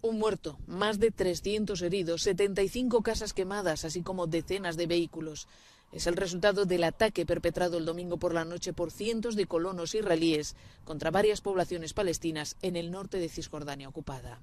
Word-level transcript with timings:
Un 0.00 0.18
muerto, 0.18 0.58
más 0.68 1.00
de 1.00 1.10
300 1.10 1.82
heridos, 1.82 2.22
75 2.22 3.02
casas 3.02 3.32
quemadas, 3.32 3.84
así 3.84 4.02
como 4.02 4.28
decenas 4.28 4.76
de 4.76 4.86
vehículos. 4.86 5.48
Es 5.90 6.06
el 6.06 6.14
resultado 6.14 6.66
del 6.66 6.84
ataque 6.84 7.26
perpetrado 7.26 7.78
el 7.78 7.84
domingo 7.84 8.16
por 8.16 8.32
la 8.32 8.44
noche 8.44 8.72
por 8.72 8.92
cientos 8.92 9.34
de 9.34 9.46
colonos 9.46 9.96
israelíes 9.96 10.54
contra 10.84 11.10
varias 11.10 11.40
poblaciones 11.40 11.94
palestinas 11.94 12.56
en 12.62 12.76
el 12.76 12.92
norte 12.92 13.18
de 13.18 13.28
Cisjordania 13.28 13.88
ocupada. 13.88 14.40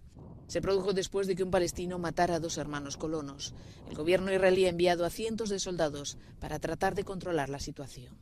Se 0.48 0.62
produjo 0.62 0.92
después 0.92 1.26
de 1.26 1.36
que 1.36 1.44
un 1.44 1.52
palestino 1.52 2.00
matara 2.00 2.36
a 2.36 2.40
dos 2.40 2.58
hermanos 2.58 2.98
colonos. 2.98 3.54
El 3.88 3.96
gobierno 3.96 4.34
israelí 4.34 4.66
ha 4.66 4.70
enviado 4.70 5.06
a 5.06 5.10
cientos 5.10 5.50
de 5.50 5.60
soldados 5.60 6.18
para 6.40 6.60
tratar 6.60 6.96
de 6.96 7.06
controlar 7.06 7.48
la 7.50 7.60
situación. 7.60 8.18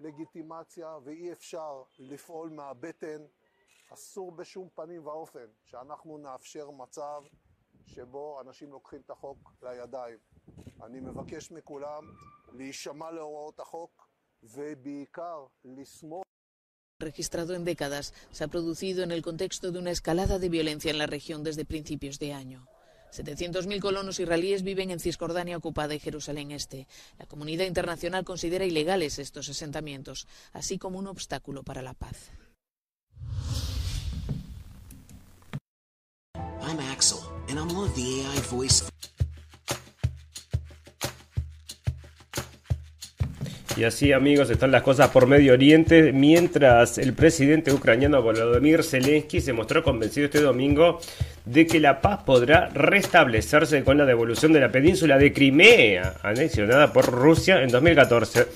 לגיטימציה 0.00 0.98
ואי 1.04 1.32
אפשר 1.32 1.82
לפעול 1.98 2.50
מהבטן. 2.50 3.26
אסור 3.92 4.32
בשום 4.32 4.68
פנים 4.74 5.06
ואופן 5.06 5.46
שאנחנו 5.64 6.18
נאפשר 6.18 6.70
מצב 6.70 7.22
שבו 7.86 8.40
אנשים 8.40 8.70
לוקחים 8.70 9.00
את 9.00 9.10
החוק 9.10 9.52
לידיים. 9.62 10.18
אני 10.82 11.00
מבקש 11.00 11.52
מכולם 11.52 12.04
להישמע 12.52 13.10
להוראות 13.10 13.60
החוק 13.60 14.08
ובעיקר 14.42 15.46
לסמוך 15.64 16.22
registrado 17.02 17.54
en 17.54 17.64
décadas, 17.64 18.14
se 18.30 18.44
ha 18.44 18.48
producido 18.48 19.02
en 19.02 19.10
el 19.10 19.22
contexto 19.22 19.72
de 19.72 19.80
una 19.80 19.90
escalada 19.90 20.38
de 20.38 20.48
violencia 20.48 20.92
en 20.92 20.98
la 20.98 21.06
región 21.06 21.42
desde 21.42 21.64
principios 21.64 22.20
de 22.20 22.32
año. 22.32 22.71
700.000 23.12 23.80
colonos 23.80 24.18
israelíes 24.18 24.62
viven 24.62 24.90
en 24.90 25.00
Cisjordania 25.00 25.56
ocupada 25.56 25.94
y 25.94 26.00
Jerusalén 26.00 26.50
Este. 26.50 26.86
La 27.18 27.26
comunidad 27.26 27.66
internacional 27.66 28.24
considera 28.24 28.64
ilegales 28.64 29.18
estos 29.18 29.48
asentamientos, 29.48 30.26
así 30.52 30.78
como 30.78 30.98
un 30.98 31.06
obstáculo 31.06 31.62
para 31.62 31.82
la 31.82 31.94
paz. 31.94 32.30
I'm 36.62 36.78
Axel, 36.92 37.18
and 37.48 37.58
I'm 37.58 37.68
one 37.76 37.88
of 37.88 37.94
the 37.94 38.24
AI 38.24 38.40
voice. 38.50 38.84
Y 43.76 43.84
así 43.84 44.12
amigos 44.12 44.50
están 44.50 44.70
las 44.70 44.82
cosas 44.82 45.08
por 45.10 45.26
Medio 45.26 45.54
Oriente, 45.54 46.12
mientras 46.12 46.98
el 46.98 47.14
presidente 47.14 47.72
ucraniano 47.72 48.20
Volodymyr 48.20 48.84
Zelensky 48.84 49.40
se 49.40 49.54
mostró 49.54 49.82
convencido 49.82 50.26
este 50.26 50.42
domingo 50.42 50.98
de 51.44 51.66
que 51.66 51.80
la 51.80 52.00
paz 52.00 52.22
podrá 52.24 52.68
restablecerse 52.68 53.82
con 53.82 53.98
la 53.98 54.04
devolución 54.04 54.52
de 54.52 54.60
la 54.60 54.70
península 54.70 55.18
de 55.18 55.32
Crimea, 55.32 56.14
anexionada 56.22 56.92
por 56.92 57.06
Rusia 57.10 57.62
en 57.62 57.68
2014. 57.68 58.46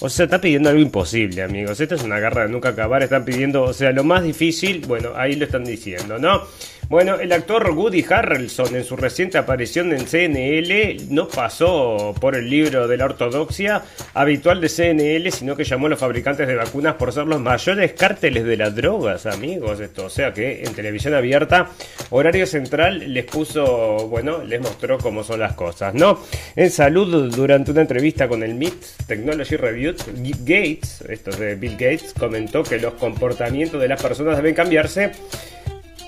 O 0.00 0.08
sea, 0.08 0.26
está 0.26 0.40
pidiendo 0.40 0.68
algo 0.68 0.80
imposible, 0.80 1.42
amigos. 1.42 1.80
Esto 1.80 1.96
es 1.96 2.04
una 2.04 2.20
guerra 2.20 2.42
de 2.42 2.50
nunca 2.50 2.68
acabar. 2.68 3.02
Están 3.02 3.24
pidiendo, 3.24 3.64
o 3.64 3.72
sea, 3.72 3.90
lo 3.90 4.04
más 4.04 4.22
difícil, 4.22 4.84
bueno, 4.86 5.10
ahí 5.16 5.34
lo 5.34 5.44
están 5.44 5.64
diciendo, 5.64 6.18
¿no? 6.18 6.42
Bueno, 6.88 7.16
el 7.16 7.32
actor 7.32 7.70
Woody 7.70 8.02
Harrelson 8.08 8.74
en 8.74 8.82
su 8.82 8.96
reciente 8.96 9.36
aparición 9.36 9.92
en 9.92 10.06
CNL 10.06 11.12
no 11.14 11.28
pasó 11.28 12.14
por 12.18 12.34
el 12.34 12.48
libro 12.48 12.88
de 12.88 12.96
la 12.96 13.04
ortodoxia 13.04 13.82
habitual 14.14 14.62
de 14.62 14.70
CNL, 14.70 15.30
sino 15.30 15.54
que 15.54 15.64
llamó 15.64 15.84
a 15.84 15.90
los 15.90 15.98
fabricantes 15.98 16.48
de 16.48 16.54
vacunas 16.54 16.94
por 16.94 17.12
ser 17.12 17.26
los 17.26 17.42
mayores 17.42 17.92
cárteles 17.92 18.46
de 18.46 18.56
las 18.56 18.74
drogas, 18.74 19.26
amigos. 19.26 19.80
Esto, 19.80 20.06
o 20.06 20.08
sea 20.08 20.32
que 20.32 20.62
en 20.62 20.72
televisión 20.72 21.12
abierta, 21.12 21.68
horario 22.08 22.46
central, 22.46 23.12
les 23.12 23.26
puso, 23.26 24.08
bueno, 24.08 24.42
les 24.42 24.58
mostró 24.58 24.96
cómo 24.96 25.22
son 25.22 25.40
las 25.40 25.52
cosas, 25.52 25.92
¿no? 25.92 26.18
En 26.56 26.70
salud, 26.70 27.30
durante 27.34 27.70
una 27.70 27.82
entrevista 27.82 28.28
con 28.28 28.42
el 28.42 28.54
MIT 28.54 28.82
Technology 29.06 29.56
Review, 29.56 29.94
Gates, 30.40 31.04
esto 31.06 31.32
de 31.32 31.54
Bill 31.54 31.72
Gates, 31.72 32.14
comentó 32.18 32.62
que 32.62 32.78
los 32.78 32.94
comportamientos 32.94 33.78
de 33.78 33.88
las 33.88 34.00
personas 34.00 34.38
deben 34.38 34.54
cambiarse 34.54 35.12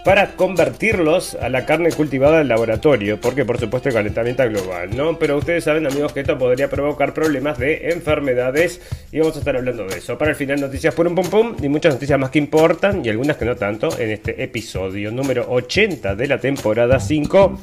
para 0.05 0.33
convertirlos 0.33 1.35
a 1.35 1.49
la 1.49 1.67
carne 1.67 1.91
cultivada 1.93 2.41
en 2.41 2.49
laboratorio, 2.49 3.21
porque 3.21 3.45
por 3.45 3.59
supuesto 3.59 3.89
el 3.89 3.95
calentamiento 3.95 4.49
global, 4.49 4.97
¿no? 4.97 5.19
Pero 5.19 5.37
ustedes 5.37 5.65
saben 5.65 5.87
amigos 5.87 6.13
que 6.13 6.21
esto 6.21 6.39
podría 6.39 6.71
provocar 6.71 7.13
problemas 7.13 7.59
de 7.59 7.91
enfermedades 7.91 8.81
y 9.13 9.19
vamos 9.19 9.37
a 9.37 9.41
estar 9.41 9.57
hablando 9.57 9.87
de 9.87 9.99
eso. 9.99 10.17
Para 10.17 10.31
el 10.31 10.37
final 10.37 10.61
noticias 10.61 10.95
por 10.95 11.07
un 11.07 11.15
pum 11.15 11.29
pum 11.29 11.57
y 11.63 11.69
muchas 11.69 11.95
noticias 11.95 12.19
más 12.19 12.31
que 12.31 12.39
importan 12.39 13.05
y 13.05 13.09
algunas 13.09 13.37
que 13.37 13.45
no 13.45 13.57
tanto 13.57 13.89
en 13.99 14.11
este 14.11 14.43
episodio 14.43 15.11
número 15.11 15.47
80 15.51 16.15
de 16.15 16.27
la 16.27 16.39
temporada 16.39 16.99
5 16.99 17.59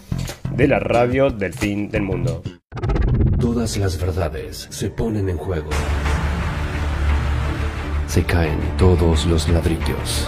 de 0.52 0.68
la 0.68 0.80
radio 0.80 1.30
del 1.30 1.54
fin 1.54 1.90
del 1.90 2.04
mundo. 2.04 2.44
Todas 3.40 3.78
las 3.78 4.00
verdades 4.00 4.68
se 4.70 4.90
ponen 4.90 5.30
en 5.30 5.38
juego. 5.38 5.70
Se 8.08 8.24
caen 8.24 8.60
todos 8.78 9.26
los 9.26 9.48
ladrillos 9.50 10.28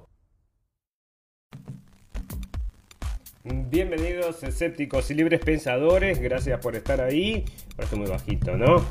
Bienvenidos 3.53 4.41
escépticos 4.43 5.11
y 5.11 5.13
libres 5.13 5.41
pensadores, 5.41 6.19
gracias 6.21 6.57
por 6.61 6.73
estar 6.77 7.01
ahí. 7.01 7.43
Estoy 7.77 7.99
muy 7.99 8.07
bajito, 8.07 8.55
¿no? 8.55 8.85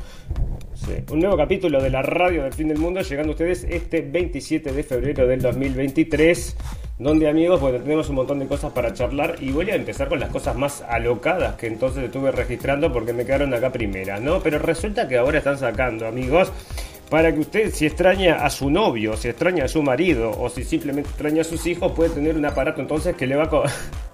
Un 1.09 1.19
nuevo 1.19 1.35
capítulo 1.35 1.81
de 1.81 1.89
la 1.89 2.03
radio 2.03 2.43
del 2.43 2.53
fin 2.53 2.67
del 2.67 2.77
mundo 2.77 3.01
llegando 3.01 3.31
a 3.31 3.33
ustedes 3.33 3.63
este 3.63 4.01
27 4.01 4.71
de 4.71 4.83
febrero 4.83 5.25
del 5.25 5.41
2023, 5.41 6.55
donde 6.99 7.27
amigos, 7.27 7.59
bueno, 7.59 7.79
tenemos 7.79 8.09
un 8.09 8.15
montón 8.17 8.37
de 8.37 8.45
cosas 8.45 8.71
para 8.71 8.93
charlar 8.93 9.35
y 9.39 9.51
voy 9.51 9.71
a 9.71 9.75
empezar 9.75 10.09
con 10.09 10.19
las 10.19 10.29
cosas 10.29 10.55
más 10.55 10.83
alocadas 10.83 11.55
que 11.55 11.65
entonces 11.65 12.03
estuve 12.03 12.31
registrando 12.31 12.93
porque 12.93 13.13
me 13.13 13.25
quedaron 13.25 13.53
acá 13.55 13.71
primera, 13.71 14.19
¿no? 14.19 14.41
Pero 14.43 14.59
resulta 14.59 15.07
que 15.07 15.17
ahora 15.17 15.39
están 15.39 15.57
sacando, 15.57 16.05
amigos, 16.05 16.51
para 17.09 17.33
que 17.33 17.39
usted, 17.39 17.73
si 17.73 17.87
extraña 17.87 18.45
a 18.45 18.49
su 18.51 18.69
novio, 18.69 19.17
si 19.17 19.27
extraña 19.27 19.65
a 19.65 19.67
su 19.67 19.81
marido 19.81 20.31
o 20.39 20.49
si 20.49 20.63
simplemente 20.63 21.09
extraña 21.09 21.41
a 21.41 21.45
sus 21.45 21.65
hijos, 21.65 21.93
puede 21.93 22.11
tener 22.11 22.37
un 22.37 22.45
aparato 22.45 22.79
entonces 22.79 23.15
que 23.15 23.25
le 23.25 23.35
va 23.35 23.45
a 23.45 23.49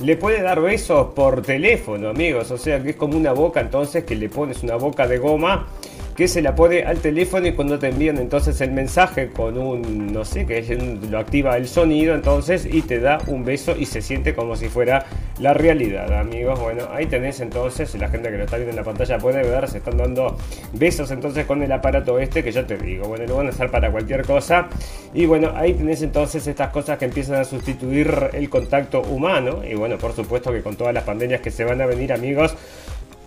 le 0.00 0.16
puede 0.16 0.42
dar 0.42 0.60
besos 0.60 1.08
por 1.14 1.42
teléfono, 1.42 2.08
amigos. 2.08 2.50
O 2.50 2.58
sea 2.58 2.82
que 2.82 2.90
es 2.90 2.96
como 2.96 3.16
una 3.16 3.32
boca 3.32 3.60
entonces 3.60 4.04
que 4.04 4.14
le 4.14 4.28
pones 4.28 4.62
una 4.62 4.76
boca 4.76 5.06
de 5.06 5.18
goma 5.18 5.66
que 6.16 6.28
se 6.28 6.40
la 6.40 6.54
pone 6.54 6.82
al 6.82 6.98
teléfono 6.98 7.46
y 7.46 7.52
cuando 7.52 7.78
te 7.78 7.88
envían 7.88 8.16
entonces 8.16 8.58
el 8.62 8.72
mensaje 8.72 9.28
con 9.28 9.58
un, 9.58 10.12
no 10.12 10.24
sé, 10.24 10.46
que 10.46 10.62
lo 11.10 11.18
activa 11.18 11.56
el 11.58 11.68
sonido 11.68 12.14
entonces 12.14 12.66
y 12.66 12.80
te 12.82 13.00
da 13.00 13.18
un 13.26 13.44
beso 13.44 13.76
y 13.76 13.84
se 13.84 14.00
siente 14.00 14.34
como 14.34 14.56
si 14.56 14.68
fuera 14.68 15.04
la 15.38 15.52
realidad, 15.52 16.10
amigos. 16.18 16.58
Bueno, 16.58 16.88
ahí 16.90 17.04
tenés 17.04 17.40
entonces, 17.40 17.94
la 17.96 18.08
gente 18.08 18.30
que 18.30 18.38
lo 18.38 18.44
está 18.44 18.56
viendo 18.56 18.70
en 18.70 18.76
la 18.76 18.84
pantalla 18.84 19.18
puede 19.18 19.42
ver, 19.42 19.68
se 19.68 19.78
están 19.78 19.98
dando 19.98 20.38
besos 20.72 21.10
entonces 21.10 21.44
con 21.44 21.62
el 21.62 21.70
aparato 21.70 22.18
este 22.18 22.42
que 22.42 22.50
ya 22.50 22.66
te 22.66 22.78
digo, 22.78 23.08
bueno, 23.08 23.26
lo 23.26 23.36
van 23.36 23.48
a 23.48 23.50
usar 23.50 23.70
para 23.70 23.90
cualquier 23.92 24.24
cosa. 24.24 24.68
Y 25.12 25.26
bueno, 25.26 25.52
ahí 25.54 25.74
tenés 25.74 26.00
entonces 26.00 26.46
estas 26.46 26.70
cosas 26.70 26.98
que 26.98 27.04
empiezan 27.04 27.36
a 27.36 27.44
sustituir 27.44 28.30
el 28.32 28.48
contacto 28.48 29.02
humano. 29.02 29.62
Y 29.68 29.74
bueno, 29.74 29.98
por 29.98 30.14
supuesto 30.14 30.50
que 30.50 30.62
con 30.62 30.76
todas 30.76 30.94
las 30.94 31.04
pandemias 31.04 31.42
que 31.42 31.50
se 31.50 31.64
van 31.64 31.82
a 31.82 31.86
venir, 31.86 32.12
amigos, 32.12 32.54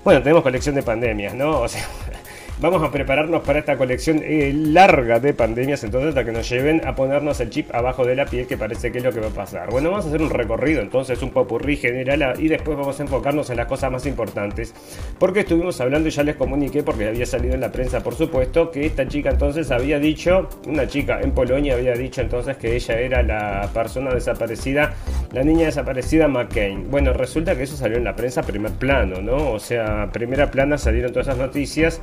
bueno, 0.03 0.23
tenemos 0.23 0.41
colección 0.41 0.73
de 0.73 0.81
pandemias, 0.81 1.35
¿no? 1.35 1.61
O 1.61 1.67
sea, 1.67 1.85
Vamos 2.61 2.83
a 2.83 2.91
prepararnos 2.91 3.41
para 3.43 3.59
esta 3.59 3.77
colección 3.77 4.21
eh, 4.21 4.51
larga 4.53 5.21
de 5.21 5.33
pandemias, 5.33 5.81
entonces 5.85 6.09
hasta 6.09 6.25
que 6.25 6.33
nos 6.33 6.49
lleven 6.49 6.85
a 6.85 6.93
ponernos 6.93 7.39
el 7.39 7.49
chip 7.49 7.73
abajo 7.73 8.03
de 8.03 8.17
la 8.17 8.25
piel, 8.25 8.47
que 8.47 8.57
parece 8.57 8.91
que 8.91 8.97
es 8.97 9.03
lo 9.05 9.13
que 9.13 9.21
va 9.21 9.27
a 9.27 9.33
pasar. 9.33 9.69
Bueno, 9.69 9.91
vamos 9.91 10.03
a 10.03 10.09
hacer 10.09 10.21
un 10.21 10.29
recorrido, 10.29 10.81
entonces 10.81 11.21
un 11.21 11.29
popurrí 11.29 11.77
general 11.77 12.33
y 12.37 12.49
después 12.49 12.77
vamos 12.77 12.99
a 12.99 13.03
enfocarnos 13.03 13.49
en 13.49 13.55
las 13.55 13.67
cosas 13.67 13.89
más 13.93 14.05
importantes. 14.05 14.73
Porque 15.17 15.39
estuvimos 15.39 15.79
hablando 15.79 16.09
y 16.09 16.11
ya 16.11 16.21
les 16.23 16.35
comuniqué, 16.35 16.83
porque 16.83 17.07
había 17.07 17.25
salido 17.25 17.53
en 17.53 17.61
la 17.61 17.71
prensa, 17.71 18.03
por 18.03 18.15
supuesto, 18.15 18.71
que 18.71 18.85
esta 18.85 19.07
chica 19.07 19.29
entonces 19.29 19.71
había 19.71 19.97
dicho, 19.97 20.49
una 20.67 20.85
chica 20.85 21.21
en 21.21 21.31
Polonia 21.31 21.75
había 21.75 21.93
dicho 21.93 22.19
entonces 22.19 22.57
que 22.57 22.75
ella 22.75 22.99
era 22.99 23.23
la 23.23 23.69
persona 23.73 24.13
desaparecida, 24.13 24.95
la 25.31 25.43
niña 25.43 25.67
desaparecida 25.67 26.27
McCain. 26.27 26.91
Bueno, 26.91 27.13
resulta 27.13 27.55
que 27.55 27.63
eso 27.63 27.77
salió 27.77 27.95
en 27.95 28.03
la 28.03 28.17
prensa 28.17 28.43
primer 28.43 28.73
plano, 28.73 29.21
¿no? 29.21 29.51
O 29.51 29.59
sea, 29.59 30.09
primera 30.11 30.51
plana 30.51 30.77
salieron 30.77 31.13
todas 31.13 31.27
esas 31.29 31.37
noticias 31.37 32.01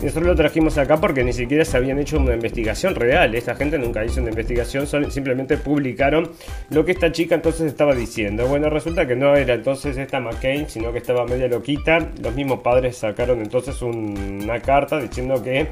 nosotros 0.00 0.26
lo 0.26 0.36
trajimos 0.36 0.78
acá 0.78 0.96
porque 0.98 1.24
ni 1.24 1.32
siquiera 1.32 1.64
se 1.64 1.76
habían 1.76 1.98
hecho 1.98 2.18
una 2.18 2.34
investigación 2.34 2.94
real. 2.94 3.34
Esta 3.34 3.56
gente 3.56 3.78
nunca 3.78 4.04
hizo 4.04 4.20
una 4.20 4.30
investigación, 4.30 4.86
simplemente 5.10 5.56
publicaron 5.56 6.30
lo 6.70 6.84
que 6.84 6.92
esta 6.92 7.10
chica 7.10 7.34
entonces 7.34 7.66
estaba 7.66 7.94
diciendo. 7.94 8.46
Bueno, 8.46 8.70
resulta 8.70 9.06
que 9.06 9.16
no 9.16 9.34
era 9.34 9.54
entonces 9.54 9.96
esta 9.96 10.20
McCain, 10.20 10.68
sino 10.68 10.92
que 10.92 10.98
estaba 10.98 11.26
media 11.26 11.48
loquita. 11.48 11.98
Los 12.22 12.34
mismos 12.34 12.60
padres 12.60 12.96
sacaron 12.96 13.40
entonces 13.40 13.82
una 13.82 14.60
carta 14.60 15.00
diciendo 15.00 15.42
que 15.42 15.68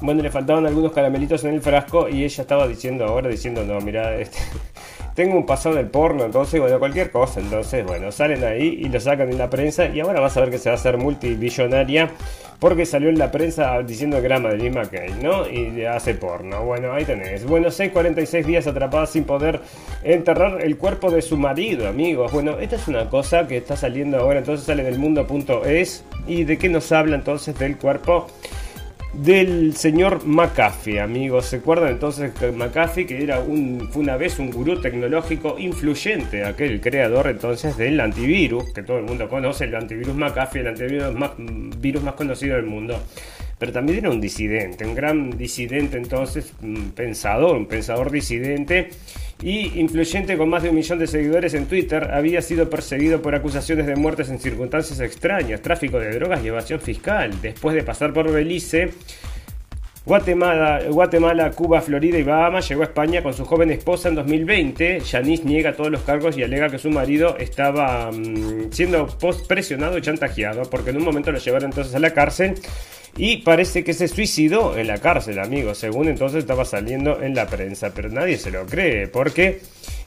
bueno, 0.00 0.20
le 0.20 0.30
faltaban 0.30 0.66
algunos 0.66 0.92
caramelitos 0.92 1.44
en 1.44 1.54
el 1.54 1.60
frasco 1.60 2.08
y 2.08 2.24
ella 2.24 2.42
estaba 2.42 2.66
diciendo 2.66 3.04
ahora, 3.04 3.28
diciendo, 3.28 3.64
no, 3.64 3.80
mira, 3.80 4.16
este, 4.16 4.38
tengo 5.14 5.36
un 5.36 5.46
pasado 5.46 5.74
del 5.74 5.88
porno, 5.88 6.24
entonces, 6.24 6.60
bueno, 6.60 6.78
cualquier 6.78 7.10
cosa. 7.10 7.40
Entonces, 7.40 7.84
bueno, 7.84 8.10
salen 8.12 8.44
ahí 8.44 8.78
y 8.80 8.88
lo 8.88 8.98
sacan 9.00 9.30
en 9.30 9.38
la 9.38 9.50
prensa. 9.50 9.86
Y 9.86 10.00
ahora 10.00 10.20
vas 10.20 10.36
a 10.36 10.40
ver 10.40 10.50
que 10.50 10.58
se 10.58 10.70
va 10.70 10.74
a 10.74 10.78
hacer 10.78 10.96
multibillonaria 10.96 12.10
porque 12.58 12.86
salió 12.86 13.08
en 13.08 13.18
la 13.18 13.32
prensa 13.32 13.82
diciendo 13.82 14.20
que 14.20 14.26
era 14.26 14.38
Madeline 14.38 14.72
McCain, 14.72 15.20
¿no? 15.20 15.50
Y 15.50 15.84
hace 15.84 16.14
porno. 16.14 16.64
Bueno, 16.64 16.92
ahí 16.92 17.04
tenés. 17.04 17.44
Bueno, 17.44 17.72
646 17.72 18.46
días 18.46 18.66
atrapada 18.68 19.06
sin 19.06 19.24
poder 19.24 19.60
enterrar 20.04 20.62
el 20.62 20.78
cuerpo 20.78 21.10
de 21.10 21.22
su 21.22 21.36
marido, 21.36 21.88
amigos. 21.88 22.30
Bueno, 22.30 22.60
esta 22.60 22.76
es 22.76 22.86
una 22.86 23.10
cosa 23.10 23.48
que 23.48 23.56
está 23.56 23.76
saliendo 23.76 24.18
ahora, 24.18 24.38
entonces 24.38 24.64
sale 24.64 24.84
del 24.84 25.00
mundo.es. 25.00 26.04
¿Y 26.28 26.44
de 26.44 26.56
qué 26.56 26.68
nos 26.68 26.92
habla 26.92 27.16
entonces 27.16 27.58
del 27.58 27.76
cuerpo? 27.76 28.28
Del 29.12 29.76
señor 29.76 30.24
McAfee, 30.26 31.00
amigos. 31.00 31.46
¿Se 31.46 31.56
acuerdan 31.56 31.90
entonces 31.90 32.32
que 32.32 32.50
McAfee, 32.50 33.06
que 33.06 33.22
era 33.22 33.40
un, 33.40 33.88
fue 33.90 34.02
una 34.02 34.16
vez 34.16 34.38
un 34.38 34.50
gurú 34.50 34.80
tecnológico 34.80 35.58
influyente, 35.58 36.44
aquel 36.44 36.80
creador 36.80 37.28
entonces 37.28 37.76
del 37.76 38.00
antivirus, 38.00 38.72
que 38.72 38.82
todo 38.82 38.98
el 38.98 39.04
mundo 39.04 39.28
conoce, 39.28 39.64
el 39.64 39.74
antivirus 39.74 40.14
McAfee, 40.14 40.60
el 40.60 40.68
antivirus 40.68 41.14
más, 41.14 41.32
virus 41.36 42.02
más 42.02 42.14
conocido 42.14 42.56
del 42.56 42.66
mundo? 42.66 42.98
Pero 43.58 43.70
también 43.70 43.98
era 43.98 44.10
un 44.10 44.20
disidente, 44.20 44.84
un 44.84 44.94
gran 44.94 45.30
disidente 45.38 45.96
entonces, 45.96 46.52
un 46.62 46.90
pensador, 46.92 47.56
un 47.56 47.66
pensador 47.66 48.10
disidente 48.10 48.88
y 49.42 49.80
influyente 49.80 50.38
con 50.38 50.48
más 50.48 50.62
de 50.62 50.70
un 50.70 50.76
millón 50.76 50.98
de 50.98 51.06
seguidores 51.06 51.54
en 51.54 51.66
Twitter, 51.66 52.10
había 52.12 52.40
sido 52.40 52.70
perseguido 52.70 53.20
por 53.20 53.34
acusaciones 53.34 53.86
de 53.86 53.96
muertes 53.96 54.30
en 54.30 54.38
circunstancias 54.38 55.00
extrañas, 55.00 55.60
tráfico 55.60 55.98
de 55.98 56.12
drogas 56.12 56.44
y 56.44 56.48
evasión 56.48 56.80
fiscal. 56.80 57.32
Después 57.42 57.74
de 57.74 57.82
pasar 57.82 58.12
por 58.12 58.30
Belice, 58.30 58.90
Guatemala, 60.04 60.82
Guatemala, 60.90 61.50
Cuba, 61.52 61.80
Florida 61.80 62.18
y 62.18 62.24
Bahamas 62.24 62.68
llegó 62.68 62.82
a 62.82 62.86
España 62.86 63.22
con 63.22 63.34
su 63.34 63.44
joven 63.44 63.70
esposa 63.70 64.08
en 64.08 64.16
2020. 64.16 65.00
Janice 65.00 65.44
niega 65.44 65.74
todos 65.74 65.92
los 65.92 66.02
cargos 66.02 66.36
y 66.36 66.42
alega 66.42 66.68
que 66.68 66.78
su 66.78 66.90
marido 66.90 67.36
estaba 67.38 68.10
mm, 68.10 68.72
siendo 68.72 69.06
presionado 69.46 69.96
y 69.96 70.02
chantajeado 70.02 70.62
porque 70.68 70.90
en 70.90 70.96
un 70.96 71.04
momento 71.04 71.30
lo 71.30 71.38
llevaron 71.38 71.70
entonces 71.70 71.94
a 71.94 72.00
la 72.00 72.10
cárcel 72.10 72.54
y 73.16 73.38
parece 73.38 73.84
que 73.84 73.92
se 73.92 74.08
suicidó 74.08 74.76
en 74.76 74.86
la 74.86 74.98
cárcel, 74.98 75.38
amigos, 75.38 75.78
según 75.78 76.08
entonces 76.08 76.40
estaba 76.40 76.64
saliendo 76.64 77.22
en 77.22 77.34
la 77.34 77.46
prensa, 77.46 77.92
pero 77.94 78.08
nadie 78.08 78.38
se 78.38 78.50
lo 78.50 78.64
cree, 78.64 79.06
porque 79.06 79.60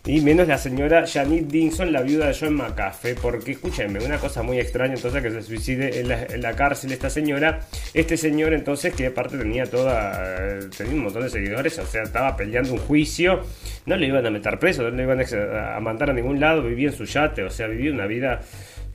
y 0.06 0.22
menos 0.22 0.48
la 0.48 0.58
señora 0.58 1.06
Janet 1.08 1.48
Dinson, 1.48 1.92
la 1.92 2.04
viuda 2.04 2.28
de 2.28 2.38
John 2.40 2.56
McAfee, 2.56 3.16
porque 3.16 3.54
escúchenme, 3.54 4.04
una 4.06 4.18
cosa 4.18 4.44
muy 4.44 4.60
extraña 4.60 4.94
entonces 4.94 5.24
que 5.24 5.32
se 5.32 5.42
suicide 5.42 6.00
en 6.00 6.42
la, 6.42 6.56
cárcel 6.56 6.92
esta 6.92 7.10
señora, 7.10 7.62
este 7.94 8.16
señor 8.16 8.54
entonces 8.54 8.94
que 8.94 9.08
aparte 9.08 9.38
tenía 9.38 9.66
toda, 9.66 10.60
tenía 10.78 10.94
un 10.94 11.04
montón 11.04 11.24
de 11.24 11.30
seguidores, 11.30 11.80
o 11.80 11.86
sea, 11.86 12.04
estaba 12.04 12.38
peleando 12.38 12.74
un 12.74 12.80
juicio, 12.80 13.42
no 13.88 13.98
le 13.98 14.08
iban 14.08 14.26
a 14.26 14.30
meter 14.30 14.60
preso, 14.60 14.84
no 14.84 14.92
le 14.92 15.04
iban 15.04 15.20
a 15.20 15.80
mandar 15.80 16.12
a 16.12 16.14
ningún 16.14 16.40
lado, 16.40 16.62
vivía 16.62 16.90
en 16.90 16.96
su 16.96 17.06
yate, 17.06 17.44
o 17.44 17.50
sea, 17.50 17.68
vivía 17.68 17.92
una 17.92 18.06
vida 18.06 18.42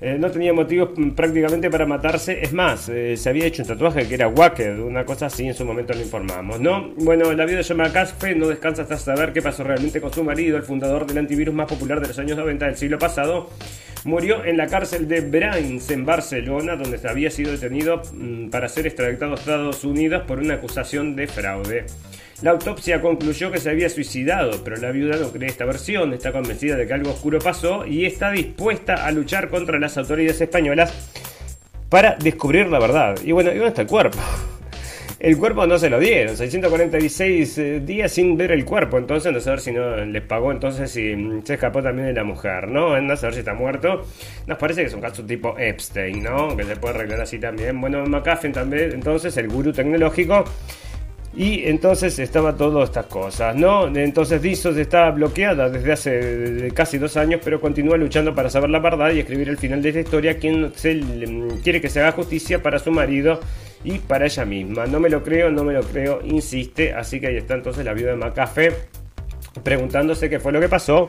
eh, 0.01 0.17
no 0.19 0.31
tenía 0.31 0.53
motivos 0.53 0.91
prácticamente 1.15 1.69
para 1.69 1.85
matarse. 1.85 2.41
Es 2.41 2.53
más, 2.53 2.89
eh, 2.89 3.17
se 3.17 3.29
había 3.29 3.47
hecho 3.47 3.63
un 3.63 3.69
tatuaje 3.69 4.09
que 4.09 4.15
era 4.15 4.29
Wacker, 4.29 4.81
una 4.81 5.05
cosa 5.05 5.27
así, 5.27 5.47
en 5.47 5.55
su 5.55 5.65
momento 5.65 5.93
lo 5.93 6.01
informamos, 6.01 6.59
¿no? 6.59 6.91
Bueno, 6.97 7.31
la 7.33 7.45
vida 7.45 7.59
de 7.59 7.65
John 7.65 7.77
McAfee 7.77 8.35
no 8.35 8.49
descansa 8.49 8.83
hasta 8.83 8.97
saber 8.97 9.33
qué 9.33 9.43
pasó 9.43 9.63
realmente 9.63 10.01
con 10.01 10.13
su 10.13 10.25
marido, 10.25 10.57
el 10.57 10.63
fundador 10.63 11.07
del 11.07 11.19
antivirus 11.19 11.55
más 11.55 11.69
popular 11.69 12.01
de 12.01 12.09
los 12.09 12.19
años 12.19 12.39
90 12.39 12.67
del 12.67 12.77
siglo 12.77 12.99
pasado. 12.99 13.51
Murió 14.05 14.43
en 14.47 14.57
la 14.57 14.67
cárcel 14.67 15.07
de 15.07 15.21
Brains, 15.21 15.91
en 15.91 16.07
Barcelona, 16.07 16.77
donde 16.77 16.99
había 17.07 17.31
sido 17.31 17.53
detenido 17.53 18.01
para 18.51 18.69
ser 18.69 18.87
extraditado 18.87 19.33
a 19.33 19.35
Estados 19.35 19.85
Unidos 19.85 20.23
por 20.27 20.39
una 20.39 20.55
acusación 20.55 21.15
de 21.15 21.27
fraude. 21.27 21.85
La 22.43 22.53
autopsia 22.53 23.03
concluyó 23.03 23.53
que 23.53 23.59
se 23.59 23.69
había 23.69 23.91
suicidado, 23.91 24.65
pero 24.65 24.77
la 24.77 24.91
viuda 24.93 25.19
no 25.19 25.31
cree 25.31 25.51
esta 25.51 25.67
versión, 25.67 26.15
está 26.15 26.33
convencida 26.33 26.75
de 26.75 26.87
que 26.87 26.95
algo 26.95 27.11
oscuro 27.11 27.39
pasó 27.39 27.85
y 27.87 28.07
está 28.07 28.31
dispuesta 28.31 29.05
a 29.05 29.11
luchar 29.11 29.51
contra 29.51 29.79
las 29.79 29.99
autoridades 29.99 30.41
españolas 30.41 31.11
para 31.91 32.17
descubrir 32.17 32.69
la 32.69 32.79
verdad. 32.79 33.19
Y 33.23 33.33
bueno, 33.33 33.51
¿y 33.51 33.57
dónde 33.57 33.69
está 33.69 33.83
el 33.83 33.89
cuerpo? 33.89 34.19
El 35.19 35.37
cuerpo 35.37 35.67
no 35.67 35.79
se 35.79 35.91
lo 35.91 36.01
dieron, 36.01 36.35
646 36.35 37.59
eh, 37.59 37.81
días 37.81 38.11
sin 38.11 38.39
ver 38.39 38.53
el 38.53 38.65
cuerpo, 38.65 38.97
entonces 38.97 39.31
no 39.31 39.39
saber 39.39 39.61
si 39.61 39.71
no 39.71 40.03
les 40.07 40.23
pagó, 40.23 40.51
entonces 40.51 40.91
si 40.91 41.15
mm, 41.15 41.45
se 41.45 41.55
escapó 41.55 41.83
también 41.83 42.07
de 42.09 42.15
la 42.15 42.25
mujer, 42.25 42.69
¿no? 42.69 42.99
No 42.99 43.17
saber 43.19 43.35
si 43.35 43.41
está 43.41 43.53
muerto. 43.53 44.07
Nos 44.47 44.57
parece 44.57 44.81
que 44.81 44.87
es 44.87 44.95
un 44.95 45.03
caso 45.03 45.23
tipo 45.27 45.59
Epstein, 45.59 46.23
¿no? 46.23 46.57
Que 46.57 46.65
se 46.65 46.75
puede 46.77 46.95
arreglar 46.95 47.21
así 47.21 47.39
también. 47.39 47.79
Bueno, 47.83 48.07
McAfee 48.07 48.51
también, 48.51 48.93
entonces 48.93 49.37
el 49.37 49.49
gurú 49.49 49.75
tecnológico 49.75 50.45
y 51.33 51.65
entonces 51.67 52.19
estaba 52.19 52.57
todas 52.57 52.89
estas 52.89 53.07
cosas, 53.07 53.55
¿no? 53.55 53.87
Entonces 53.87 54.43
Dizos 54.43 54.77
está 54.77 55.11
bloqueada 55.11 55.69
desde 55.69 55.93
hace 55.93 56.73
casi 56.75 56.99
dos 56.99 57.17
años, 57.17 57.41
pero 57.45 57.61
continúa 57.61 57.97
luchando 57.97 58.35
para 58.35 58.51
saber 58.51 58.71
la 58.71 58.81
verdad 58.81 59.13
y 59.13 59.21
escribir 59.21 59.49
el 59.49 59.57
final 59.57 59.81
de 59.81 59.91
esta 59.91 60.01
historia. 60.01 60.39
Quien 60.39 60.73
se, 60.75 61.01
quiere 61.63 61.81
que 61.81 61.89
se 61.89 62.01
haga 62.01 62.13
justicia 62.13 62.63
para 62.63 62.81
su 62.81 62.91
marido 62.91 63.39
y 63.85 63.99
para 63.99 64.27
ella 64.27 64.45
misma. 64.45 64.87
No 64.87 64.99
me 64.99 65.09
lo 65.09 65.23
creo, 65.23 65.51
no 65.51 65.63
me 65.63 65.73
lo 65.73 65.83
creo, 65.83 66.21
insiste. 66.25 66.93
Así 66.95 67.21
que 67.21 67.29
ahí 67.29 67.37
está 67.37 67.55
entonces 67.55 67.85
la 67.85 67.95
viuda 67.95 68.11
de 68.11 68.17
Macafe 68.17 68.73
preguntándose 69.63 70.29
qué 70.29 70.41
fue 70.41 70.51
lo 70.51 70.59
que 70.59 70.69
pasó. 70.69 71.09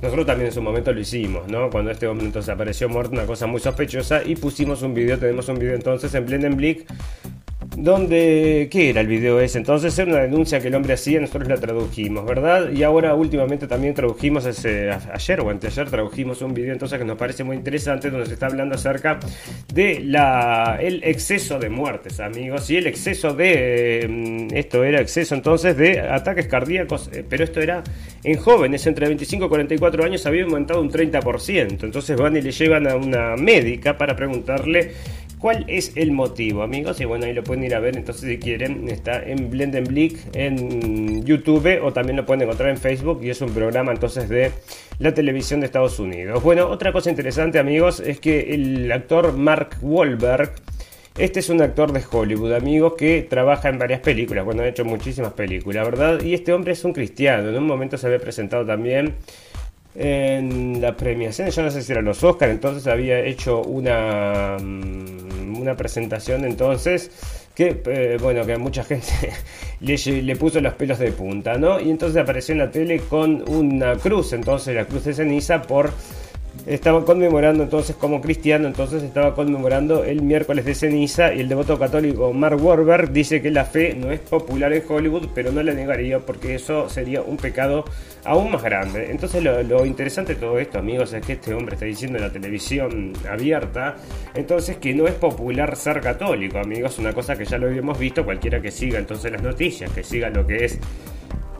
Nosotros 0.00 0.26
también 0.26 0.46
en 0.46 0.52
su 0.52 0.62
momento 0.62 0.92
lo 0.92 1.00
hicimos, 1.00 1.46
¿no? 1.48 1.68
Cuando 1.68 1.90
este 1.90 2.06
hombre 2.06 2.26
entonces 2.26 2.48
apareció 2.48 2.88
muerto, 2.88 3.12
una 3.12 3.26
cosa 3.26 3.46
muy 3.46 3.60
sospechosa, 3.60 4.22
y 4.24 4.36
pusimos 4.36 4.82
un 4.82 4.94
video, 4.94 5.18
tenemos 5.18 5.48
un 5.48 5.58
video 5.58 5.74
entonces 5.74 6.14
en 6.14 6.24
Blendenblick 6.24 6.86
donde, 7.78 8.68
¿qué 8.72 8.90
era 8.90 9.00
el 9.00 9.06
video 9.06 9.38
ese? 9.40 9.58
Entonces 9.58 9.96
era 9.96 10.10
una 10.10 10.22
denuncia 10.22 10.58
que 10.58 10.66
el 10.66 10.74
hombre 10.74 10.94
hacía, 10.94 11.20
nosotros 11.20 11.48
la 11.48 11.56
tradujimos, 11.56 12.26
¿verdad? 12.26 12.72
Y 12.72 12.82
ahora 12.82 13.14
últimamente 13.14 13.68
también 13.68 13.94
tradujimos, 13.94 14.46
ese, 14.46 14.90
ayer 14.90 15.40
o 15.40 15.48
anteayer 15.48 15.88
tradujimos 15.88 16.42
un 16.42 16.54
video 16.54 16.72
entonces 16.72 16.98
que 16.98 17.04
nos 17.04 17.16
parece 17.16 17.44
muy 17.44 17.56
interesante, 17.56 18.10
donde 18.10 18.26
se 18.26 18.34
está 18.34 18.46
hablando 18.46 18.74
acerca 18.74 19.20
de 19.72 20.00
la, 20.00 20.78
el 20.80 21.04
exceso 21.04 21.60
de 21.60 21.68
muertes, 21.68 22.18
amigos, 22.18 22.68
y 22.68 22.78
el 22.78 22.88
exceso 22.88 23.32
de, 23.32 24.48
mm, 24.50 24.56
esto 24.56 24.82
era 24.82 25.00
exceso 25.00 25.36
entonces 25.36 25.76
de 25.76 26.00
ataques 26.00 26.48
cardíacos, 26.48 27.10
eh, 27.12 27.24
pero 27.28 27.44
esto 27.44 27.60
era 27.60 27.84
en 28.24 28.38
jóvenes, 28.38 28.84
entre 28.88 29.06
25 29.06 29.44
y 29.44 29.48
44 29.48 30.04
años 30.04 30.26
había 30.26 30.42
aumentado 30.42 30.82
un 30.82 30.90
30%, 30.90 31.84
entonces 31.84 32.16
van 32.16 32.36
y 32.36 32.40
le 32.40 32.50
llevan 32.50 32.88
a 32.88 32.96
una 32.96 33.36
médica 33.36 33.96
para 33.96 34.16
preguntarle 34.16 34.94
¿Cuál 35.38 35.64
es 35.68 35.92
el 35.94 36.10
motivo, 36.10 36.62
amigos? 36.62 37.00
Y 37.00 37.04
bueno, 37.04 37.26
ahí 37.26 37.32
lo 37.32 37.44
pueden 37.44 37.62
ir 37.62 37.74
a 37.76 37.78
ver, 37.78 37.96
entonces 37.96 38.28
si 38.28 38.38
quieren, 38.38 38.88
está 38.88 39.22
en 39.22 39.50
Blendenblick 39.50 40.34
en 40.34 41.24
YouTube 41.24 41.78
o 41.80 41.92
también 41.92 42.16
lo 42.16 42.26
pueden 42.26 42.42
encontrar 42.42 42.70
en 42.70 42.76
Facebook 42.76 43.20
y 43.22 43.30
es 43.30 43.40
un 43.40 43.50
programa 43.50 43.92
entonces 43.92 44.28
de 44.28 44.50
la 44.98 45.14
televisión 45.14 45.60
de 45.60 45.66
Estados 45.66 46.00
Unidos. 46.00 46.42
Bueno, 46.42 46.66
otra 46.66 46.92
cosa 46.92 47.10
interesante, 47.10 47.60
amigos, 47.60 48.00
es 48.00 48.18
que 48.18 48.52
el 48.52 48.90
actor 48.90 49.32
Mark 49.32 49.76
Wahlberg, 49.80 50.50
este 51.16 51.38
es 51.38 51.48
un 51.50 51.62
actor 51.62 51.92
de 51.92 52.02
Hollywood, 52.10 52.54
amigos, 52.54 52.94
que 52.98 53.22
trabaja 53.22 53.68
en 53.68 53.78
varias 53.78 54.00
películas, 54.00 54.44
bueno, 54.44 54.62
ha 54.62 54.68
hecho 54.68 54.84
muchísimas 54.84 55.34
películas, 55.34 55.84
¿verdad? 55.84 56.20
Y 56.20 56.34
este 56.34 56.52
hombre 56.52 56.72
es 56.72 56.84
un 56.84 56.92
cristiano, 56.92 57.48
en 57.48 57.56
un 57.56 57.66
momento 57.66 57.96
se 57.96 58.08
había 58.08 58.18
presentado 58.18 58.66
también 58.66 59.14
en 60.00 60.80
la 60.80 60.96
premiación, 60.96 61.50
yo 61.50 61.62
no 61.62 61.70
sé 61.72 61.82
si 61.82 61.90
eran 61.90 62.04
los 62.04 62.22
Oscars, 62.22 62.52
entonces 62.52 62.86
había 62.86 63.18
hecho 63.18 63.62
una, 63.62 64.56
mm, 64.60 65.60
una 65.60 65.76
presentación 65.76 66.44
entonces 66.44 67.10
que, 67.52 67.82
eh, 67.86 68.16
bueno, 68.20 68.46
que 68.46 68.52
a 68.52 68.58
mucha 68.58 68.84
gente 68.84 69.08
le, 69.80 70.22
le, 70.22 70.36
puso 70.36 70.60
los 70.60 70.74
pelos 70.74 71.00
de 71.00 71.10
punta, 71.10 71.58
¿no? 71.58 71.80
Y 71.80 71.90
entonces 71.90 72.22
apareció 72.22 72.52
en 72.52 72.58
la 72.60 72.70
tele 72.70 73.00
con 73.00 73.48
una 73.50 73.96
cruz, 73.96 74.32
entonces 74.32 74.76
la 74.76 74.84
cruz 74.84 75.02
de 75.02 75.14
ceniza 75.14 75.62
por 75.62 75.90
estaba 76.68 77.02
conmemorando 77.04 77.62
entonces 77.62 77.96
como 77.96 78.20
cristiano, 78.20 78.66
entonces 78.66 79.02
estaba 79.02 79.34
conmemorando 79.34 80.04
el 80.04 80.20
miércoles 80.20 80.66
de 80.66 80.74
ceniza 80.74 81.32
y 81.32 81.40
el 81.40 81.48
devoto 81.48 81.78
católico 81.78 82.32
Mark 82.34 82.62
Warburg 82.62 83.10
dice 83.10 83.40
que 83.40 83.50
la 83.50 83.64
fe 83.64 83.94
no 83.94 84.12
es 84.12 84.20
popular 84.20 84.72
en 84.74 84.82
Hollywood, 84.86 85.28
pero 85.34 85.50
no 85.50 85.62
la 85.62 85.72
negaría 85.72 86.18
porque 86.18 86.54
eso 86.54 86.90
sería 86.90 87.22
un 87.22 87.38
pecado 87.38 87.84
aún 88.24 88.52
más 88.52 88.62
grande. 88.62 89.10
Entonces 89.10 89.42
lo, 89.42 89.86
interesante 89.86 90.34
de 90.34 90.40
todo 90.40 90.58
esto, 90.58 90.78
amigos, 90.78 91.12
es 91.14 91.24
que 91.24 91.34
este 91.34 91.54
hombre 91.54 91.74
está 91.74 91.86
diciendo 91.86 92.18
en 92.18 92.24
la 92.24 92.32
televisión 92.32 93.14
abierta, 93.28 93.96
entonces 94.34 94.76
que 94.76 94.94
no 94.94 95.06
es 95.06 95.14
popular 95.14 95.74
ser 95.74 96.00
católico, 96.00 96.58
amigos, 96.58 96.98
una 96.98 97.14
cosa 97.14 97.36
que 97.36 97.46
ya 97.46 97.56
lo 97.56 97.68
habíamos 97.68 97.98
visto, 97.98 98.24
cualquiera 98.24 98.60
que 98.60 98.70
siga 98.70 98.98
entonces 98.98 99.32
las 99.32 99.42
noticias, 99.42 99.90
que 99.90 100.04
siga 100.04 100.28
lo 100.28 100.46
que 100.46 100.66
es 100.66 100.78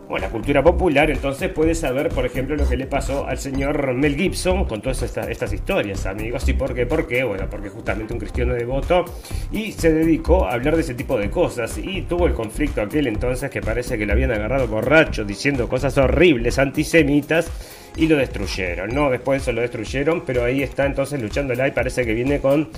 bueno, 0.09 0.27
la 0.27 0.33
cultura 0.33 0.63
popular, 0.63 1.11
entonces 1.11 1.51
puede 1.51 1.75
saber, 1.75 2.09
por 2.09 2.25
ejemplo, 2.25 2.57
lo 2.57 2.67
que 2.67 2.79
le 2.79 2.87
pasó 2.87 3.27
al 3.27 3.37
señor 3.37 3.93
Mel 3.93 4.17
Gibson 4.17 4.65
con 4.65 4.81
todas 4.81 5.03
estas, 5.03 5.53
historias, 5.53 6.07
amigos. 6.07 6.49
¿Y 6.49 6.55
por 6.55 6.75
qué? 6.75 6.87
¿Por 6.87 7.07
qué? 7.07 7.25
Bueno, 7.25 7.47
porque 7.51 7.69
justamente 7.69 8.15
un 8.15 8.19
cristiano 8.19 8.55
devoto 8.55 9.05
y 9.53 9.73
se 9.73 9.93
dedicó 9.93 10.47
a 10.47 10.55
hablar 10.55 10.77
de 10.77 10.81
ese 10.81 10.95
tipo 10.95 11.19
de 11.19 11.29
cosas 11.29 11.77
y 11.77 12.03
tuvo 12.03 12.27
el 12.27 12.33
conflicto 12.33 12.81
aquel 12.81 13.07
entonces 13.07 13.51
que 13.51 13.61
parece 13.61 13.99
que 13.99 14.07
le 14.07 14.13
habían 14.13 14.31
agarrado 14.31 14.67
borracho 14.67 15.25
diciendo 15.25 15.69
cosas 15.69 15.99
horribles, 15.99 16.59
antisemitas 16.59 17.51
y 17.95 18.07
lo 18.07 18.17
destruyeron, 18.17 18.95
¿no? 18.95 19.11
Después 19.11 19.43
eso 19.43 19.53
lo 19.53 19.61
destruyeron, 19.61 20.23
pero 20.25 20.43
ahí 20.43 20.63
está 20.63 20.87
entonces 20.87 21.21
luchándola 21.21 21.69
y 21.69 21.73
parece 21.73 22.07
que 22.07 22.15
viene 22.15 22.41
con 22.41 22.71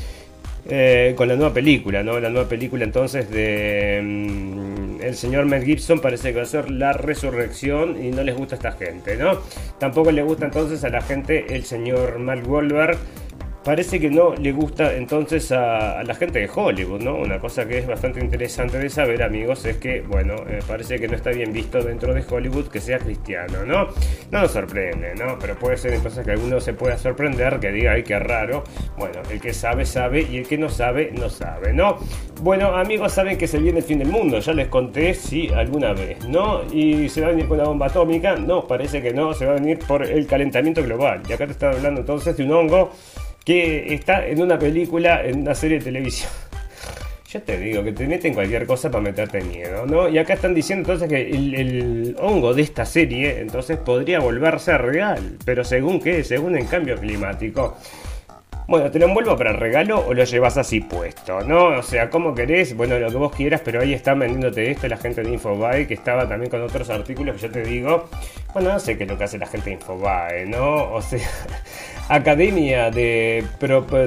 eh, 0.69 1.15
con 1.17 1.27
la 1.27 1.37
nueva 1.37 1.55
película, 1.55 2.03
¿no? 2.03 2.21
La 2.21 2.29
nueva 2.29 2.49
película 2.49 2.85
entonces 2.85 3.31
de 3.31 4.01
mm, 4.03 4.80
el 5.03 5.15
señor 5.17 5.47
Mel 5.47 5.65
Gibson 5.65 6.01
parece 6.01 6.33
que 6.33 6.39
va 6.39 6.43
a 6.43 6.47
ser 6.47 6.71
la 6.71 6.93
resurrección 6.93 8.03
y 8.03 8.11
no 8.11 8.23
les 8.23 8.37
gusta 8.37 8.57
a 8.57 8.59
esta 8.59 8.73
gente, 8.73 9.17
¿no? 9.17 9.39
Tampoco 9.79 10.11
le 10.13 10.23
gusta 10.23 10.47
entonces 10.47 10.85
a 10.85 10.89
la 10.89 11.03
gente 11.03 11.55
el 11.55 11.65
señor 11.65 12.19
Mark 12.19 12.49
Wahlberg 12.49 12.99
parece 13.65 14.01
que 14.01 14.11
no 14.11 14.35
le 14.35 14.53
gusta 14.53 14.95
entonces 14.95 15.53
a, 15.53 16.03
la 16.03 16.15
gente 16.15 16.39
de 16.39 16.51
Hollywood, 16.53 17.03
¿no? 17.03 17.17
Una 17.17 17.39
cosa 17.39 17.67
que 17.67 17.79
es 17.79 17.87
bastante 17.87 18.21
interesante 18.21 18.79
de 18.79 18.89
saber, 18.89 19.23
amigos, 19.23 19.65
es 19.67 19.77
que, 19.77 20.01
bueno, 20.01 20.35
eh, 20.49 20.61
parece 20.67 20.99
que 20.99 21.09
no 21.09 21.17
está 21.17 21.31
bien 21.31 21.53
visto 21.53 21.83
dentro 21.83 22.15
de 22.15 22.25
Hollywood 22.29 22.69
que 22.69 22.81
sea 22.81 22.99
cristiano, 22.99 23.65
¿no? 23.67 23.89
No 24.31 24.41
nos 24.41 24.53
sorprende, 24.53 25.15
¿no? 25.15 25.39
Pero 25.39 25.57
puede 25.57 25.77
ser 25.77 25.95
entonces 25.95 26.25
que 26.25 26.33
alguno 26.33 26.61
se 26.61 26.73
pueda 26.73 26.97
sorprender, 26.97 27.61
que 27.61 27.71
diga, 27.71 27.93
ay, 27.93 28.03
qué 28.03 28.19
raro. 28.19 28.65
Bueno, 28.97 29.21
el 29.31 29.41
que 29.41 29.53
sabe, 29.53 29.85
sabe, 29.85 30.23
y 30.23 30.39
el 30.39 30.49
que 30.49 30.57
no 30.57 30.69
sabe, 30.69 31.13
no 31.13 31.29
sabe, 31.29 31.73
¿no? 31.73 31.99
Bueno, 32.43 32.75
amigos, 32.77 33.13
saben 33.13 33.37
que 33.37 33.47
se 33.47 33.59
viene 33.59 33.81
el 33.81 33.85
fin 33.85 33.99
del 33.99 34.09
mundo, 34.09 34.39
ya 34.39 34.55
les 34.55 34.69
conté, 34.69 35.13
sí, 35.15 35.49
alguna 35.55 35.93
vez, 35.93 36.27
¿no? 36.27 36.63
Y 36.73 37.09
se 37.09 37.21
va 37.21 37.29
a 37.29 37.31
venir 37.31 37.47
con 37.47 37.59
la 37.59 37.65
bomba 37.65 37.87
atómica, 37.87 38.37
no, 38.37 38.67
parece 38.67 39.03
que 39.03 39.13
no, 39.13 39.35
se 39.35 39.45
va 39.45 39.53
a 39.53 39.55
venir 39.57 39.79
por 39.81 40.03
el 40.03 40.27
calentamiento 40.27 40.83
global. 40.83 41.23
Y 41.29 41.33
acá 41.33 41.47
te 41.47 41.53
estaba 41.53 41.75
hablando 41.75 42.01
entonces 42.01 42.37
de 42.37 42.45
un 42.45 42.53
hongo 42.53 42.93
que 43.45 43.95
está 43.95 44.27
en 44.27 44.43
una 44.43 44.59
película, 44.59 45.25
en 45.25 45.41
una 45.41 45.55
serie 45.55 45.79
de 45.79 45.85
televisión. 45.85 46.31
Yo 47.31 47.41
te 47.43 47.59
digo 47.59 47.85
que 47.85 47.93
te 47.93 48.07
meten 48.07 48.35
cualquier 48.35 48.67
cosa 48.67 48.91
para 48.91 49.03
meterte 49.03 49.41
miedo, 49.43 49.87
¿no? 49.87 50.09
Y 50.09 50.19
acá 50.19 50.35
están 50.35 50.53
diciendo 50.53 50.93
entonces 50.93 51.09
que 51.09 51.31
el, 51.31 52.17
hongo 52.19 52.55
de 52.55 52.63
esta 52.63 52.85
serie 52.85 53.41
entonces 53.41 53.79
podría 53.79 54.19
volverse 54.19 54.77
real, 54.77 55.37
pero 55.45 55.63
según 55.63 56.01
qué, 56.01 56.25
según 56.25 56.57
el 56.57 56.67
cambio 56.67 56.97
climático. 56.97 57.77
Bueno, 58.71 58.89
¿te 58.89 59.01
lo 59.01 59.07
envuelvo 59.07 59.37
para 59.37 59.53
regalo 59.53 59.99
o 60.07 60.15
lo 60.15 60.23
llevas 60.23 60.57
así 60.57 60.79
puesto? 60.79 61.41
¿No? 61.41 61.77
O 61.77 61.83
sea, 61.83 62.09
como 62.09 62.37
querés? 62.37 62.77
Bueno, 62.77 63.01
lo 63.01 63.11
que 63.11 63.17
vos 63.17 63.35
quieras, 63.35 63.63
pero 63.65 63.81
ahí 63.81 63.93
están 63.93 64.21
vendiéndote 64.21 64.71
esto 64.71 64.87
la 64.87 64.97
gente 64.97 65.25
de 65.25 65.31
Infobae, 65.33 65.89
que 65.89 65.95
estaba 65.95 66.29
también 66.29 66.53
con 66.53 66.63
otros 66.63 66.89
artículos 66.89 67.35
que 67.35 67.43
yo 67.43 67.51
te 67.51 67.65
digo. 67.65 68.09
Bueno, 68.55 68.73
no 68.73 68.79
sé 68.79 68.97
qué 68.97 69.03
es 69.03 69.11
lo 69.11 69.19
que 69.19 69.25
hace 69.25 69.39
la 69.39 69.47
gente 69.47 69.71
de 69.71 69.75
Infobae, 69.75 70.47
¿no? 70.47 70.93
O 70.93 71.03
sea, 71.03 71.19
Academia 72.09 72.93
de, 72.93 73.45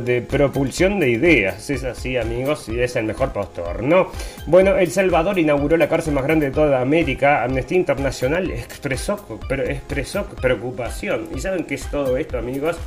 de 0.05 0.21
Propulsión 0.21 0.97
de 0.97 1.09
Ideas. 1.09 1.69
Es 1.69 1.83
así, 1.83 2.15
amigos, 2.15 2.69
y 2.69 2.79
es 2.79 2.95
el 2.95 3.03
mejor 3.03 3.33
postor, 3.33 3.83
¿no? 3.83 4.11
Bueno, 4.47 4.77
El 4.77 4.91
Salvador 4.91 5.39
inauguró 5.39 5.75
la 5.75 5.89
cárcel 5.89 6.13
más 6.13 6.23
grande 6.23 6.45
de 6.45 6.51
toda 6.53 6.79
América. 6.79 7.43
Amnistía 7.43 7.79
Internacional 7.79 8.49
expresó, 8.49 9.19
pero 9.49 9.63
expresó 9.63 10.23
preocupación. 10.41 11.27
¿Y 11.35 11.41
saben 11.41 11.65
qué 11.65 11.75
es 11.75 11.85
todo 11.91 12.15
esto, 12.15 12.37
amigos? 12.37 12.77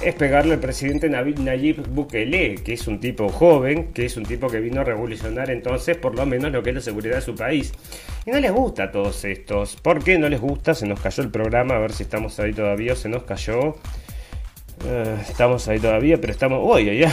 Es 0.00 0.14
pegarle 0.14 0.54
al 0.54 0.60
presidente 0.60 1.10
Nayib 1.10 1.86
Bukele, 1.88 2.54
que 2.56 2.72
es 2.72 2.86
un 2.86 3.00
tipo 3.00 3.28
joven, 3.28 3.92
que 3.92 4.06
es 4.06 4.16
un 4.16 4.24
tipo 4.24 4.48
que 4.48 4.58
vino 4.60 4.80
a 4.80 4.84
revolucionar 4.84 5.50
entonces 5.50 5.96
por 5.96 6.14
lo 6.14 6.24
menos 6.24 6.52
lo 6.52 6.62
que 6.62 6.70
es 6.70 6.76
la 6.76 6.80
seguridad 6.80 7.16
de 7.16 7.22
su 7.22 7.34
país. 7.34 7.72
Y 8.24 8.30
no 8.30 8.40
les 8.40 8.52
gusta 8.52 8.84
a 8.84 8.92
todos 8.92 9.24
estos. 9.24 9.76
¿Por 9.76 10.02
qué 10.02 10.18
no 10.18 10.28
les 10.28 10.40
gusta? 10.40 10.74
Se 10.74 10.86
nos 10.86 11.00
cayó 11.00 11.22
el 11.22 11.30
programa, 11.30 11.76
a 11.76 11.78
ver 11.78 11.92
si 11.92 12.04
estamos 12.04 12.38
ahí 12.40 12.52
todavía, 12.52 12.96
se 12.96 13.08
nos 13.08 13.24
cayó. 13.24 13.76
Eh, 14.82 15.16
estamos 15.28 15.68
ahí 15.68 15.78
todavía, 15.78 16.18
pero 16.18 16.32
estamos. 16.32 16.60
Uy, 16.62 16.98
ya, 16.98 17.12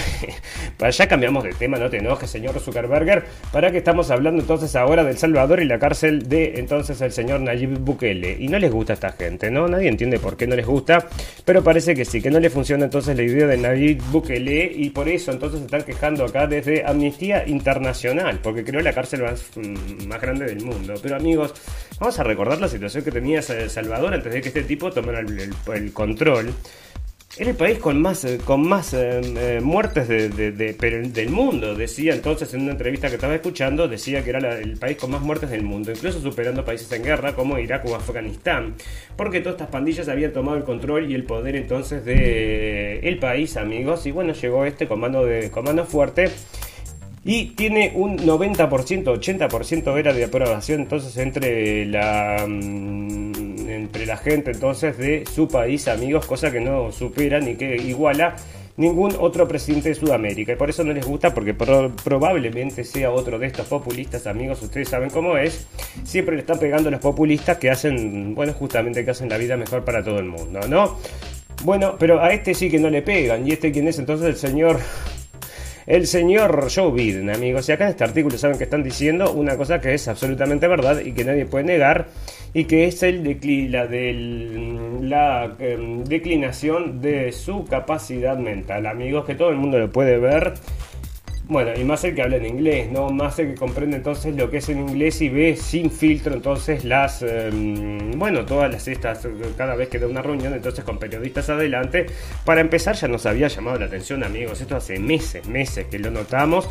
ya 0.89 1.07
cambiamos 1.07 1.43
de 1.43 1.51
tema, 1.51 1.77
no 1.77 1.89
te 1.89 1.97
enojes, 1.97 2.29
señor 2.29 2.57
Zuckerberger. 2.59 3.25
¿Para 3.51 3.71
que 3.71 3.79
estamos 3.79 4.09
hablando 4.09 4.41
entonces 4.41 4.73
ahora 4.75 5.03
del 5.03 5.17
Salvador 5.17 5.61
y 5.61 5.65
la 5.65 5.77
cárcel 5.77 6.29
de 6.29 6.59
entonces 6.59 7.01
el 7.01 7.11
señor 7.11 7.41
Nayib 7.41 7.79
Bukele? 7.79 8.37
Y 8.39 8.47
no 8.47 8.57
les 8.57 8.71
gusta 8.71 8.93
a 8.93 8.95
esta 8.95 9.11
gente, 9.11 9.51
¿no? 9.51 9.67
Nadie 9.67 9.89
entiende 9.89 10.17
por 10.17 10.37
qué 10.37 10.47
no 10.47 10.55
les 10.55 10.65
gusta, 10.65 11.07
pero 11.43 11.61
parece 11.61 11.93
que 11.93 12.05
sí, 12.05 12.21
que 12.21 12.31
no 12.31 12.39
le 12.39 12.49
funciona 12.49 12.85
entonces 12.85 13.17
la 13.17 13.23
idea 13.23 13.47
de 13.47 13.57
Nayib 13.57 14.01
Bukele 14.11 14.71
y 14.73 14.89
por 14.91 15.09
eso 15.09 15.31
entonces 15.31 15.61
están 15.61 15.83
quejando 15.83 16.23
acá 16.23 16.47
desde 16.47 16.85
Amnistía 16.85 17.45
Internacional, 17.47 18.39
porque 18.41 18.63
creó 18.63 18.81
la 18.81 18.93
cárcel 18.93 19.23
más, 19.23 19.45
mm, 19.55 20.07
más 20.07 20.21
grande 20.21 20.45
del 20.45 20.63
mundo. 20.63 20.93
Pero 21.03 21.17
amigos, 21.17 21.53
vamos 21.99 22.17
a 22.17 22.23
recordar 22.23 22.61
la 22.61 22.69
situación 22.69 23.03
que 23.03 23.11
tenía 23.11 23.41
Salvador 23.41 24.13
antes 24.13 24.31
de 24.31 24.41
que 24.41 24.47
este 24.47 24.63
tipo 24.63 24.89
tomara 24.91 25.19
el 25.19 25.91
control. 25.91 26.53
Era 27.39 27.51
el 27.51 27.55
país 27.55 27.77
con 27.77 28.01
más, 28.01 28.25
eh, 28.25 28.39
con 28.43 28.67
más 28.67 28.95
eh, 28.95 29.21
eh, 29.21 29.59
muertes 29.61 30.07
de, 30.07 30.51
del 30.51 31.29
mundo, 31.29 31.75
decía 31.75 32.15
entonces 32.15 32.51
en 32.55 32.61
una 32.61 32.71
entrevista 32.71 33.09
que 33.09 33.15
estaba 33.15 33.35
escuchando, 33.35 33.87
decía 33.87 34.23
que 34.23 34.31
era 34.31 34.57
el 34.57 34.77
país 34.77 34.97
con 34.97 35.11
más 35.11 35.21
muertes 35.21 35.51
del 35.51 35.61
mundo, 35.61 35.91
incluso 35.91 36.19
superando 36.19 36.65
países 36.65 36.91
en 36.91 37.03
guerra 37.03 37.35
como 37.35 37.59
Irak 37.59 37.85
o 37.85 37.95
Afganistán, 37.95 38.73
porque 39.15 39.39
todas 39.41 39.53
estas 39.53 39.69
pandillas 39.69 40.09
habían 40.09 40.33
tomado 40.33 40.57
el 40.57 40.63
control 40.63 41.11
y 41.11 41.13
el 41.13 41.25
poder 41.25 41.55
entonces 41.55 42.03
de 42.05 43.01
el 43.01 43.19
país, 43.19 43.55
amigos, 43.55 44.07
y 44.07 44.11
bueno, 44.11 44.33
llegó 44.33 44.65
este 44.65 44.87
comando 44.87 45.23
de 45.23 45.51
comando 45.51 45.85
fuerte 45.85 46.31
y 47.23 47.47
tiene 47.49 47.91
un 47.93 48.17
90%, 48.17 49.03
80% 49.03 49.99
era 49.99 50.11
de 50.11 50.23
aprobación 50.23 50.81
entonces 50.81 51.15
entre 51.17 51.85
la 51.85 52.45
mm, 52.47 53.46
entre 53.87 54.05
la 54.05 54.17
gente 54.17 54.51
entonces 54.51 54.97
de 54.97 55.23
su 55.33 55.47
país, 55.47 55.87
amigos, 55.87 56.25
cosa 56.25 56.51
que 56.51 56.59
no 56.59 56.91
supera 56.91 57.39
ni 57.39 57.55
que 57.55 57.77
iguala 57.77 58.35
ningún 58.75 59.15
otro 59.17 59.47
presidente 59.47 59.89
de 59.89 59.95
Sudamérica. 59.95 60.51
Y 60.51 60.55
por 60.57 60.69
eso 60.69 60.83
no 60.83 60.93
les 60.93 61.05
gusta, 61.05 61.33
porque 61.33 61.53
probablemente 61.53 62.83
sea 62.83 63.11
otro 63.11 63.39
de 63.39 63.47
estos 63.47 63.65
populistas, 63.67 64.27
amigos, 64.27 64.61
ustedes 64.61 64.89
saben 64.89 65.09
cómo 65.09 65.37
es. 65.37 65.67
Siempre 66.03 66.35
le 66.35 66.41
están 66.41 66.59
pegando 66.59 66.89
a 66.89 66.91
los 66.91 67.01
populistas 67.01 67.57
que 67.57 67.71
hacen, 67.71 68.35
bueno, 68.35 68.53
justamente 68.53 69.05
que 69.05 69.11
hacen 69.11 69.29
la 69.29 69.37
vida 69.37 69.55
mejor 69.55 69.83
para 69.85 70.03
todo 70.03 70.19
el 70.19 70.25
mundo, 70.25 70.59
¿no? 70.67 70.97
Bueno, 71.63 71.95
pero 71.97 72.21
a 72.21 72.33
este 72.33 72.53
sí 72.53 72.69
que 72.69 72.77
no 72.77 72.89
le 72.89 73.01
pegan. 73.01 73.47
¿Y 73.47 73.53
este 73.53 73.71
quién 73.71 73.87
es 73.87 73.97
entonces 73.97 74.27
el 74.27 74.35
señor 74.35 74.79
el 75.87 76.05
señor 76.05 76.67
Joe 76.69 76.91
Biden, 76.91 77.29
amigos. 77.29 77.67
Y 77.69 77.71
acá 77.71 77.85
en 77.85 77.91
este 77.91 78.03
artículo 78.03 78.37
saben 78.37 78.57
que 78.57 78.65
están 78.65 78.83
diciendo 78.83 79.31
una 79.31 79.55
cosa 79.55 79.79
que 79.79 79.93
es 79.93 80.07
absolutamente 80.09 80.67
verdad 80.67 80.99
y 80.99 81.13
que 81.13 81.23
nadie 81.23 81.45
puede 81.45 81.63
negar 81.63 82.09
y 82.57 82.65
que 82.65 82.85
es 82.85 83.03
el 83.03 83.21
la, 83.71 83.85
del, 83.85 85.07
la 85.07 85.55
em, 85.59 86.03
declinación 86.03 87.01
de 87.01 87.31
su 87.31 87.65
capacidad 87.65 88.35
mental, 88.35 88.87
amigos, 88.87 89.25
que 89.25 89.35
todo 89.35 89.51
el 89.51 89.57
mundo 89.57 89.77
lo 89.77 89.91
puede 89.91 90.17
ver 90.17 90.55
bueno, 91.49 91.71
y 91.79 91.83
más 91.83 92.03
el 92.03 92.15
que 92.15 92.23
habla 92.23 92.37
en 92.37 92.47
inglés, 92.47 92.91
¿no? 92.91 93.09
Más 93.09 93.37
el 93.37 93.49
que 93.49 93.55
comprende 93.55 93.97
entonces 93.97 94.35
lo 94.35 94.49
que 94.49 94.57
es 94.57 94.69
en 94.69 94.79
inglés 94.79 95.21
y 95.21 95.29
ve 95.29 95.55
sin 95.55 95.91
filtro 95.91 96.33
entonces 96.33 96.83
las, 96.83 97.21
em, 97.21 98.11
bueno, 98.17 98.43
todas 98.43 98.71
las 98.71 98.87
estas, 98.87 99.27
cada 99.55 99.75
vez 99.75 99.87
que 99.89 99.99
da 99.99 100.07
una 100.07 100.23
reunión, 100.23 100.53
entonces 100.55 100.83
con 100.83 100.97
periodistas 100.97 101.49
adelante. 101.49 102.07
Para 102.43 102.59
empezar 102.61 102.95
ya 102.95 103.07
nos 103.07 103.27
había 103.27 103.49
llamado 103.49 103.77
la 103.77 103.85
atención, 103.85 104.23
amigos, 104.23 104.59
esto 104.61 104.75
hace 104.75 104.97
meses, 104.97 105.47
meses 105.47 105.85
que 105.85 105.99
lo 105.99 106.09
notamos 106.09 106.67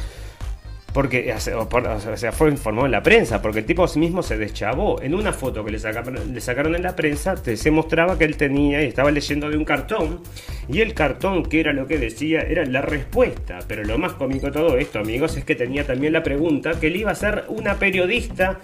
porque 0.97 1.31
o 1.55 2.33
fue 2.33 2.49
informado 2.49 2.87
en 2.87 2.93
la 2.93 3.03
prensa, 3.03 3.43
porque 3.43 3.59
el 3.59 3.67
tipo 3.67 3.85
mismo 3.97 4.23
se 4.23 4.39
deschavó. 4.39 5.03
En 5.03 5.15
una 5.15 5.31
foto 5.31 5.63
que 5.63 5.71
le 5.71 5.79
sacaron, 5.79 6.33
le 6.33 6.41
sacaron 6.41 6.75
en 6.75 6.83
la 6.83 6.97
prensa, 6.97 7.37
se 7.37 7.71
mostraba 7.71 8.17
que 8.17 8.25
él 8.25 8.39
tenía 8.39 8.83
y 8.83 8.87
estaba 8.87 9.11
leyendo 9.11 9.51
de 9.51 9.59
un 9.59 9.67
cartón, 9.67 10.23
y 10.71 10.81
el 10.81 10.95
cartón, 10.95 11.43
que 11.45 11.61
era 11.61 11.75
lo 11.75 11.87
que 11.87 11.99
decía, 11.99 12.41
era 12.41 12.65
la 12.65 12.81
respuesta. 12.81 13.59
Pero 13.69 13.85
lo 13.85 13.99
más 13.99 14.15
cómico 14.15 14.47
de 14.47 14.53
todo 14.53 14.79
esto, 14.79 14.99
amigos, 14.99 15.37
es 15.37 15.45
que 15.45 15.55
tenía 15.55 15.85
también 15.85 16.15
la 16.15 16.23
pregunta 16.23 16.81
que 16.81 16.89
le 16.89 16.97
iba 16.97 17.11
a 17.11 17.13
hacer 17.13 17.45
una 17.49 17.75
periodista 17.75 18.59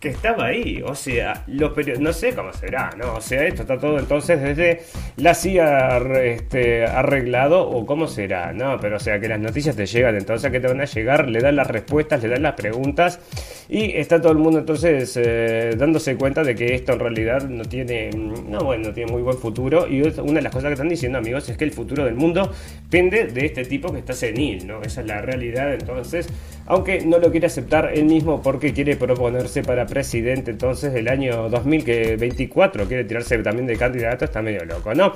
que 0.00 0.08
estaba 0.08 0.46
ahí. 0.46 0.82
O 0.84 0.94
sea, 0.94 1.44
los 1.46 1.72
no 2.00 2.12
sé 2.12 2.34
cómo 2.34 2.52
será, 2.54 2.90
¿no? 2.96 3.16
O 3.16 3.20
sea, 3.20 3.46
esto 3.46 3.62
está 3.62 3.78
todo 3.78 3.98
entonces 3.98 4.40
desde 4.40 4.80
la 5.16 5.34
CIA 5.34 5.98
este, 6.24 6.86
arreglado 6.86 7.68
o 7.68 7.84
cómo 7.84 8.06
será, 8.06 8.52
¿no? 8.54 8.80
Pero 8.80 8.96
o 8.96 8.98
sea, 8.98 9.20
que 9.20 9.28
las 9.28 9.38
noticias 9.38 9.76
te 9.76 9.84
llegan, 9.84 10.16
entonces 10.16 10.50
que 10.50 10.58
te 10.58 10.66
van 10.66 10.80
a 10.80 10.86
llegar, 10.86 11.28
le 11.28 11.40
dan 11.40 11.56
las 11.56 11.66
respuestas, 11.66 12.22
le 12.22 12.30
dan 12.30 12.42
las 12.42 12.54
preguntas 12.54 13.20
y 13.68 13.92
está 13.96 14.20
todo 14.20 14.32
el 14.32 14.38
mundo 14.38 14.58
entonces 14.58 15.16
eh, 15.16 15.74
dándose 15.76 16.16
cuenta 16.16 16.42
de 16.42 16.54
que 16.54 16.74
esto 16.74 16.94
en 16.94 16.98
realidad 16.98 17.42
no 17.42 17.64
tiene, 17.66 18.10
no, 18.10 18.60
bueno, 18.60 18.88
no 18.88 18.94
tiene 18.94 19.12
muy 19.12 19.22
buen 19.22 19.36
futuro 19.36 19.86
y 19.86 20.00
una 20.00 20.34
de 20.34 20.42
las 20.42 20.52
cosas 20.52 20.68
que 20.68 20.74
están 20.74 20.88
diciendo 20.88 21.18
amigos 21.18 21.48
es 21.50 21.58
que 21.58 21.64
el 21.64 21.72
futuro 21.72 22.04
del 22.06 22.14
mundo 22.14 22.50
pende 22.88 23.26
de 23.26 23.46
este 23.46 23.66
tipo 23.66 23.92
que 23.92 23.98
está 23.98 24.14
senil, 24.14 24.66
¿no? 24.66 24.80
Esa 24.80 25.02
es 25.02 25.06
la 25.06 25.20
realidad 25.20 25.74
entonces, 25.74 26.26
aunque 26.70 27.04
no 27.04 27.18
lo 27.18 27.32
quiere 27.32 27.48
aceptar 27.48 27.90
él 27.92 28.04
mismo 28.04 28.40
porque 28.40 28.72
quiere 28.72 28.94
proponerse 28.94 29.64
para 29.64 29.86
presidente 29.86 30.52
entonces 30.52 30.92
del 30.92 31.08
año 31.08 31.48
2024, 31.48 32.86
quiere 32.86 33.02
tirarse 33.02 33.36
también 33.38 33.66
de 33.66 33.76
candidato, 33.76 34.24
está 34.24 34.40
medio 34.40 34.64
loco, 34.64 34.94
¿no? 34.94 35.12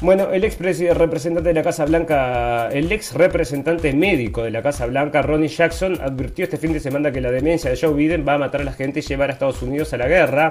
Bueno, 0.00 0.30
el 0.32 0.42
ex 0.42 0.58
representante 0.58 1.50
de 1.50 1.54
la 1.54 1.62
Casa 1.62 1.84
Blanca, 1.84 2.68
el 2.72 2.90
ex 2.90 3.14
representante 3.14 3.92
médico 3.92 4.42
de 4.42 4.50
la 4.50 4.60
Casa 4.60 4.86
Blanca, 4.86 5.22
Ronnie 5.22 5.48
Jackson, 5.48 6.00
advirtió 6.00 6.44
este 6.44 6.56
fin 6.56 6.72
de 6.72 6.80
semana 6.80 7.12
que 7.12 7.20
la 7.20 7.30
demencia 7.30 7.70
de 7.70 7.76
Joe 7.76 7.94
Biden 7.94 8.24
va 8.26 8.34
a 8.34 8.38
matar 8.38 8.62
a 8.62 8.64
la 8.64 8.72
gente 8.72 8.98
y 8.98 9.02
llevar 9.02 9.30
a 9.30 9.34
Estados 9.34 9.62
Unidos 9.62 9.92
a 9.92 9.98
la 9.98 10.08
guerra. 10.08 10.48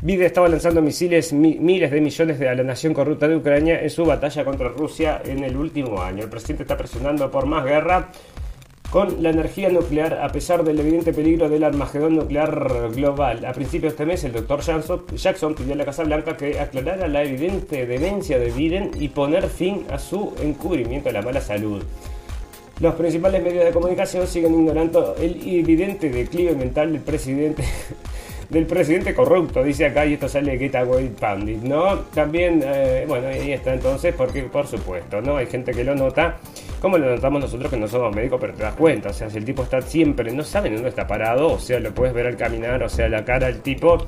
Biden 0.00 0.26
estaba 0.26 0.48
lanzando 0.48 0.80
misiles 0.80 1.32
miles 1.32 1.90
de 1.90 2.00
millones 2.00 2.38
de 2.38 2.48
a 2.48 2.54
la 2.54 2.62
nación 2.62 2.94
corrupta 2.94 3.26
de 3.26 3.34
Ucrania 3.34 3.80
en 3.80 3.90
su 3.90 4.04
batalla 4.04 4.44
contra 4.44 4.68
Rusia 4.68 5.22
en 5.24 5.42
el 5.42 5.56
último 5.56 6.00
año. 6.00 6.22
El 6.22 6.30
presidente 6.30 6.62
está 6.62 6.76
presionando 6.76 7.28
por 7.30 7.46
más 7.46 7.64
guerra 7.64 8.08
con 8.90 9.22
la 9.22 9.30
energía 9.30 9.68
nuclear 9.68 10.14
a 10.14 10.28
pesar 10.28 10.64
del 10.64 10.80
evidente 10.80 11.12
peligro 11.12 11.48
del 11.48 11.64
armagedón 11.64 12.16
nuclear 12.16 12.90
global. 12.94 13.44
A 13.44 13.52
principios 13.52 13.92
de 13.92 13.94
este 13.94 14.06
mes, 14.06 14.24
el 14.24 14.32
doctor 14.32 14.60
Jackson 15.14 15.54
pidió 15.54 15.74
a 15.74 15.76
la 15.76 15.84
Casa 15.84 16.04
Blanca 16.04 16.36
que 16.36 16.58
aclarara 16.58 17.06
la 17.06 17.22
evidente 17.22 17.86
demencia 17.86 18.38
de 18.38 18.50
Biden 18.50 18.92
y 18.98 19.08
poner 19.08 19.48
fin 19.48 19.84
a 19.90 19.98
su 19.98 20.32
encubrimiento 20.42 21.10
de 21.10 21.12
la 21.12 21.22
mala 21.22 21.40
salud. 21.40 21.82
Los 22.80 22.94
principales 22.94 23.42
medios 23.42 23.64
de 23.64 23.72
comunicación 23.72 24.26
siguen 24.26 24.54
ignorando 24.54 25.16
el 25.16 25.40
evidente 25.46 26.08
declive 26.10 26.54
mental 26.54 26.92
del 26.92 27.02
presidente 27.02 27.64
del 28.50 28.66
presidente 28.66 29.14
corrupto, 29.14 29.62
dice 29.62 29.86
acá, 29.86 30.06
y 30.06 30.14
esto 30.14 30.28
sale 30.28 30.52
de 30.52 30.58
Getaway 30.58 31.08
Pandit, 31.08 31.62
¿no? 31.62 31.98
También, 32.14 32.62
eh, 32.64 33.04
bueno, 33.06 33.28
ahí 33.28 33.52
está 33.52 33.74
entonces, 33.74 34.14
porque 34.16 34.42
por 34.44 34.66
supuesto, 34.66 35.20
¿no? 35.20 35.36
Hay 35.36 35.46
gente 35.46 35.72
que 35.72 35.84
lo 35.84 35.94
nota, 35.94 36.38
como 36.80 36.96
lo 36.96 37.14
notamos 37.14 37.42
nosotros 37.42 37.70
que 37.70 37.76
no 37.76 37.86
somos 37.88 38.14
médicos, 38.14 38.40
pero 38.40 38.54
te 38.54 38.62
das 38.62 38.74
cuenta, 38.74 39.10
o 39.10 39.12
sea, 39.12 39.28
si 39.28 39.36
el 39.36 39.44
tipo 39.44 39.62
está 39.64 39.82
siempre, 39.82 40.32
no 40.32 40.44
saben 40.44 40.74
dónde 40.74 40.88
está 40.88 41.06
parado, 41.06 41.52
o 41.52 41.58
sea, 41.58 41.78
lo 41.78 41.92
puedes 41.92 42.14
ver 42.14 42.26
al 42.26 42.36
caminar, 42.36 42.82
o 42.82 42.88
sea, 42.88 43.08
la 43.08 43.24
cara 43.24 43.48
del 43.48 43.60
tipo 43.60 43.98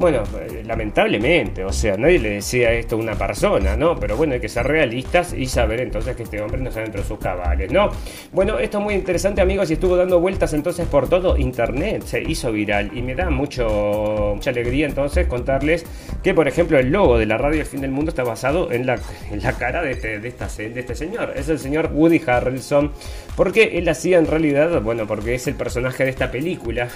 bueno, 0.00 0.22
eh, 0.40 0.62
lamentablemente, 0.64 1.62
o 1.62 1.72
sea, 1.74 1.94
nadie 1.98 2.18
le 2.18 2.30
decía 2.30 2.72
esto 2.72 2.96
a 2.96 2.98
una 2.98 3.16
persona, 3.16 3.76
¿no? 3.76 4.00
Pero 4.00 4.16
bueno, 4.16 4.32
hay 4.32 4.40
que 4.40 4.48
ser 4.48 4.66
realistas 4.66 5.34
y 5.34 5.44
saber 5.44 5.82
entonces 5.82 6.16
que 6.16 6.22
este 6.22 6.40
hombre 6.40 6.58
no 6.58 6.70
está 6.70 6.80
dentro 6.80 7.02
de 7.02 7.06
sus 7.06 7.18
cabales, 7.18 7.70
¿no? 7.70 7.90
Bueno, 8.32 8.58
esto 8.58 8.78
es 8.78 8.84
muy 8.84 8.94
interesante, 8.94 9.42
amigos, 9.42 9.68
y 9.68 9.74
estuvo 9.74 9.96
dando 9.96 10.18
vueltas 10.18 10.54
entonces 10.54 10.86
por 10.88 11.10
todo 11.10 11.36
internet, 11.36 12.02
se 12.06 12.22
hizo 12.22 12.50
viral 12.50 12.96
y 12.96 13.02
me 13.02 13.14
da 13.14 13.28
mucho, 13.28 14.32
mucha 14.36 14.48
alegría 14.48 14.86
entonces 14.86 15.26
contarles 15.26 15.84
que, 16.22 16.32
por 16.32 16.48
ejemplo, 16.48 16.78
el 16.78 16.90
logo 16.90 17.18
de 17.18 17.26
la 17.26 17.36
radio 17.36 17.60
El 17.60 17.66
Fin 17.66 17.82
del 17.82 17.90
Mundo 17.90 18.08
está 18.08 18.24
basado 18.24 18.72
en 18.72 18.86
la, 18.86 18.98
en 19.30 19.42
la 19.42 19.52
cara 19.58 19.82
de 19.82 19.90
este, 19.90 20.18
de, 20.18 20.28
esta, 20.28 20.46
de 20.46 20.80
este 20.80 20.94
señor, 20.94 21.34
es 21.36 21.50
el 21.50 21.58
señor 21.58 21.90
Woody 21.92 22.22
Harrelson, 22.26 22.90
porque 23.36 23.76
él 23.76 23.86
hacía 23.86 24.16
en 24.16 24.26
realidad, 24.26 24.80
bueno, 24.80 25.06
porque 25.06 25.34
es 25.34 25.46
el 25.46 25.56
personaje 25.56 26.04
de 26.04 26.10
esta 26.10 26.30
película 26.30 26.88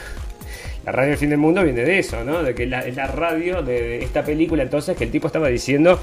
la 0.85 0.93
radio 0.93 1.11
del 1.11 1.19
fin 1.19 1.31
del 1.31 1.39
mundo 1.39 1.63
viene 1.63 1.83
de 1.83 1.99
eso, 1.99 2.25
¿no? 2.25 2.43
De 2.43 2.55
que 2.55 2.67
la, 2.67 2.87
la 2.89 3.07
radio 3.07 3.63
de 3.63 4.03
esta 4.03 4.23
película 4.23 4.63
entonces 4.63 4.97
que 4.97 5.05
el 5.05 5.11
tipo 5.11 5.27
estaba 5.27 5.49
diciendo 5.49 5.99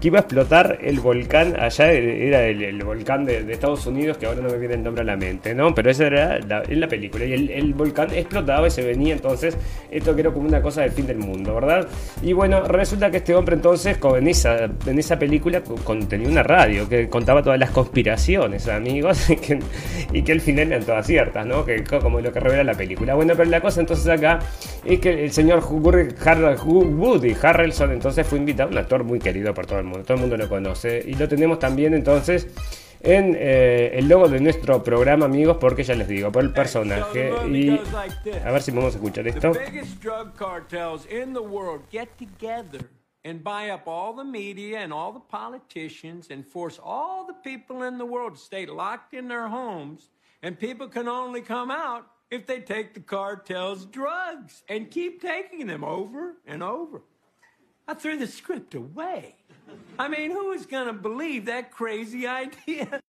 que 0.00 0.08
iba 0.08 0.18
a 0.18 0.22
explotar 0.22 0.78
el 0.82 1.00
volcán 1.00 1.58
allá, 1.58 1.90
era 1.92 2.44
el, 2.46 2.82
volcán 2.82 3.24
de, 3.24 3.50
Estados 3.50 3.86
Unidos, 3.86 4.18
que 4.18 4.26
ahora 4.26 4.42
no 4.42 4.50
me 4.50 4.58
viene 4.58 4.74
el 4.74 4.82
nombre 4.82 5.02
a 5.02 5.04
la 5.04 5.16
mente, 5.16 5.54
¿no? 5.54 5.74
Pero 5.74 5.90
esa 5.90 6.06
era 6.06 6.36
en 6.36 6.80
la 6.80 6.88
película. 6.88 7.24
Y 7.24 7.32
el, 7.32 7.74
volcán 7.74 8.12
explotaba 8.12 8.66
y 8.66 8.70
se 8.70 8.82
venía 8.82 9.14
entonces, 9.14 9.56
esto 9.90 10.14
que 10.14 10.20
era 10.20 10.30
como 10.30 10.46
una 10.46 10.60
cosa 10.60 10.82
del 10.82 10.90
fin 10.90 11.06
del 11.06 11.18
mundo, 11.18 11.54
¿verdad? 11.54 11.88
Y 12.22 12.32
bueno, 12.32 12.64
resulta 12.64 13.10
que 13.10 13.18
este 13.18 13.34
hombre 13.34 13.56
entonces 13.56 13.98
en 14.16 14.28
esa, 14.28 14.64
en 14.64 14.98
esa 14.98 15.18
película 15.18 15.62
tenía 16.08 16.28
una 16.28 16.42
radio 16.42 16.88
que 16.88 17.08
contaba 17.08 17.42
todas 17.42 17.58
las 17.58 17.70
conspiraciones, 17.70 18.68
amigos, 18.68 19.30
y 19.30 19.36
que, 19.36 19.58
y 20.12 20.22
que 20.22 20.32
al 20.32 20.40
final 20.40 20.72
eran 20.72 20.84
todas 20.84 21.06
ciertas, 21.06 21.46
¿no? 21.46 21.64
Que, 21.64 21.84
como 21.84 22.20
lo 22.20 22.32
que 22.32 22.40
revela 22.40 22.64
la 22.64 22.74
película. 22.74 23.14
Bueno, 23.14 23.34
pero 23.36 23.48
la 23.48 23.60
cosa 23.60 23.80
entonces 23.80 24.06
acá 24.08 24.25
es 24.84 25.00
que 25.00 25.24
el 25.24 25.32
señor 25.32 25.64
Woody 25.68 27.36
Harrelson 27.40 27.92
entonces 27.92 28.26
fue 28.26 28.38
invitado, 28.38 28.70
un 28.70 28.78
actor 28.78 29.04
muy 29.04 29.18
querido 29.18 29.52
por 29.54 29.66
todo 29.66 29.78
el 29.78 29.84
mundo, 29.84 30.02
todo 30.04 30.14
el 30.14 30.20
mundo 30.20 30.36
lo 30.36 30.48
conoce, 30.48 31.02
y 31.06 31.14
lo 31.14 31.28
tenemos 31.28 31.58
también 31.58 31.94
entonces 31.94 32.48
en 33.00 33.36
eh, 33.38 33.98
el 33.98 34.08
logo 34.08 34.28
de 34.28 34.40
nuestro 34.40 34.82
programa, 34.82 35.26
amigos, 35.26 35.58
porque 35.60 35.84
ya 35.84 35.94
les 35.94 36.08
digo, 36.08 36.32
por 36.32 36.42
el 36.42 36.52
personaje. 36.52 37.30
Y 37.48 37.78
a 38.44 38.50
ver 38.50 38.62
si 38.62 38.72
podemos 38.72 38.94
escuchar 38.94 39.26
esto. 39.28 39.52
and 43.26 43.42
buy 43.42 43.70
up 43.70 43.88
all 43.88 44.12
the 44.12 44.24
media 44.24 44.78
and 44.78 44.92
all 44.92 45.12
the 45.12 45.18
politicians 45.18 46.28
and 46.30 46.46
force 46.46 46.78
all 46.80 47.26
the 47.26 47.34
people 47.42 47.82
in 47.82 47.98
the 47.98 48.06
world 48.06 48.34
to 48.36 48.40
stay 48.40 48.66
locked 48.66 49.14
in 49.14 49.26
their 49.26 49.48
homes 49.48 50.10
and 50.44 50.56
people 50.60 50.86
can 50.86 51.08
only 51.08 51.40
come 51.40 51.72
out 51.72 52.06
if 52.30 52.46
they 52.46 52.60
take 52.60 52.94
the 52.94 53.00
cartel's 53.00 53.84
drugs 53.86 54.62
and 54.68 54.90
keep 54.90 55.20
taking 55.22 55.66
them 55.66 55.84
over 55.84 56.36
and 56.46 56.62
over. 56.62 57.02
I 57.88 57.94
threw 57.94 58.18
the 58.18 58.26
script 58.26 58.74
away. 58.74 59.36
I 59.98 60.08
mean, 60.08 60.30
who 60.30 60.52
is 60.52 60.66
going 60.66 60.88
to 60.88 60.92
believe 60.92 61.46
that 61.46 61.70
crazy 61.70 62.26
idea? 62.26 63.00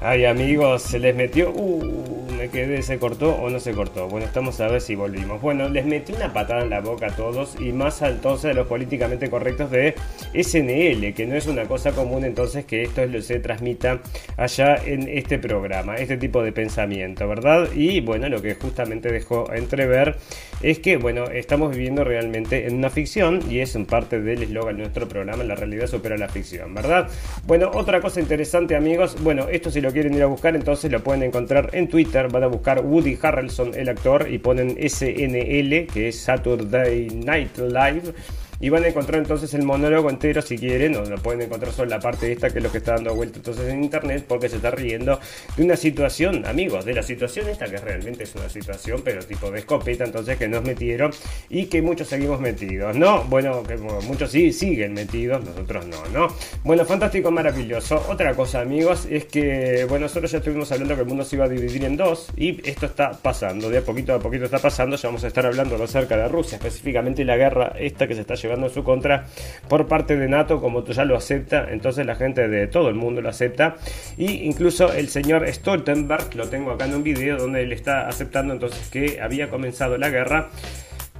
Ay, 0.00 0.24
amigos, 0.26 0.84
se 0.84 0.98
les 1.00 1.12
metió. 1.12 1.48
Uh, 1.48 2.27
me 2.48 2.52
quedé, 2.52 2.82
se 2.82 2.98
cortó 2.98 3.34
o 3.34 3.50
no 3.50 3.60
se 3.60 3.72
cortó. 3.72 4.08
Bueno, 4.08 4.26
estamos 4.26 4.60
a 4.60 4.68
ver 4.68 4.80
si 4.80 4.94
volvimos. 4.94 5.40
Bueno, 5.40 5.68
les 5.68 5.84
metí 5.84 6.12
una 6.12 6.32
patada 6.32 6.62
en 6.62 6.70
la 6.70 6.80
boca 6.80 7.08
a 7.08 7.16
todos 7.16 7.60
y 7.60 7.72
más 7.72 8.00
entonces 8.02 8.52
a 8.52 8.54
los 8.54 8.66
políticamente 8.66 9.28
correctos 9.28 9.70
de 9.70 9.94
SNL, 10.32 11.12
que 11.14 11.26
no 11.26 11.34
es 11.34 11.46
una 11.46 11.64
cosa 11.64 11.92
común 11.92 12.24
entonces 12.24 12.64
que 12.64 12.82
esto 12.82 13.02
se 13.20 13.40
transmita 13.40 14.00
allá 14.36 14.76
en 14.76 15.08
este 15.08 15.38
programa, 15.38 15.96
este 15.96 16.16
tipo 16.16 16.42
de 16.42 16.52
pensamiento, 16.52 17.28
¿verdad? 17.28 17.68
Y 17.74 18.00
bueno, 18.00 18.28
lo 18.28 18.40
que 18.40 18.54
justamente 18.54 19.12
dejó 19.12 19.52
entrever 19.52 20.16
es 20.62 20.78
que, 20.78 20.96
bueno, 20.96 21.24
estamos 21.24 21.70
viviendo 21.70 22.04
realmente 22.04 22.66
en 22.66 22.76
una 22.76 22.90
ficción 22.90 23.40
y 23.50 23.60
es 23.60 23.74
en 23.76 23.86
parte 23.86 24.20
del 24.20 24.42
eslogan 24.42 24.76
de 24.76 24.82
nuestro 24.82 25.08
programa, 25.08 25.44
la 25.44 25.54
realidad 25.54 25.86
supera 25.86 26.16
la 26.16 26.28
ficción, 26.28 26.74
¿verdad? 26.74 27.08
Bueno, 27.46 27.70
otra 27.74 28.00
cosa 28.00 28.20
interesante, 28.20 28.74
amigos, 28.74 29.16
bueno, 29.22 29.48
esto 29.50 29.70
si 29.70 29.80
lo 29.80 29.92
quieren 29.92 30.14
ir 30.14 30.22
a 30.22 30.26
buscar, 30.26 30.56
entonces 30.56 30.90
lo 30.90 31.02
pueden 31.02 31.22
encontrar 31.22 31.70
en 31.72 31.88
Twitter. 31.88 32.28
Van 32.38 32.44
a 32.44 32.46
buscar 32.52 32.84
Woody 32.84 33.18
Harrelson, 33.20 33.74
el 33.74 33.88
actor, 33.88 34.30
y 34.30 34.38
ponen 34.38 34.76
SNL, 34.88 35.88
que 35.92 36.06
es 36.06 36.20
Saturday 36.20 37.08
Night 37.08 37.58
Live 37.58 38.14
y 38.60 38.68
van 38.68 38.84
a 38.84 38.88
encontrar 38.88 39.20
entonces 39.20 39.54
el 39.54 39.62
monólogo 39.62 40.10
entero 40.10 40.42
si 40.42 40.58
quieren, 40.58 40.96
o 40.96 41.04
lo 41.04 41.16
pueden 41.18 41.42
encontrar 41.42 41.72
solo 41.72 41.90
la 41.90 42.00
parte 42.00 42.26
de 42.26 42.32
esta 42.32 42.50
que 42.50 42.58
es 42.58 42.64
lo 42.64 42.72
que 42.72 42.78
está 42.78 42.94
dando 42.94 43.14
vuelta 43.14 43.38
entonces 43.38 43.68
en 43.68 43.84
internet, 43.84 44.24
porque 44.26 44.48
se 44.48 44.56
está 44.56 44.70
riendo 44.70 45.18
de 45.56 45.62
una 45.62 45.76
situación, 45.76 46.44
amigos, 46.46 46.84
de 46.84 46.94
la 46.94 47.02
situación 47.02 47.48
esta 47.48 47.66
que 47.66 47.78
realmente 47.78 48.24
es 48.24 48.34
una 48.34 48.48
situación, 48.48 49.02
pero 49.04 49.22
tipo 49.22 49.50
de 49.50 49.60
escopeta, 49.60 50.04
entonces 50.04 50.36
que 50.36 50.48
nos 50.48 50.62
metieron 50.62 51.12
y 51.48 51.66
que 51.66 51.82
muchos 51.82 52.08
seguimos 52.08 52.40
metidos, 52.40 52.96
¿no? 52.96 53.24
Bueno, 53.24 53.62
que 53.62 53.76
muchos 53.76 54.30
sí 54.30 54.52
siguen 54.52 54.94
metidos, 54.94 55.44
nosotros 55.44 55.86
no, 55.86 56.04
¿no? 56.12 56.28
Bueno, 56.64 56.84
fantástico, 56.84 57.30
maravilloso. 57.30 58.04
Otra 58.08 58.34
cosa, 58.34 58.60
amigos, 58.60 59.06
es 59.10 59.26
que, 59.26 59.84
bueno, 59.88 60.06
nosotros 60.06 60.32
ya 60.32 60.38
estuvimos 60.38 60.70
hablando 60.72 60.94
que 60.94 61.02
el 61.02 61.06
mundo 61.06 61.24
se 61.24 61.36
iba 61.36 61.44
a 61.44 61.48
dividir 61.48 61.84
en 61.84 61.96
dos 61.96 62.28
y 62.36 62.60
esto 62.68 62.86
está 62.86 63.12
pasando, 63.12 63.70
de 63.70 63.78
a 63.78 63.82
poquito 63.82 64.14
a 64.14 64.18
poquito 64.18 64.44
está 64.46 64.58
pasando, 64.58 64.96
ya 64.96 65.08
vamos 65.08 65.24
a 65.24 65.28
estar 65.28 65.46
hablando 65.46 65.82
acerca 65.82 66.16
de 66.16 66.28
Rusia, 66.28 66.56
específicamente 66.56 67.24
la 67.24 67.36
guerra 67.36 67.72
esta 67.78 68.06
que 68.08 68.14
se 68.14 68.22
está 68.22 68.34
llevando 68.34 68.47
llevando 68.48 68.66
en 68.66 68.72
su 68.74 68.82
contra 68.82 69.26
por 69.68 69.86
parte 69.86 70.16
de 70.16 70.28
NATO, 70.28 70.60
como 70.60 70.84
ya 70.84 71.04
lo 71.04 71.16
acepta, 71.16 71.68
entonces 71.70 72.06
la 72.06 72.16
gente 72.16 72.48
de 72.48 72.66
todo 72.66 72.88
el 72.88 72.94
mundo 72.94 73.20
lo 73.20 73.28
acepta. 73.28 73.76
Y 74.16 74.46
incluso 74.46 74.92
el 74.92 75.08
señor 75.08 75.46
Stoltenberg, 75.46 76.34
lo 76.34 76.48
tengo 76.48 76.70
acá 76.70 76.86
en 76.86 76.94
un 76.94 77.02
video 77.02 77.36
donde 77.36 77.62
él 77.62 77.72
está 77.72 78.08
aceptando 78.08 78.54
entonces 78.54 78.88
que 78.88 79.20
había 79.20 79.50
comenzado 79.50 79.98
la 79.98 80.08
guerra 80.08 80.48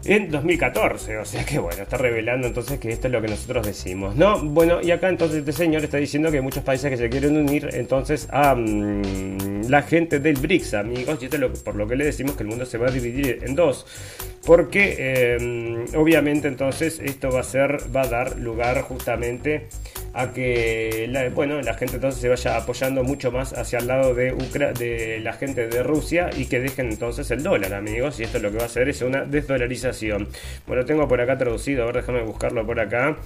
en 0.05 0.31
2014. 0.31 1.19
O 1.19 1.25
sea 1.25 1.45
que 1.45 1.59
bueno, 1.59 1.83
está 1.83 1.97
revelando 1.97 2.47
entonces 2.47 2.79
que 2.79 2.91
esto 2.91 3.09
es 3.09 3.13
lo 3.13 3.21
que 3.21 3.29
nosotros 3.29 3.67
decimos, 3.67 4.17
¿no? 4.17 4.41
Bueno, 4.43 4.81
y 4.83 4.91
acá 4.91 5.09
entonces 5.09 5.39
este 5.39 5.53
señor 5.53 5.85
está 5.85 5.99
diciendo 5.99 6.31
que 6.31 6.39
hay 6.39 6.43
muchos 6.43 6.63
países 6.63 6.91
que 6.91 6.97
se 6.97 7.09
quieren 7.09 7.37
unir 7.37 7.69
entonces 7.73 8.29
a 8.31 8.55
mm, 8.55 9.69
la 9.69 9.83
gente 9.83 10.21
del 10.21 10.37
BRICS, 10.37 10.75
amigos, 10.75 11.19
y 11.21 11.27
esto 11.27 11.37
es 11.37 11.63
por 11.63 11.75
lo 11.75 11.87
que 11.87 11.97
le 11.97 12.05
decimos 12.05 12.37
que 12.37 12.43
el 12.43 12.49
mundo 12.49 12.65
se 12.65 12.79
va 12.79 12.89
a 12.89 12.91
dividir 12.91 13.41
en 13.43 13.55
dos. 13.55 13.87
Porque 14.45 15.37
em, 15.37 15.85
obviamente 15.95 16.49
entonces 16.49 17.01
esto 17.01 17.31
va 17.31 17.41
a 17.41 17.45
ser, 17.45 17.79
va 17.95 18.03
a 18.03 18.09
dar 18.09 18.39
lugar 18.39 18.83
justamente 18.83 19.69
a 20.15 20.33
que 20.33 21.07
la, 21.11 21.29
bueno, 21.31 21.61
la 21.63 21.75
gente 21.75 21.97
entonces 21.97 22.21
se 22.21 22.29
vaya 22.29 22.57
apoyando 22.57 23.05
mucho 23.05 23.31
más 23.31 23.53
hacia 23.53 23.79
el 23.79 23.87
lado 23.87 24.15
de, 24.15 24.33
de 24.79 25.21
la 25.21 25.33
gente 25.33 25.69
de 25.69 25.83
Rusia 25.83 26.31
y 26.37 26.47
que 26.47 26.61
dejen 26.61 26.91
entonces 26.91 27.31
el 27.31 27.43
dólar, 27.43 27.75
amigos. 27.75 28.19
Y 28.21 28.25
esto 28.25 28.39
lo 28.39 28.51
que 28.51 28.57
va 28.57 28.65
a 28.65 28.67
hacer 28.67 28.89
es 28.89 29.03
una 29.03 29.25
desdolarización. 29.25 30.29
Bueno, 30.67 30.85
tengo 30.85 31.07
por 31.07 31.21
acá 31.21 31.39
traducido, 31.39 31.83
a 31.83 31.87
ver, 31.87 31.97
déjame 31.97 32.23
buscarlo 32.23 32.67
por 32.67 32.81
acá. 32.81 33.17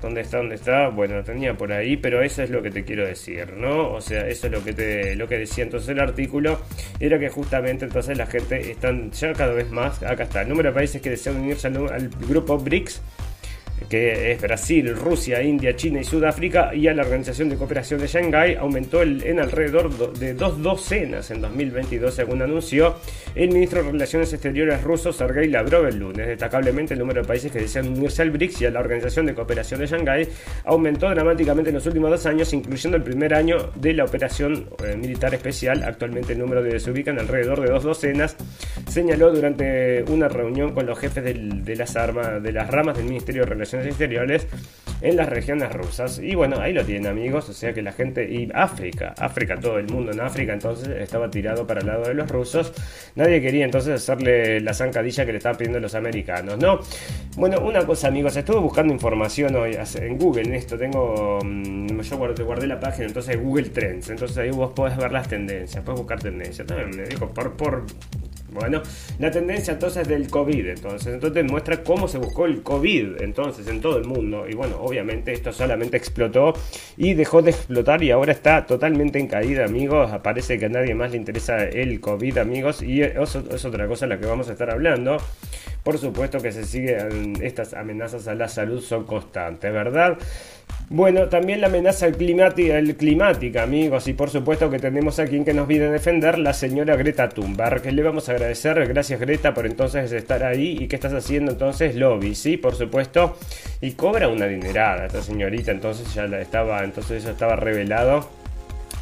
¿Dónde 0.00 0.22
está? 0.22 0.38
¿Dónde 0.38 0.56
está? 0.56 0.88
Bueno, 0.88 1.16
lo 1.16 1.24
tenía 1.24 1.54
por 1.54 1.72
ahí, 1.72 1.96
pero 1.96 2.22
eso 2.22 2.42
es 2.42 2.50
lo 2.50 2.62
que 2.62 2.70
te 2.70 2.84
quiero 2.84 3.06
decir, 3.06 3.52
¿no? 3.54 3.92
O 3.92 4.00
sea, 4.00 4.26
eso 4.26 4.46
es 4.46 4.52
lo 4.52 4.64
que 4.64 4.72
te 4.72 5.16
lo 5.16 5.28
que 5.28 5.38
decía 5.38 5.64
entonces 5.64 5.90
el 5.90 6.00
artículo, 6.00 6.60
era 7.00 7.18
que 7.18 7.28
justamente 7.28 7.84
entonces 7.84 8.16
la 8.16 8.26
gente 8.26 8.70
están 8.70 9.10
ya 9.12 9.32
cada 9.32 9.52
vez 9.52 9.70
más, 9.70 10.02
acá 10.02 10.24
está, 10.24 10.42
el 10.42 10.48
número 10.48 10.70
de 10.70 10.74
países 10.74 11.00
que 11.00 11.10
desean 11.10 11.36
unirse 11.36 11.68
al 11.68 12.08
grupo 12.28 12.58
BRICS 12.58 13.00
que 13.88 14.32
es 14.32 14.40
Brasil, 14.40 14.94
Rusia, 14.94 15.42
India, 15.42 15.74
China 15.76 16.00
y 16.00 16.04
Sudáfrica, 16.04 16.74
y 16.74 16.88
a 16.88 16.94
la 16.94 17.02
Organización 17.02 17.48
de 17.48 17.56
Cooperación 17.56 18.00
de 18.00 18.06
Shanghái 18.06 18.54
aumentó 18.54 19.02
en 19.02 19.38
alrededor 19.38 20.12
de 20.14 20.34
dos 20.34 20.62
docenas 20.62 21.30
en 21.30 21.40
2022, 21.40 22.14
según 22.14 22.42
anunció 22.42 22.96
el 23.34 23.50
ministro 23.50 23.82
de 23.82 23.92
Relaciones 23.92 24.32
Exteriores 24.32 24.82
ruso 24.82 25.12
Sergei 25.12 25.48
Lavrov 25.48 25.86
el 25.86 25.98
lunes. 25.98 26.26
Destacablemente, 26.26 26.94
el 26.94 27.00
número 27.00 27.22
de 27.22 27.28
países 27.28 27.50
que 27.50 27.60
desean 27.60 27.88
unirse 27.88 28.22
al 28.22 28.30
BRICS 28.30 28.62
y 28.62 28.66
a 28.66 28.70
la 28.70 28.80
Organización 28.80 29.26
de 29.26 29.34
Cooperación 29.34 29.80
de 29.80 29.86
Shanghái 29.86 30.28
aumentó 30.64 31.08
dramáticamente 31.08 31.70
en 31.70 31.76
los 31.76 31.86
últimos 31.86 32.10
dos 32.10 32.26
años, 32.26 32.52
incluyendo 32.52 32.96
el 32.96 33.02
primer 33.02 33.34
año 33.34 33.70
de 33.76 33.94
la 33.94 34.04
operación 34.04 34.68
eh, 34.84 34.96
militar 34.96 35.34
especial. 35.34 35.82
Actualmente 35.84 36.32
el 36.32 36.38
número 36.38 36.62
de 36.62 36.78
se 36.78 36.90
ubica 36.90 37.10
en 37.10 37.18
alrededor 37.18 37.60
de 37.60 37.70
dos 37.70 37.82
docenas, 37.82 38.36
señaló 38.88 39.32
durante 39.32 40.02
una 40.08 40.28
reunión 40.28 40.74
con 40.74 40.86
los 40.86 40.98
jefes 40.98 41.24
de 41.24 41.76
las 41.76 41.96
armas 41.96 42.42
de 42.42 42.52
las 42.52 42.68
ramas 42.70 42.96
del 42.96 43.06
Ministerio 43.06 43.42
de 43.42 43.50
Relaciones 43.50 43.71
Exteriores 43.74 44.46
en 45.02 45.16
las 45.16 45.28
regiones 45.28 45.72
rusas. 45.72 46.18
Y 46.18 46.34
bueno, 46.34 46.60
ahí 46.60 46.72
lo 46.72 46.84
tienen 46.84 47.08
amigos, 47.08 47.48
o 47.48 47.52
sea 47.52 47.72
que 47.72 47.82
la 47.82 47.92
gente, 47.92 48.24
y 48.24 48.48
África, 48.54 49.14
África, 49.18 49.58
todo 49.58 49.78
el 49.78 49.88
mundo 49.88 50.12
en 50.12 50.20
África 50.20 50.52
entonces 50.52 50.88
estaba 50.88 51.30
tirado 51.30 51.66
para 51.66 51.80
el 51.80 51.86
lado 51.86 52.04
de 52.04 52.14
los 52.14 52.30
rusos. 52.30 52.72
Nadie 53.16 53.40
quería 53.40 53.64
entonces 53.64 53.94
hacerle 53.94 54.60
la 54.60 54.72
zancadilla 54.72 55.26
que 55.26 55.32
le 55.32 55.38
estaban 55.38 55.58
pidiendo 55.58 55.80
los 55.80 55.94
americanos, 55.94 56.58
¿no? 56.58 56.80
Bueno, 57.36 57.60
una 57.60 57.84
cosa 57.84 58.08
amigos, 58.08 58.36
estuve 58.36 58.60
buscando 58.60 58.92
información 58.92 59.54
hoy 59.56 59.76
en 59.96 60.18
Google, 60.18 60.42
en 60.42 60.54
esto 60.54 60.78
tengo, 60.78 61.38
mm, 61.42 62.00
yo 62.00 62.16
guardé, 62.16 62.66
la 62.66 62.78
página 62.78 63.06
entonces 63.06 63.40
Google 63.40 63.70
Trends, 63.70 64.10
entonces 64.10 64.38
ahí 64.38 64.50
vos 64.50 64.72
podés 64.72 64.96
ver 64.96 65.10
las 65.10 65.28
tendencias, 65.28 65.82
puedes 65.84 66.00
buscar 66.00 66.20
tendencias. 66.20 66.66
También 66.66 66.90
me 66.90 67.04
dijo 67.04 67.28
por, 67.28 67.56
por 67.56 67.84
bueno, 68.52 68.82
la 69.18 69.30
tendencia 69.30 69.72
entonces 69.74 70.06
del 70.06 70.28
COVID, 70.28 70.66
entonces, 70.66 71.14
entonces 71.14 71.44
muestra 71.44 71.82
cómo 71.82 72.08
se 72.08 72.18
buscó 72.18 72.46
el 72.46 72.62
COVID, 72.62 73.22
entonces, 73.22 73.66
en 73.66 73.80
todo 73.80 73.98
el 73.98 74.04
mundo. 74.04 74.46
Y 74.48 74.54
bueno, 74.54 74.76
obviamente 74.80 75.32
esto 75.32 75.52
solamente 75.52 75.96
explotó 75.96 76.54
y 76.96 77.14
dejó 77.14 77.42
de 77.42 77.50
explotar 77.50 78.02
y 78.02 78.10
ahora 78.10 78.32
está 78.32 78.66
totalmente 78.66 79.18
en 79.18 79.26
caída, 79.26 79.64
amigos. 79.64 80.10
Parece 80.22 80.58
que 80.58 80.66
a 80.66 80.68
nadie 80.68 80.94
más 80.94 81.10
le 81.10 81.16
interesa 81.16 81.64
el 81.64 82.00
COVID, 82.00 82.38
amigos, 82.38 82.82
y 82.82 83.02
eso 83.02 83.44
es 83.50 83.64
otra 83.64 83.86
cosa 83.86 84.04
en 84.04 84.10
la 84.10 84.18
que 84.18 84.26
vamos 84.26 84.48
a 84.48 84.52
estar 84.52 84.70
hablando. 84.70 85.18
Por 85.82 85.98
supuesto 85.98 86.38
que 86.38 86.52
se 86.52 86.64
siguen 86.64 87.42
estas 87.42 87.74
amenazas 87.74 88.28
a 88.28 88.34
la 88.34 88.48
salud 88.48 88.80
son 88.80 89.04
constantes, 89.04 89.72
¿verdad? 89.72 90.16
Bueno, 90.94 91.30
también 91.30 91.62
la 91.62 91.68
amenaza 91.68 92.12
climática, 92.12 92.76
el 92.76 92.94
climática, 92.96 93.62
amigos, 93.62 94.06
y 94.08 94.12
por 94.12 94.28
supuesto 94.28 94.68
que 94.68 94.78
tenemos 94.78 95.18
a 95.18 95.24
quien 95.24 95.42
que 95.42 95.54
nos 95.54 95.66
viene 95.66 95.86
a 95.86 95.90
defender, 95.90 96.38
la 96.38 96.52
señora 96.52 96.96
Greta 96.96 97.30
Thunberg, 97.30 97.90
le 97.90 98.02
vamos 98.02 98.28
a 98.28 98.32
agradecer, 98.32 98.86
gracias 98.86 99.18
Greta 99.18 99.54
por 99.54 99.64
entonces 99.64 100.12
estar 100.12 100.44
ahí 100.44 100.76
y 100.78 100.88
que 100.88 100.96
estás 100.96 101.14
haciendo 101.14 101.52
entonces 101.52 101.96
lobby, 101.96 102.34
sí, 102.34 102.58
por 102.58 102.74
supuesto, 102.74 103.38
y 103.80 103.92
cobra 103.92 104.28
una 104.28 104.44
dinerada 104.46 105.06
esta 105.06 105.22
señorita, 105.22 105.70
entonces 105.72 106.12
ya 106.12 106.26
la 106.26 106.42
estaba, 106.42 106.84
entonces 106.84 107.22
eso 107.22 107.30
estaba 107.30 107.56
revelado 107.56 108.41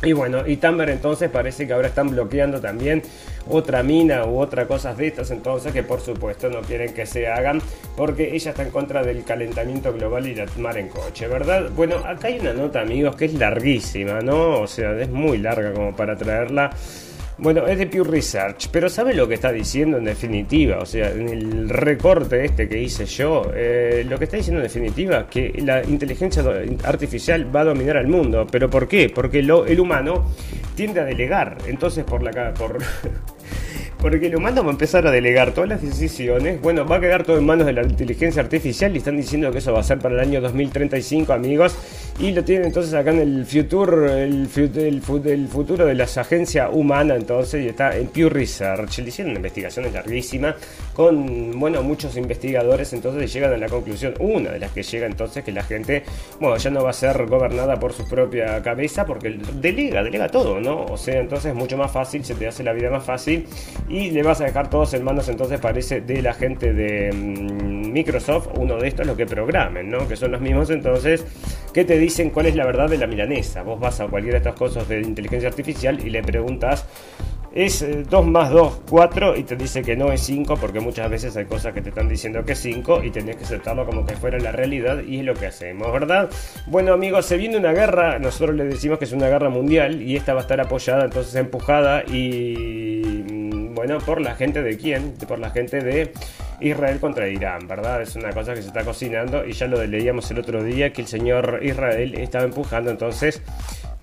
y 0.03 0.13
bueno, 0.13 0.47
y 0.47 0.57
Tamber 0.57 0.89
entonces 0.91 1.29
parece 1.31 1.67
que 1.67 1.73
ahora 1.73 1.89
están 1.89 2.09
bloqueando 2.11 2.61
también 2.61 3.03
otra 3.49 3.83
mina 3.83 4.25
u 4.25 4.39
otra 4.39 4.67
cosas 4.67 4.97
de 4.97 5.09
estas, 5.09 5.31
entonces 5.31 5.73
que 5.73 5.83
por 5.83 6.01
supuesto 6.01 6.49
no 6.49 6.61
quieren 6.63 6.95
que 6.95 7.07
se 7.07 7.29
hagan 7.29 7.61
porque 7.97 8.35
ella 8.35 8.51
está 8.51 8.63
en 8.63 8.71
contra 8.71 9.03
del 9.03 9.25
calentamiento 9.25 9.93
global 9.93 10.27
y 10.27 10.35
la 10.35 10.47
mar 10.59 10.79
en 10.79 10.89
coche, 10.89 11.27
¿verdad? 11.27 11.71
Bueno, 11.75 11.97
acá 11.97 12.29
hay 12.29 12.39
una 12.39 12.53
nota 12.53 12.81
amigos 12.81 13.17
que 13.17 13.27
es 13.27 13.35
larguísima, 13.35 14.21
¿no? 14.21 14.61
O 14.61 14.67
sea, 14.67 14.93
es 14.99 15.11
muy 15.11 15.39
larga 15.39 15.73
como 15.73 15.95
para 15.95 16.17
traerla. 16.17 16.71
Bueno, 17.42 17.66
es 17.66 17.79
de 17.79 17.87
Pew 17.87 18.05
Research, 18.05 18.68
pero 18.70 18.90
¿sabe 18.90 19.14
lo 19.14 19.26
que 19.26 19.33
está 19.33 19.50
diciendo 19.50 19.96
en 19.96 20.05
definitiva? 20.05 20.76
O 20.79 20.85
sea, 20.85 21.11
en 21.11 21.26
el 21.26 21.70
recorte 21.70 22.44
este 22.44 22.68
que 22.68 22.79
hice 22.79 23.07
yo, 23.07 23.50
eh, 23.55 24.05
lo 24.07 24.18
que 24.18 24.24
está 24.24 24.37
diciendo 24.37 24.61
en 24.61 24.64
definitiva 24.64 25.26
que 25.26 25.50
la 25.64 25.83
inteligencia 25.83 26.44
artificial 26.85 27.55
va 27.55 27.62
a 27.62 27.64
dominar 27.64 27.96
al 27.96 28.09
mundo. 28.09 28.46
¿Pero 28.50 28.68
por 28.68 28.87
qué? 28.87 29.09
Porque 29.09 29.42
lo, 29.42 29.64
el 29.64 29.81
humano 29.81 30.31
tiende 30.74 31.00
a 31.00 31.05
delegar. 31.05 31.57
Entonces, 31.66 32.05
por 32.05 32.22
la... 32.22 32.53
Por, 32.53 32.76
Porque 34.01 34.29
el 34.29 34.37
humano 34.37 34.63
va 34.63 34.69
a 34.69 34.73
empezar 34.73 35.07
a 35.07 35.11
delegar 35.11 35.53
todas 35.53 35.69
las 35.69 35.83
decisiones. 35.83 36.61
Bueno, 36.63 36.87
va 36.87 36.97
a 36.97 37.01
quedar 37.01 37.23
todo 37.23 37.37
en 37.37 37.45
manos 37.45 37.67
de 37.67 37.75
la 37.75 37.83
inteligencia 37.83 38.41
artificial 38.41 38.95
y 38.95 38.99
están 38.99 39.19
diciendo 39.19 39.53
que 39.53 39.59
eso 39.59 39.75
va 39.75 39.81
a 39.81 39.83
ser 39.83 39.99
para 39.99 40.15
el 40.15 40.21
año 40.21 40.41
2035, 40.41 41.33
amigos. 41.35 41.77
Y 42.19 42.33
lo 42.33 42.43
tienen 42.43 42.67
entonces 42.67 42.95
acá 42.95 43.11
en 43.11 43.19
el 43.19 43.47
Future, 43.47 44.25
el, 44.25 44.49
el, 44.75 45.49
futuro 45.49 45.87
de 45.87 45.95
las 45.95 46.17
agencias 46.19 46.71
humanas, 46.73 47.19
entonces, 47.19 47.65
y 47.65 47.69
está 47.69 47.97
en 47.97 48.09
Pew 48.09 48.31
Research. 48.31 48.99
Le 48.99 49.09
hicieron 49.09 49.33
una 49.33 49.39
investigación 49.39 49.93
larguísima 49.93 50.57
con, 50.95 51.59
bueno, 51.59 51.83
muchos 51.83 52.17
investigadores, 52.17 52.93
entonces 52.95 53.31
llegan 53.33 53.53
a 53.53 53.57
la 53.59 53.69
conclusión, 53.69 54.15
una 54.19 54.51
de 54.51 54.59
las 54.59 54.73
que 54.73 54.83
llega 54.83 55.07
entonces, 55.07 55.45
que 55.45 55.53
la 55.53 55.63
gente, 55.63 56.05
bueno, 56.41 56.57
ya 56.57 56.71
no 56.71 56.83
va 56.83 56.91
a 56.91 56.95
ser 56.95 57.27
gobernada 57.27 57.79
por 57.79 57.93
su 57.93 58.07
propia 58.07 58.63
cabeza, 58.63 59.05
porque 59.07 59.39
delega, 59.55 60.03
delega 60.03 60.29
todo, 60.29 60.61
¿no? 60.61 60.85
O 60.87 60.97
sea, 60.97 61.21
entonces 61.21 61.51
es 61.51 61.55
mucho 61.55 61.77
más 61.77 61.91
fácil, 61.91 62.25
se 62.25 62.35
te 62.35 62.47
hace 62.47 62.63
la 62.63 62.73
vida 62.73 62.91
más 62.91 63.05
fácil 63.05 63.47
y 63.90 64.11
le 64.11 64.22
vas 64.22 64.40
a 64.40 64.44
dejar 64.44 64.70
todos 64.70 64.94
en 64.94 65.03
manos 65.03 65.29
entonces 65.29 65.59
parece 65.61 66.00
de 66.00 66.22
la 66.22 66.33
gente 66.33 66.72
de 66.72 67.12
mm, 67.12 67.92
Microsoft, 67.92 68.48
uno 68.57 68.76
de 68.76 68.87
estos 68.87 69.05
lo 69.07 69.16
que 69.16 69.26
programen, 69.26 69.90
¿no? 69.90 70.07
Que 70.07 70.16
son 70.16 70.31
los 70.31 70.40
mismos 70.40 70.70
entonces 70.70 71.26
que 71.74 71.85
te 71.85 71.98
dicen 71.98 72.31
cuál 72.31 72.46
es 72.46 72.55
la 72.55 72.64
verdad 72.64 72.88
de 72.88 72.98
la 72.98 73.09
milanesa. 73.09 73.62
Vos 73.62 73.81
vas 73.81 74.00
a 74.00 74.07
cualquiera 74.07 74.38
de 74.38 74.48
estas 74.48 74.59
cosas 74.59 74.88
de 74.88 75.00
inteligencia 75.00 75.48
artificial 75.48 75.98
y 76.07 76.11
le 76.11 76.22
preguntas 76.22 76.87
es 77.53 77.85
2 78.09 78.24
eh, 78.24 78.31
más 78.31 78.50
2, 78.50 78.83
4 78.88 79.37
y 79.37 79.42
te 79.42 79.57
dice 79.57 79.83
que 79.83 79.96
no 79.96 80.12
es 80.12 80.20
5 80.20 80.57
porque 80.61 80.79
muchas 80.79 81.11
veces 81.11 81.37
hay 81.37 81.46
cosas 81.46 81.72
que 81.72 81.83
te 81.83 81.88
están 81.88 82.09
diciendo 82.09 82.44
que 82.44 82.53
es 82.53 82.61
5 82.61 83.03
y 83.03 83.11
tenés 83.11 83.37
que 83.37 83.44
aceptarlo 83.44 83.85
como 83.87 84.07
que 84.07 84.14
fuera 84.14 84.38
la 84.38 84.53
realidad 84.53 85.03
y 85.03 85.18
es 85.18 85.24
lo 85.24 85.35
que 85.35 85.46
hacemos, 85.46 85.92
¿verdad? 85.92 86.31
Bueno 86.68 86.92
amigos, 86.92 87.26
se 87.26 87.37
viene 87.37 87.57
una 87.57 87.72
guerra, 87.72 88.20
nosotros 88.20 88.55
le 88.55 88.66
decimos 88.66 89.00
que 89.00 89.05
es 89.05 89.12
una 89.12 89.26
guerra 89.26 89.48
mundial 89.48 90.00
y 90.00 90.16
esta 90.16 90.33
va 90.33 90.40
a 90.40 90.42
estar 90.42 90.61
apoyada, 90.61 91.05
entonces 91.05 91.35
empujada 91.35 92.05
y 92.05 93.50
bueno, 93.81 93.97
por 93.97 94.21
la 94.21 94.35
gente 94.35 94.62
de 94.62 94.77
quién? 94.77 95.14
Por 95.27 95.38
la 95.38 95.49
gente 95.49 95.81
de 95.81 96.12
Israel 96.61 97.01
contra 97.01 97.27
Irán, 97.29 97.66
¿verdad? 97.66 98.03
Es 98.03 98.14
una 98.14 98.31
cosa 98.31 98.53
que 98.53 98.61
se 98.61 98.69
está 98.69 98.85
cocinando 98.85 99.47
y 99.47 99.53
ya 99.53 99.66
lo 99.69 99.83
leíamos 99.83 100.31
el 100.31 100.38
otro 100.38 100.62
día 100.62 100.93
que 100.93 101.01
el 101.01 101.09
señor 101.09 101.61
Israel 101.62 102.14
estaba 102.16 102.45
empujando 102.45 102.90
entonces 102.90 103.40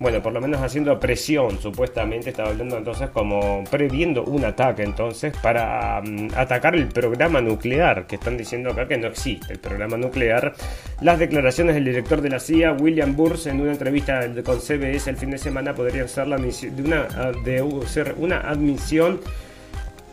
bueno, 0.00 0.22
por 0.22 0.32
lo 0.32 0.40
menos 0.40 0.62
haciendo 0.62 1.00
presión, 1.00 1.58
supuestamente 1.58 2.30
estaba 2.30 2.50
hablando 2.50 2.78
entonces 2.78 3.10
como 3.10 3.64
previendo 3.68 4.22
un 4.22 4.44
ataque 4.44 4.84
entonces 4.84 5.36
para 5.42 6.00
mm, 6.00 6.28
atacar 6.36 6.76
el 6.76 6.86
programa 6.86 7.40
nuclear, 7.40 8.06
que 8.06 8.14
están 8.14 8.36
diciendo 8.36 8.70
acá 8.70 8.86
que 8.86 8.96
no 8.96 9.08
existe 9.08 9.54
el 9.54 9.58
programa 9.58 9.96
nuclear. 9.96 10.54
Las 11.00 11.18
declaraciones 11.18 11.74
del 11.74 11.84
director 11.84 12.20
de 12.20 12.30
la 12.30 12.38
CIA, 12.38 12.74
William 12.74 13.16
Burns, 13.16 13.46
en 13.46 13.60
una 13.60 13.72
entrevista 13.72 14.20
con 14.44 14.60
CBS 14.60 15.10
el 15.10 15.16
fin 15.16 15.30
de 15.30 15.38
semana 15.38 15.74
podrían 15.74 16.08
ser, 16.08 16.28
la 16.28 16.36
de 16.36 16.82
una, 16.84 17.32
de 17.44 17.86
ser 17.88 18.14
una 18.18 18.40
admisión 18.40 19.20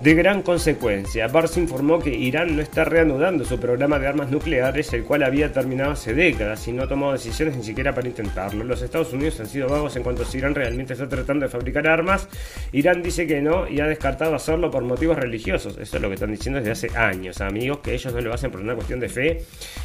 de 0.02 0.14
gran 0.14 0.42
consecuencia. 0.42 1.28
Bars 1.28 1.56
informó 1.58 2.00
que 2.00 2.10
Irán 2.10 2.56
no 2.56 2.62
está 2.62 2.84
reanudando 2.84 3.46
su 3.46 3.58
programa 3.60 3.98
de 3.98 4.08
armas 4.08 4.30
nucleares, 4.30 4.92
el 4.92 5.04
cual 5.04 5.24
había 5.24 5.54
terminado 5.54 5.92
hace 5.92 6.14
décadas 6.14 6.68
y 6.68 6.74
no 6.74 6.84
ha 6.84 6.88
tomado 6.88 7.14
decisiones 7.14 7.56
ni 7.56 7.64
siquiera 7.64 7.96
para 7.96 8.08
intentarlo. 8.08 8.66
Los 8.66 8.82
Estados 8.82 9.14
Unidos 9.14 9.40
han 9.40 9.48
sido 9.48 9.70
vagos 9.70 9.96
en 9.96 10.04
cuanto 10.04 10.24
a 10.24 10.26
si 10.26 10.38
Irán 10.38 10.54
realmente 10.54 10.94
está 10.94 11.08
tratando 11.08 11.46
de 11.46 11.50
fabricar 11.50 11.88
armas. 11.88 12.28
Irán 12.74 13.02
dice 13.02 13.26
que 13.26 13.42
no 13.42 13.70
y 13.70 13.80
ha 13.80 13.88
descartado 13.88 14.36
hacerlo 14.36 14.70
por 14.70 14.84
motivos 14.84 15.18
religiosos. 15.18 15.78
Eso 15.78 15.96
es 15.96 16.02
lo 16.02 16.10
que 16.10 16.16
están 16.16 16.32
diciendo 16.32 16.60
desde 16.60 16.72
hace 16.72 16.98
años, 16.98 17.40
amigos, 17.40 17.80
que 17.80 17.94
ellos 17.94 18.14
no 18.14 18.20
lo 18.20 18.34
hacen 18.34 18.52
por 18.52 18.60
una 18.60 18.76
cuestión 18.76 19.00
de 19.00 19.08
fe. 19.08 19.44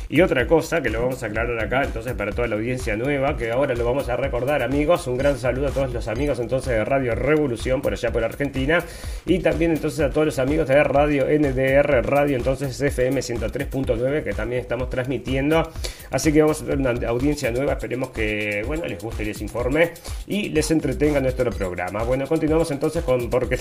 Y 0.09 0.21
otra 0.23 0.47
cosa 0.49 0.83
que 0.83 0.91
lo 0.91 1.03
vamos 1.03 1.23
a 1.23 1.27
aclarar 1.27 1.59
acá, 1.61 1.85
entonces, 1.85 2.15
para 2.15 2.33
toda 2.33 2.49
la 2.49 2.57
audiencia 2.57 2.97
nueva, 2.97 3.37
que 3.37 3.53
ahora 3.53 3.75
lo 3.75 3.85
vamos 3.85 4.09
a 4.09 4.17
recordar, 4.17 4.63
amigos. 4.63 5.07
Un 5.07 5.17
gran 5.17 5.39
saludo 5.39 5.69
a 5.69 5.71
todos 5.71 5.93
los 5.93 6.09
amigos 6.09 6.41
entonces 6.41 6.71
de 6.71 6.85
Radio 6.85 7.15
Revolución 7.15 7.81
por 7.81 7.93
allá 7.93 8.11
por 8.11 8.25
Argentina. 8.25 8.83
Y 9.25 9.39
también 9.39 9.71
entonces 9.71 10.00
a 10.01 10.11
todos 10.11 10.27
los 10.27 10.39
amigos 10.39 10.69
de 10.69 10.83
Radio 10.83 11.27
NDR 11.27 12.05
Radio, 12.07 12.37
entonces 12.37 12.81
FM 12.81 13.21
103.9, 13.21 14.23
que 14.23 14.33
también 14.33 14.61
estamos 14.61 14.89
transmitiendo. 14.91 15.71
Así 16.11 16.33
que 16.33 16.43
vamos 16.43 16.63
a 16.63 16.67
tener 16.67 16.79
una 16.79 17.09
audiencia 17.09 17.51
nueva. 17.51 17.73
Esperemos 17.73 18.11
que, 18.11 18.63
bueno, 18.67 18.87
les 18.87 19.03
guste 19.03 19.23
y 19.23 19.27
les 19.27 19.41
informe 19.41 19.93
y 20.27 20.49
les 20.49 20.71
entretenga 20.71 21.21
nuestro 21.21 21.51
programa. 21.51 22.03
Bueno, 22.03 22.27
continuamos 22.27 22.71
entonces 22.71 23.05
con, 23.05 23.31
porque 23.31 23.59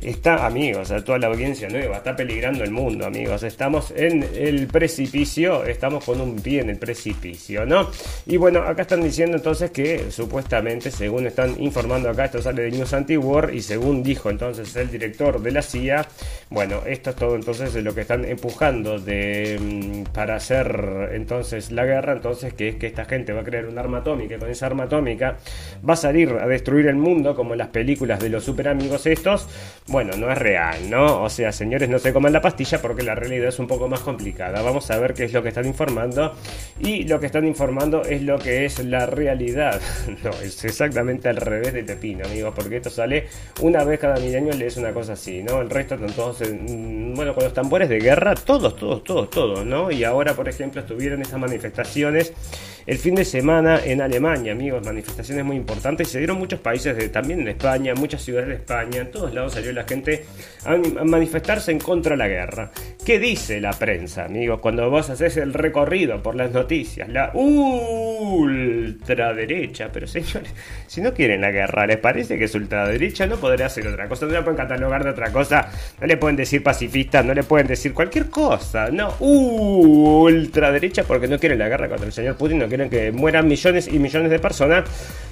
está, 0.00 0.46
amigos, 0.46 0.90
a 0.90 1.04
toda 1.04 1.18
la 1.18 1.26
audiencia 1.28 1.68
nueva, 1.68 1.98
está 1.98 2.16
peligrando 2.16 2.64
el 2.64 2.70
mundo, 2.70 3.06
amigos. 3.06 3.42
Estamos 3.42 3.92
en 3.96 4.26
el 4.34 4.66
precipicio, 4.66 5.64
estamos 5.64 6.04
con 6.04 6.20
un 6.20 6.36
pie 6.36 6.60
en 6.60 6.70
el 6.70 6.78
precipicio, 6.78 7.66
¿no? 7.66 7.90
Y 8.26 8.36
bueno, 8.36 8.60
acá 8.60 8.82
están 8.82 9.02
diciendo 9.02 9.36
entonces 9.36 9.70
que 9.70 10.10
supuestamente, 10.10 10.90
según 10.90 11.26
están 11.26 11.60
informando 11.60 12.10
acá, 12.10 12.26
esto 12.26 12.42
sale 12.42 12.62
de 12.62 12.70
News 12.70 12.92
Anti-War 12.92 13.54
y 13.54 13.62
según 13.62 14.02
dijo 14.02 14.30
entonces 14.30 14.74
el 14.76 14.90
director 14.90 15.40
de 15.40 15.50
la 15.50 15.62
CIA, 15.62 16.06
bueno, 16.50 16.82
esto 16.86 17.10
es 17.10 17.16
todo 17.16 17.36
entonces 17.36 17.74
lo 17.82 17.94
que 17.94 18.02
están 18.02 18.24
empujando 18.24 18.98
de, 18.98 19.58
mm, 19.60 20.12
para 20.12 20.36
hacer 20.36 21.10
entonces 21.12 21.70
la 21.70 21.84
guerra, 21.84 22.12
entonces 22.12 22.54
que 22.54 22.70
es 22.70 22.76
que 22.76 22.86
esta 22.86 23.04
gente 23.04 23.32
va 23.32 23.40
a 23.40 23.44
crear 23.44 23.66
un 23.66 23.78
arma 23.78 23.98
atómica 23.98 24.36
y 24.36 24.38
con 24.38 24.50
esa 24.50 24.66
arma 24.66 24.84
atómica 24.84 25.36
va 25.88 25.94
a 25.94 25.96
salir 25.96 26.30
a 26.30 26.46
destruir 26.46 26.86
el 26.86 26.96
mundo 26.96 27.34
como 27.34 27.52
en 27.52 27.58
las 27.58 27.68
películas 27.68 28.20
de 28.20 28.28
los 28.28 28.44
super 28.44 28.68
amigos 28.68 29.06
estos, 29.06 29.48
bueno, 29.86 30.16
no 30.16 30.30
es 30.30 30.38
real, 30.38 30.88
¿no? 30.88 31.22
O 31.22 31.28
sea, 31.28 31.50
señores, 31.50 31.88
no 31.88 31.98
se 31.98 32.12
coman 32.12 32.32
la 32.32 32.40
pastilla 32.40 32.80
porque 32.80 33.02
la 33.02 33.14
realidad 33.14 33.48
es 33.48 33.58
un 33.58 33.66
poco 33.66 33.88
más 33.88 34.00
complicada. 34.00 34.62
Vamos 34.62 34.90
a 34.90 34.98
ver 34.98 35.14
qué 35.14 35.24
es 35.24 35.32
lo 35.32 35.42
que 35.42 35.48
están 35.48 35.66
informando. 35.66 36.32
Y 36.78 37.04
lo 37.04 37.18
que 37.18 37.26
están 37.26 37.46
informando 37.46 38.02
es 38.02 38.22
lo 38.22 38.38
que 38.38 38.64
es 38.64 38.78
la 38.84 39.06
realidad. 39.06 39.80
No, 40.22 40.30
es 40.42 40.64
exactamente 40.64 41.28
al 41.28 41.36
revés 41.36 41.72
de 41.72 41.82
Pepino, 41.82 42.26
amigos, 42.26 42.52
porque 42.54 42.76
esto 42.76 42.90
sale 42.90 43.28
una 43.62 43.84
vez 43.84 43.98
cada 43.98 44.16
mil 44.20 44.34
años, 44.34 44.56
lees 44.56 44.76
una 44.76 44.92
cosa 44.92 45.14
así, 45.14 45.42
¿no? 45.42 45.60
El 45.62 45.70
resto 45.70 45.94
están 45.94 46.12
todos, 46.12 46.42
en, 46.42 47.14
bueno, 47.14 47.34
con 47.34 47.44
los 47.44 47.54
tambores 47.54 47.88
de 47.88 48.00
guerra, 48.00 48.34
todos, 48.34 48.76
todos, 48.76 49.02
todos, 49.02 49.30
todos, 49.30 49.64
¿no? 49.64 49.90
Y 49.90 50.04
ahora, 50.04 50.34
por 50.34 50.48
ejemplo, 50.48 50.82
estuvieron 50.82 51.22
estas 51.22 51.38
manifestaciones 51.38 52.34
el 52.86 52.98
fin 52.98 53.14
de 53.14 53.24
semana 53.24 53.80
en 53.84 54.00
Alemania, 54.00 54.52
amigos, 54.52 54.84
manifestaciones 54.84 55.44
muy 55.44 55.56
importantes. 55.56 56.08
Se 56.08 56.18
dieron 56.18 56.38
muchos 56.38 56.60
países, 56.60 56.96
de, 56.96 57.08
también 57.08 57.40
en 57.40 57.48
España, 57.48 57.92
muchas 57.94 58.22
ciudades 58.22 58.48
de 58.48 58.54
España, 58.54 59.00
en 59.00 59.10
todos 59.10 59.34
lados 59.34 59.54
salió 59.54 59.72
la 59.72 59.82
gente 59.84 60.24
a, 60.64 60.76
manifestarse 61.04 61.72
en 61.72 61.78
contra 61.78 62.12
de 62.12 62.18
la 62.18 62.28
guerra. 62.28 62.70
¿Qué 63.04 63.18
dice 63.18 63.60
la 63.60 63.72
prensa, 63.72 64.24
amigos, 64.24 64.60
cuando 64.60 64.88
vos 64.90 65.10
haces 65.10 65.36
el 65.36 65.52
recorrido 65.54 66.22
por 66.22 66.34
las 66.34 66.50
noticias? 66.52 67.08
La 67.08 67.32
ultraderecha, 67.34 69.90
pero 69.92 70.06
señores, 70.06 70.54
si 70.86 71.00
no 71.00 71.12
quieren 71.12 71.40
la 71.40 71.50
guerra, 71.50 71.84
¿les 71.86 71.96
parece 71.98 72.38
que 72.38 72.44
es 72.44 72.54
ultraderecha? 72.54 73.26
No 73.26 73.36
podrá 73.36 73.66
hacer 73.66 73.86
otra 73.86 74.08
cosa, 74.08 74.26
no 74.26 74.32
la 74.32 74.42
pueden 74.42 74.56
catalogar 74.56 75.04
de 75.04 75.10
otra 75.10 75.30
cosa, 75.32 75.70
no 76.00 76.06
le 76.06 76.16
pueden 76.16 76.36
decir 76.36 76.62
pacifista, 76.62 77.22
no 77.22 77.34
le 77.34 77.42
pueden 77.42 77.66
decir 77.66 77.92
cualquier 77.92 78.30
cosa, 78.30 78.88
no, 78.90 79.14
ultraderecha 79.20 81.04
porque 81.04 81.28
no 81.28 81.38
quieren 81.38 81.58
la 81.58 81.68
guerra 81.68 81.88
contra 81.88 82.06
el 82.06 82.12
señor 82.12 82.36
Putin, 82.36 82.62
quieren 82.70 82.88
que 82.88 83.12
mueran 83.12 83.46
millones 83.46 83.86
y 83.86 83.98
millones 83.98 84.30
de 84.30 84.38
personas 84.38 84.84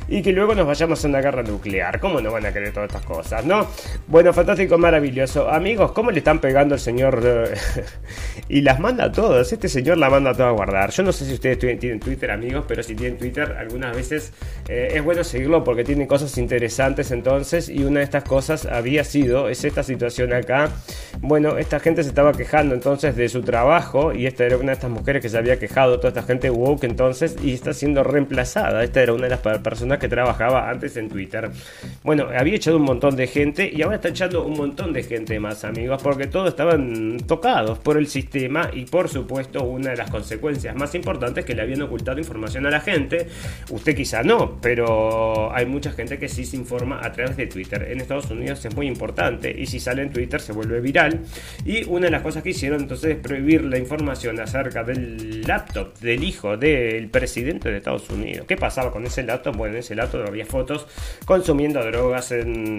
y 0.09 0.23
que 0.23 0.33
luego 0.33 0.55
nos 0.55 0.67
vayamos 0.67 1.05
a 1.05 1.09
una 1.09 1.21
guerra 1.21 1.43
nuclear. 1.43 2.01
¿Cómo 2.01 2.21
no 2.21 2.33
van 2.33 2.47
a 2.47 2.53
querer 2.53 2.73
todas 2.73 2.89
estas 2.89 3.05
cosas, 3.05 3.45
no? 3.45 3.67
Bueno, 4.07 4.33
fantástico, 4.33 4.79
maravilloso. 4.79 5.49
Amigos, 5.51 5.93
¿cómo 5.93 6.11
le 6.11 6.19
están 6.19 6.41
pegando 6.41 6.75
al 6.75 6.81
señor? 6.81 7.23
Eh, 7.25 7.55
y 8.49 8.63
las 8.63 8.81
manda 8.81 9.05
a 9.05 9.13
todas. 9.13 9.53
Este 9.53 9.69
señor 9.69 9.99
la 9.99 10.09
manda 10.09 10.31
a 10.31 10.35
todas 10.35 10.49
a 10.49 10.53
guardar. 10.53 10.91
Yo 10.91 11.03
no 11.03 11.13
sé 11.13 11.27
si 11.27 11.35
ustedes 11.35 11.59
tienen 11.59 12.01
Twitter, 12.01 12.31
amigos, 12.31 12.65
pero 12.67 12.83
si 12.83 12.95
tienen 12.95 13.19
Twitter, 13.19 13.57
algunas 13.59 13.95
veces 13.95 14.33
eh, 14.69 14.93
es 14.95 15.05
bueno 15.05 15.23
seguirlo 15.25 15.63
porque 15.63 15.85
tiene 15.85 16.07
cosas 16.07 16.37
interesantes 16.39 17.11
entonces. 17.11 17.69
Y 17.69 17.85
una 17.85 17.99
de 17.99 18.05
estas 18.05 18.25
cosas 18.25 18.65
había 18.65 19.05
sido, 19.05 19.51
es 19.51 19.63
esta 19.65 19.83
situación 19.83 20.33
acá. 20.33 20.71
Bueno, 21.21 21.59
esta 21.59 21.81
gente 21.81 22.03
se 22.03 22.09
estaba 22.09 22.33
quejando 22.33 22.75
entonces 22.75 23.15
de 23.15 23.29
su 23.29 23.43
trabajo 23.43 24.15
y 24.15 24.27
esta 24.27 24.45
era 24.45 24.57
una 24.57 24.69
de 24.69 24.75
estas 24.75 24.91
mujeres 24.91 25.21
que 25.21 25.29
se 25.29 25.37
había 25.37 25.59
quejado, 25.59 25.99
toda 25.99 26.09
esta 26.09 26.23
gente 26.23 26.49
woke 26.49 26.85
entonces 26.85 27.28
y 27.43 27.53
está 27.53 27.73
siendo 27.73 28.03
reemplazada. 28.03 28.83
Esta 28.85 29.03
era 29.03 29.13
una 29.13 29.25
de 29.25 29.31
las 29.31 29.41
personas 29.41 29.99
que 29.99 30.09
trabajaba 30.09 30.71
antes 30.71 30.97
en 30.97 31.09
Twitter. 31.09 31.51
Bueno, 32.03 32.29
había 32.37 32.55
echado 32.55 32.77
un 32.77 32.85
montón 32.85 33.17
de 33.17 33.27
gente 33.27 33.71
y 33.73 33.83
ahora 33.83 33.97
está 33.97 34.09
echando 34.09 34.45
un 34.45 34.57
montón 34.57 34.93
de 34.93 35.03
gente 35.03 35.39
más, 35.41 35.65
amigos, 35.65 36.03
porque 36.03 36.27
todos 36.27 36.49
estaban 36.49 37.19
tocados 37.27 37.79
por 37.79 37.97
el 37.97 38.07
sistema 38.07 38.71
y 38.73 38.85
por 38.85 39.09
supuesto 39.09 39.65
una 39.65 39.91
de 39.91 39.97
las 39.97 40.11
consecuencias 40.11 40.75
más 40.77 40.95
importantes 40.95 41.45
que 41.45 41.55
le 41.55 41.63
habían 41.63 41.83
ocultado 41.83 42.19
información 42.19 42.67
a 42.67 42.71
la 42.71 42.81
gente. 42.81 43.29
Usted 43.71 43.97
quizá 43.97 44.23
no, 44.23 44.59
pero 44.61 45.55
hay 45.55 45.67
mucha 45.67 45.93
gente 45.93 46.19
que 46.19 46.29
sí 46.29 46.45
se 46.45 46.57
informa 46.57 47.01
a 47.05 47.13
través 47.13 47.37
de 47.37 47.47
Twitter. 47.47 47.89
En 47.91 48.01
Estados 48.01 48.31
Unidos 48.31 48.65
es 48.65 48.75
muy 48.75 48.87
importante 48.87 49.55
y 49.57 49.67
si 49.67 49.81
sale 49.81 50.03
en 50.03 50.13
Twitter 50.13 50.41
se 50.41 50.53
vuelve 50.53 50.81
viral. 50.81 51.21
Y 51.65 51.85
una 51.85 52.07
de 52.07 52.11
las 52.11 52.23
cosas 52.23 52.43
que 52.43 52.51
hicieron 52.51 52.81
entonces 52.81 53.17
es 53.17 53.17
prohibir 53.17 53.65
la 53.65 53.79
información 53.79 54.39
acerca 54.41 54.85
del 54.85 55.43
laptop 55.43 55.99
del 55.99 56.23
hijo 56.23 56.57
del 56.57 57.09
presidente 57.19 57.69
de 57.69 57.79
Estados 57.79 58.09
Unidos. 58.11 58.47
¿Qué 58.47 58.57
pasaba 58.57 58.93
con 58.93 59.05
ese 59.05 59.25
laptop? 59.25 59.57
Bueno, 59.57 59.77
ese 59.77 59.97
laptop 59.97 60.25
había 60.29 60.47
fotos 60.47 60.87
consumiendo 61.25 61.85
drogas, 61.85 62.33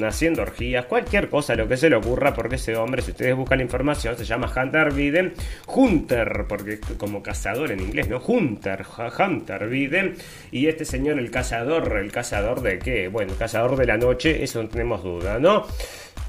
haciendo 0.08 0.44
orgías, 0.44 0.86
cualquier 0.86 1.28
cosa, 1.28 1.56
lo 1.56 1.68
que 1.68 1.76
se 1.76 1.90
le 1.90 1.98
ocurra, 1.98 2.34
porque 2.34 2.56
ese 2.56 2.78
hombre, 2.78 3.02
si 3.02 3.12
ustedes 3.12 3.36
buscan 3.36 3.58
la 3.58 3.66
información, 3.66 4.18
se 4.18 4.24
llama 4.24 4.50
Hunter 4.56 4.94
Biden, 4.94 5.34
Hunter, 5.68 6.46
porque 6.48 6.80
como 6.98 7.22
cazador 7.22 7.72
en 7.72 7.82
inglés, 7.82 8.08
¿no? 8.08 8.22
Hunter, 8.26 8.86
Hunter 9.20 9.68
Biden, 9.68 10.16
y 10.52 10.68
este 10.68 10.86
señor, 10.86 11.20
el 11.20 11.32
cazador, 11.32 11.98
¿el 11.98 12.12
cazador 12.14 12.62
de 12.62 12.80
qué? 12.80 13.10
Bueno, 13.10 13.34
el 13.34 13.38
cazador 13.38 13.76
de 13.76 13.88
la 13.88 13.98
noche, 13.98 14.42
eso 14.42 14.64
no 14.64 14.70
tenemos 14.70 15.04
duda, 15.04 15.38
¿no? 15.38 15.66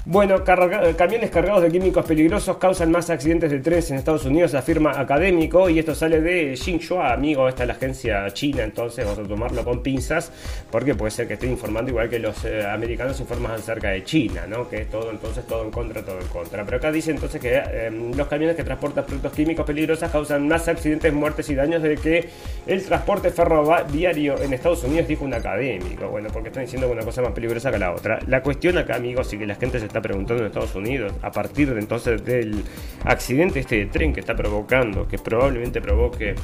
Bueno, 0.03 0.43
camiones 0.43 1.29
cargados 1.29 1.61
de 1.61 1.69
químicos 1.69 2.03
peligrosos 2.03 2.57
causan 2.57 2.89
más 2.89 3.11
accidentes 3.11 3.51
de 3.51 3.59
trenes 3.59 3.91
en 3.91 3.97
Estados 3.97 4.25
Unidos, 4.25 4.55
afirma 4.55 4.99
académico, 4.99 5.69
y 5.69 5.77
esto 5.77 5.93
sale 5.93 6.21
de 6.21 6.57
Xinhua, 6.57 7.13
amigo, 7.13 7.47
esta 7.47 7.63
es 7.63 7.67
la 7.67 7.75
agencia 7.75 8.27
china, 8.31 8.63
entonces 8.63 9.05
vamos 9.05 9.19
a 9.19 9.27
tomarlo 9.27 9.63
con 9.63 9.83
pinzas, 9.83 10.31
porque 10.71 10.95
puede 10.95 11.11
ser 11.11 11.27
que 11.27 11.35
esté 11.35 11.45
informando 11.45 11.91
igual 11.91 12.09
que 12.09 12.17
los 12.17 12.43
eh, 12.45 12.65
americanos 12.65 13.19
informan 13.19 13.51
acerca 13.51 13.89
de 13.89 14.03
China, 14.03 14.47
¿no? 14.47 14.67
Que 14.67 14.81
es 14.81 14.89
todo, 14.89 15.11
entonces, 15.11 15.45
todo 15.45 15.63
en 15.65 15.69
contra, 15.69 16.03
todo 16.03 16.19
en 16.19 16.27
contra. 16.29 16.65
Pero 16.65 16.77
acá 16.77 16.91
dice 16.91 17.11
entonces 17.11 17.39
que 17.39 17.55
em, 17.57 18.11
los 18.15 18.27
camiones 18.27 18.55
que 18.55 18.63
transportan 18.63 19.05
productos 19.05 19.33
químicos 19.33 19.67
peligrosos 19.67 20.09
causan 20.09 20.47
más 20.47 20.67
accidentes, 20.67 21.13
muertes 21.13 21.47
y 21.51 21.53
daños 21.53 21.83
de 21.83 21.95
que 21.97 22.27
el 22.65 22.83
transporte 22.83 23.29
ferroviario 23.29 24.41
en 24.41 24.51
Estados 24.51 24.83
Unidos, 24.83 25.07
dijo 25.07 25.25
un 25.25 25.35
académico. 25.35 26.07
Bueno, 26.07 26.29
porque 26.33 26.49
están 26.49 26.63
diciendo 26.63 26.89
una 26.89 27.03
cosa 27.03 27.21
más 27.21 27.33
peligrosa 27.33 27.71
que 27.71 27.77
la 27.77 27.93
otra. 27.93 28.17
La 28.25 28.41
cuestión 28.41 28.79
acá, 28.79 28.95
amigos, 28.95 29.31
y 29.33 29.37
que 29.37 29.45
la 29.45 29.53
gente 29.53 29.79
se 29.79 29.90
está 29.91 30.01
preguntando 30.01 30.43
en 30.43 30.47
Estados 30.47 30.73
Unidos, 30.73 31.13
a 31.21 31.31
partir 31.31 31.73
de 31.73 31.79
entonces 31.79 32.23
del 32.23 32.63
accidente 33.03 33.59
este 33.59 33.75
de 33.77 33.85
tren 33.87 34.13
que 34.13 34.21
está 34.21 34.35
provocando, 34.35 35.07
que 35.07 35.17
probablemente 35.17 35.81
provoque 35.81 36.35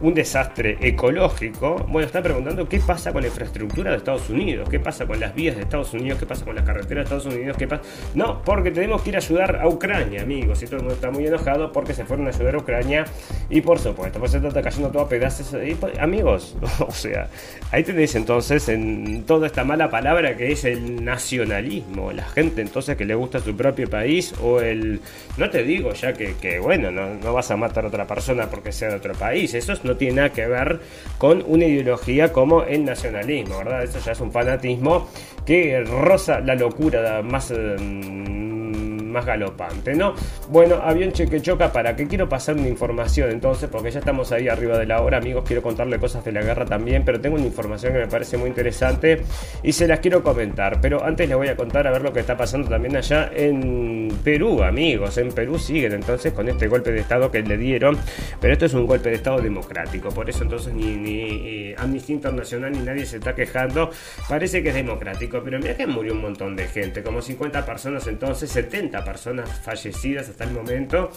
un 0.00 0.14
desastre 0.14 0.76
ecológico, 0.80 1.76
bueno, 1.88 2.06
está 2.06 2.22
preguntando 2.22 2.68
qué 2.68 2.80
pasa 2.80 3.12
con 3.12 3.22
la 3.22 3.28
infraestructura 3.28 3.92
de 3.92 3.98
Estados 3.98 4.28
Unidos, 4.28 4.68
qué 4.68 4.80
pasa 4.80 5.06
con 5.06 5.18
las 5.20 5.34
vías 5.34 5.56
de 5.56 5.62
Estados 5.62 5.92
Unidos, 5.94 6.18
qué 6.18 6.26
pasa 6.26 6.44
con 6.44 6.54
las 6.54 6.64
carreteras 6.64 7.08
de 7.08 7.16
Estados 7.16 7.34
Unidos, 7.34 7.56
qué 7.56 7.68
pasa... 7.68 7.82
No, 8.14 8.42
porque 8.42 8.70
tenemos 8.70 9.02
que 9.02 9.10
ir 9.10 9.16
a 9.16 9.18
ayudar 9.18 9.56
a 9.56 9.68
Ucrania, 9.68 10.22
amigos, 10.22 10.62
y 10.62 10.66
todo 10.66 10.76
el 10.76 10.82
mundo 10.82 10.94
está 10.94 11.10
muy 11.10 11.26
enojado 11.26 11.72
porque 11.72 11.94
se 11.94 12.04
fueron 12.04 12.26
a 12.26 12.30
ayudar 12.30 12.56
a 12.56 12.58
Ucrania 12.58 13.04
y 13.48 13.60
por 13.60 13.78
supuesto, 13.78 14.18
pues 14.18 14.32
se 14.32 14.38
está 14.38 14.60
cayendo 14.60 14.90
todo 14.90 15.02
a 15.02 15.08
pedazos. 15.08 15.54
Y, 15.64 15.74
pues, 15.74 15.98
amigos, 15.98 16.56
o 16.80 16.92
sea, 16.92 17.28
ahí 17.70 17.84
tenéis 17.84 18.14
entonces 18.14 18.68
en 18.68 19.24
toda 19.24 19.46
esta 19.46 19.64
mala 19.64 19.88
palabra 19.88 20.36
que 20.36 20.52
es 20.52 20.64
el 20.64 21.04
nacionalismo, 21.04 22.12
la 22.12 22.24
gente 22.24 22.60
entonces 22.60 22.81
que 22.96 23.04
le 23.04 23.14
gusta 23.14 23.40
su 23.40 23.56
propio 23.56 23.88
país 23.88 24.34
o 24.42 24.60
el... 24.60 25.00
No 25.36 25.50
te 25.50 25.62
digo 25.62 25.92
ya 25.92 26.12
que, 26.12 26.58
bueno, 26.60 26.90
no, 26.90 27.32
vas 27.32 27.50
a 27.50 27.56
matar 27.56 27.84
a 27.84 27.88
otra 27.88 28.06
persona 28.06 28.48
porque 28.50 28.72
sea 28.72 28.88
de 28.88 28.96
otro 28.96 29.14
país. 29.14 29.54
Eso 29.54 29.74
no 29.84 29.96
tiene 29.96 30.16
nada 30.16 30.32
que 30.32 30.46
ver 30.46 30.80
con 31.18 31.42
una 31.46 31.64
ideología 31.64 32.32
como 32.32 32.62
el 32.64 32.84
nacionalismo, 32.84 33.58
¿verdad? 33.58 33.84
Eso 33.84 33.98
ya 34.00 34.12
es 34.12 34.20
un 34.20 34.32
fanatismo 34.32 35.08
que 35.46 35.82
roza 35.84 36.40
la 36.40 36.54
locura 36.54 37.22
más... 37.22 37.52
Mm, 37.52 38.71
más 39.12 39.26
galopante, 39.26 39.94
¿no? 39.94 40.14
Bueno, 40.48 40.76
avión 40.82 41.12
cheque 41.12 41.40
choca, 41.40 41.72
¿para 41.72 41.94
qué 41.94 42.06
quiero 42.08 42.28
pasar 42.28 42.56
una 42.56 42.68
información 42.68 43.30
entonces? 43.30 43.68
Porque 43.70 43.90
ya 43.90 44.00
estamos 44.00 44.32
ahí 44.32 44.48
arriba 44.48 44.78
de 44.78 44.86
la 44.86 45.00
hora, 45.02 45.18
amigos, 45.18 45.44
quiero 45.46 45.62
contarle 45.62 45.98
cosas 45.98 46.24
de 46.24 46.32
la 46.32 46.42
guerra 46.42 46.64
también, 46.64 47.04
pero 47.04 47.20
tengo 47.20 47.36
una 47.36 47.46
información 47.46 47.92
que 47.92 48.00
me 48.00 48.08
parece 48.08 48.36
muy 48.36 48.48
interesante 48.48 49.22
y 49.62 49.72
se 49.72 49.86
las 49.86 50.00
quiero 50.00 50.22
comentar. 50.22 50.80
Pero 50.80 51.04
antes 51.04 51.28
les 51.28 51.36
voy 51.36 51.48
a 51.48 51.56
contar 51.56 51.86
a 51.86 51.90
ver 51.92 52.02
lo 52.02 52.12
que 52.12 52.20
está 52.20 52.36
pasando 52.36 52.68
también 52.68 52.96
allá 52.96 53.30
en 53.34 54.08
Perú, 54.24 54.62
amigos. 54.62 55.18
En 55.18 55.30
Perú 55.30 55.58
siguen 55.58 55.92
entonces 55.92 56.32
con 56.32 56.48
este 56.48 56.68
golpe 56.68 56.92
de 56.92 57.00
Estado 57.00 57.30
que 57.30 57.42
le 57.42 57.56
dieron, 57.56 57.98
pero 58.40 58.52
esto 58.52 58.66
es 58.66 58.74
un 58.74 58.86
golpe 58.86 59.10
de 59.10 59.16
Estado 59.16 59.40
democrático, 59.40 60.08
por 60.10 60.28
eso 60.28 60.42
entonces 60.44 60.72
ni, 60.72 60.96
ni 60.96 61.74
Amnistía 61.76 62.16
Internacional 62.16 62.72
ni 62.72 62.78
nadie 62.80 63.06
se 63.06 63.16
está 63.16 63.34
quejando, 63.34 63.90
parece 64.28 64.62
que 64.62 64.70
es 64.70 64.74
democrático, 64.74 65.40
pero 65.44 65.58
mira 65.58 65.76
que 65.76 65.86
murió 65.86 66.12
un 66.12 66.22
montón 66.22 66.56
de 66.56 66.66
gente, 66.66 67.02
como 67.02 67.20
50 67.20 67.64
personas 67.64 68.06
entonces, 68.06 68.50
70 68.50 69.01
personas 69.04 69.48
fallecidas 69.60 70.28
hasta 70.28 70.44
el 70.44 70.52
momento. 70.52 71.10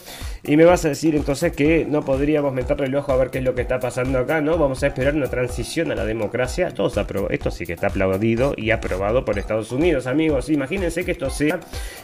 Y 0.44 0.58
me 0.58 0.66
vas 0.66 0.86
a 0.86 0.90
decir 0.90 1.16
entonces 1.16 1.54
que 1.54 1.86
no 1.86 2.04
podríamos 2.04 2.54
meterle 2.54 2.88
el 2.88 2.96
ojo 2.96 3.12
a 3.12 3.18
ver 3.18 3.30
qué 3.30 3.40
es 3.40 3.44
lo 3.44 3.56
que 3.56 3.62
está 3.62 3.80
pasando 3.80 4.20
acá, 4.20 4.42
¿no? 4.42 4.58
Vamos 4.58 4.84
a 4.84 4.88
esperar 4.88 5.16
una 5.16 5.28
transición 5.28 5.92
a 5.92 5.96
la 5.96 6.06
democracia. 6.06 6.72
Todos 6.72 6.98
Esto 7.30 7.52
sí 7.52 7.66
que 7.66 7.74
está 7.74 7.88
aplaudido 7.88 8.54
y 8.58 8.72
aprobado 8.72 9.26
por 9.26 9.38
Estados 9.40 9.72
Unidos, 9.72 10.08
amigos. 10.08 10.50
Imagínense 10.50 11.04
que 11.04 11.12
esto 11.12 11.30
sea 11.30 11.60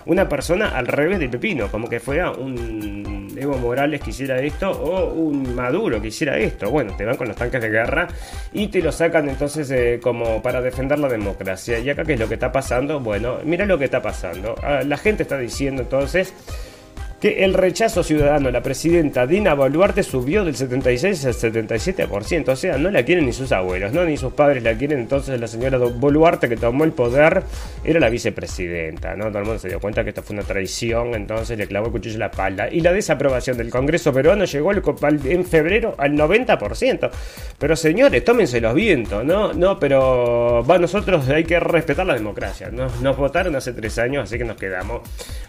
una 0.05 0.27
persona 0.27 0.69
al 0.69 0.87
revés 0.87 1.19
de 1.19 1.29
Pepino, 1.29 1.69
como 1.69 1.87
que 1.87 1.99
fuera 1.99 2.31
un 2.31 3.35
Evo 3.37 3.57
Morales 3.57 4.01
que 4.01 4.11
hiciera 4.11 4.39
esto 4.41 4.69
o 4.69 5.13
un 5.13 5.55
Maduro 5.55 6.01
que 6.01 6.09
hiciera 6.09 6.37
esto. 6.37 6.69
Bueno, 6.69 6.95
te 6.95 7.05
van 7.05 7.17
con 7.17 7.27
los 7.27 7.35
tanques 7.35 7.61
de 7.61 7.69
guerra 7.69 8.07
y 8.53 8.67
te 8.67 8.81
lo 8.81 8.91
sacan 8.91 9.29
entonces 9.29 9.69
eh, 9.71 9.99
como 10.01 10.41
para 10.41 10.61
defender 10.61 10.99
la 10.99 11.07
democracia. 11.07 11.79
Y 11.79 11.89
acá, 11.89 12.03
¿qué 12.03 12.13
es 12.13 12.19
lo 12.19 12.27
que 12.27 12.35
está 12.35 12.51
pasando? 12.51 12.99
Bueno, 12.99 13.39
mira 13.43 13.65
lo 13.65 13.77
que 13.77 13.85
está 13.85 14.01
pasando. 14.01 14.55
Ah, 14.61 14.81
la 14.85 14.97
gente 14.97 15.23
está 15.23 15.37
diciendo 15.37 15.70
entonces 15.79 16.33
que 17.21 17.45
el 17.45 17.53
rechazo 17.53 18.03
ciudadano 18.03 18.49
a 18.49 18.51
la 18.51 18.63
presidenta 18.63 19.27
Dina 19.27 19.53
Boluarte 19.53 20.01
subió 20.01 20.43
del 20.43 20.55
76 20.55 21.25
al 21.25 21.33
77%, 21.33 22.49
o 22.49 22.55
sea, 22.55 22.79
no 22.79 22.89
la 22.89 23.05
quieren 23.05 23.27
ni 23.27 23.31
sus 23.31 23.51
abuelos, 23.51 23.93
no 23.93 24.03
ni 24.03 24.17
sus 24.17 24.33
padres 24.33 24.63
la 24.63 24.73
quieren, 24.73 24.99
entonces 24.99 25.39
la 25.39 25.47
señora 25.47 25.77
Boluarte 25.77 26.49
que 26.49 26.57
tomó 26.57 26.83
el 26.83 26.93
poder 26.93 27.43
era 27.83 27.99
la 27.99 28.09
vicepresidenta, 28.09 29.15
¿no? 29.15 29.27
Todo 29.27 29.39
el 29.39 29.45
mundo 29.45 29.59
se 29.59 29.69
dio 29.69 29.79
cuenta 29.79 30.03
que 30.03 30.09
esto 30.09 30.23
fue 30.23 30.35
una 30.35 30.43
traición, 30.43 31.13
entonces 31.13 31.57
le 31.59 31.67
clavó 31.67 31.87
el 31.87 31.91
cuchillo 31.91 32.15
en 32.15 32.19
la 32.21 32.25
espalda. 32.27 32.69
Y 32.71 32.81
la 32.81 32.91
desaprobación 32.91 33.55
del 33.55 33.69
Congreso 33.69 34.11
peruano 34.11 34.45
llegó 34.45 34.71
en 34.71 35.45
febrero 35.45 35.93
al 35.99 36.13
90%. 36.13 37.09
Pero 37.59 37.75
señores, 37.75 38.23
tómense 38.25 38.59
los 38.59 38.73
vientos, 38.73 39.23
¿no? 39.23 39.53
No, 39.53 39.77
pero 39.77 40.65
va, 40.67 40.79
nosotros 40.79 41.29
hay 41.29 41.43
que 41.43 41.59
respetar 41.59 42.05
la 42.05 42.15
democracia, 42.15 42.69
¿no? 42.71 42.87
Nos 43.01 43.15
votaron 43.15 43.55
hace 43.55 43.73
tres 43.73 43.99
años, 43.99 44.23
así 44.23 44.39
que 44.39 44.43
nos 44.43 44.57
quedamos. 44.57 45.01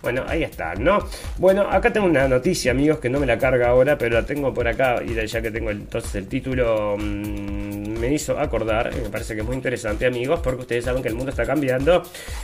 Bueno, 0.02 0.24
ahí 0.28 0.42
está, 0.42 0.74
¿no? 0.74 0.98
Bueno, 1.38 1.62
acá 1.70 1.92
tengo 1.92 2.07
una 2.07 2.29
noticia, 2.29 2.72
amigos, 2.72 2.98
que 2.98 3.09
no 3.09 3.20
me 3.20 3.27
la 3.27 3.38
carga 3.38 3.68
ahora, 3.68 3.98
pero 3.98 4.20
la 4.20 4.27
tengo 4.27 4.53
por 4.53 4.66
acá 4.68 5.03
y 5.03 5.14
ya 5.27 5.42
que 5.42 5.51
tengo 5.51 5.70
entonces 5.70 6.14
el 6.14 6.27
título 6.27 6.96
mm, 6.98 7.98
me 7.98 8.12
hizo 8.12 8.38
acordar, 8.38 8.94
me 8.94 9.09
parece 9.11 9.35
que 9.35 9.40
es 9.40 9.46
muy 9.46 9.57
interesante, 9.57 10.07
amigos, 10.07 10.40
porque 10.40 10.62
ustedes 10.62 10.85
saben 10.85 11.03
que 11.03 11.09
el 11.09 11.14
mundo 11.14 11.31
está 11.31 11.46
cambiando. 11.46 12.03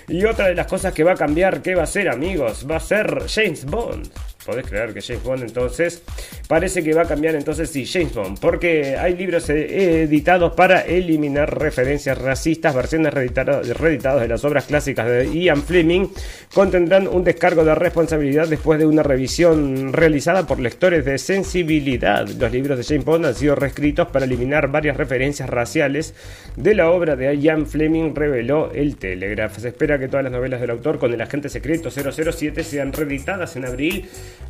Y 0.09 0.25
otra 0.25 0.49
de 0.49 0.55
las 0.55 0.67
cosas 0.67 0.93
que 0.93 1.05
va 1.05 1.13
a 1.13 1.17
cambiar, 1.17 1.63
¿qué 1.63 1.75
va 1.75 1.83
a 1.83 1.87
ser, 1.87 2.09
amigos? 2.09 2.67
Va 2.71 2.77
a 2.77 2.81
ser 2.81 3.25
James 3.29 3.65
Bond 3.65 4.09
podés 4.49 4.67
creer 4.67 4.95
que 4.95 5.03
James 5.03 5.23
Bond 5.23 5.43
entonces 5.43 6.03
parece 6.49 6.83
que 6.83 6.95
va 6.95 7.03
a 7.03 7.05
cambiar 7.05 7.35
entonces 7.35 7.69
sí, 7.69 7.85
James 7.85 8.15
Bond, 8.15 8.41
porque 8.41 8.97
hay 8.97 9.15
libros 9.15 9.51
eh, 9.51 10.05
editados 10.05 10.55
para 10.55 10.81
eliminar 10.81 11.59
referencias 11.59 12.17
racistas, 12.17 12.75
versiones 12.75 13.13
reeditadas 13.13 14.23
de 14.23 14.29
las 14.29 14.45
obras 14.47 14.65
clásicas 14.65 15.07
de 15.07 15.39
Ian 15.39 15.63
Fleming 15.63 16.09
contendrán 16.55 17.09
un 17.09 17.25
descargo 17.25 17.63
de 17.63 17.75
responsabilidad 17.75 18.49
después 18.49 18.79
de 18.79 18.87
una 18.87 19.03
revisión 19.03 19.93
realizada 19.93 20.47
por 20.47 20.61
lectores 20.61 21.05
de 21.05 21.19
sensibilidad. 21.19 22.27
Los 22.27 22.51
libros 22.51 22.79
de 22.79 22.85
James 22.85 23.05
Bond 23.05 23.27
han 23.27 23.35
sido 23.35 23.55
reescritos 23.55 24.09
para 24.09 24.25
eliminar 24.25 24.71
varias 24.71 24.97
referencias 24.97 25.51
raciales 25.51 26.15
de 26.57 26.75
la 26.75 26.91
obra 26.91 27.17
de 27.17 27.37
Ian 27.37 27.67
Fleming, 27.67 28.15
reveló 28.15 28.73
el 28.73 28.97
Telegraph. 28.97 29.59
Se 29.59 29.69
espera 29.69 29.99
que 29.99 30.09
todas 30.09 30.25
las 30.25 30.33
novelas 30.33 30.63
del 30.63 30.71
autor 30.71 30.99
con 30.99 31.13
el 31.13 31.21
agente 31.21 31.51
secreto 31.51 31.91
007 31.91 32.65
sean 32.65 32.95
reeditadas 32.95 33.57
en 33.57 33.67
abril 33.67 34.09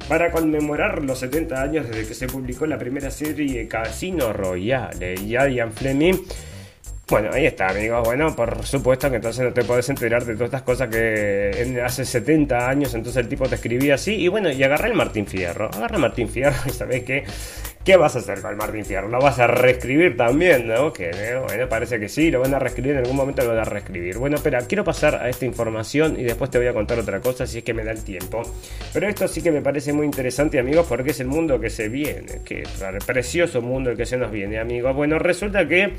para 0.08 0.30
conmemorar 0.30 1.02
los 1.02 1.18
70 1.18 1.62
años 1.62 1.88
desde 1.88 2.06
que 2.06 2.14
se 2.14 2.26
publicó 2.26 2.66
la 2.66 2.78
primera 2.78 3.10
serie 3.10 3.66
Casino 3.68 4.32
Royale. 4.32 5.14
Y 5.14 5.28
Ian 5.28 5.72
Fleming 5.72 6.16
bueno, 7.10 7.30
ahí 7.32 7.46
está, 7.46 7.68
amigos. 7.68 8.02
Bueno, 8.04 8.36
por 8.36 8.66
supuesto 8.66 9.08
que 9.08 9.16
entonces 9.16 9.42
no 9.42 9.52
te 9.52 9.64
puedes 9.64 9.88
enterar 9.88 10.26
de 10.26 10.34
todas 10.34 10.48
estas 10.48 10.62
cosas 10.62 10.88
que 10.88 11.80
hace 11.82 12.04
70 12.04 12.68
años 12.68 12.92
entonces 12.92 13.22
el 13.22 13.28
tipo 13.28 13.48
te 13.48 13.54
escribía 13.54 13.94
así. 13.94 14.14
Y 14.14 14.28
bueno, 14.28 14.52
y 14.52 14.62
agarra 14.62 14.88
el 14.88 14.94
Martín 14.94 15.26
Fierro. 15.26 15.70
Agarra 15.72 15.96
el 15.96 16.02
Martín 16.02 16.28
Fierro 16.28 16.56
y 16.66 16.70
sabes 16.70 17.04
qué. 17.04 17.24
¿Qué 17.88 17.96
vas 17.96 18.14
a 18.16 18.18
hacer 18.18 18.42
con 18.42 18.50
el 18.50 18.58
Martín 18.58 18.84
Fierro? 18.84 19.08
¿Lo 19.08 19.18
vas 19.18 19.38
a 19.38 19.46
reescribir 19.46 20.14
también, 20.14 20.68
no? 20.68 20.92
Que 20.92 21.10
bueno, 21.42 21.70
parece 21.70 21.98
que 21.98 22.10
sí, 22.10 22.30
lo 22.30 22.38
van 22.38 22.52
a 22.52 22.58
reescribir, 22.58 22.92
en 22.92 22.98
algún 22.98 23.16
momento 23.16 23.40
lo 23.44 23.48
van 23.48 23.60
a 23.60 23.64
reescribir. 23.64 24.18
Bueno, 24.18 24.36
espera, 24.36 24.60
quiero 24.66 24.84
pasar 24.84 25.14
a 25.14 25.30
esta 25.30 25.46
información 25.46 26.20
y 26.20 26.24
después 26.24 26.50
te 26.50 26.58
voy 26.58 26.66
a 26.66 26.74
contar 26.74 26.98
otra 26.98 27.18
cosa 27.22 27.46
si 27.46 27.56
es 27.56 27.64
que 27.64 27.72
me 27.72 27.82
da 27.84 27.92
el 27.92 28.04
tiempo. 28.04 28.42
Pero 28.92 29.08
esto 29.08 29.26
sí 29.26 29.40
que 29.40 29.50
me 29.50 29.62
parece 29.62 29.94
muy 29.94 30.04
interesante, 30.04 30.58
amigos, 30.58 30.84
porque 30.86 31.12
es 31.12 31.20
el 31.20 31.28
mundo 31.28 31.58
que 31.58 31.70
se 31.70 31.88
viene. 31.88 32.42
Que 32.44 32.62
precioso 33.06 33.62
mundo 33.62 33.88
el 33.88 33.96
que 33.96 34.04
se 34.04 34.18
nos 34.18 34.30
viene, 34.30 34.58
amigos. 34.58 34.94
Bueno, 34.94 35.18
resulta 35.18 35.66
que 35.66 35.94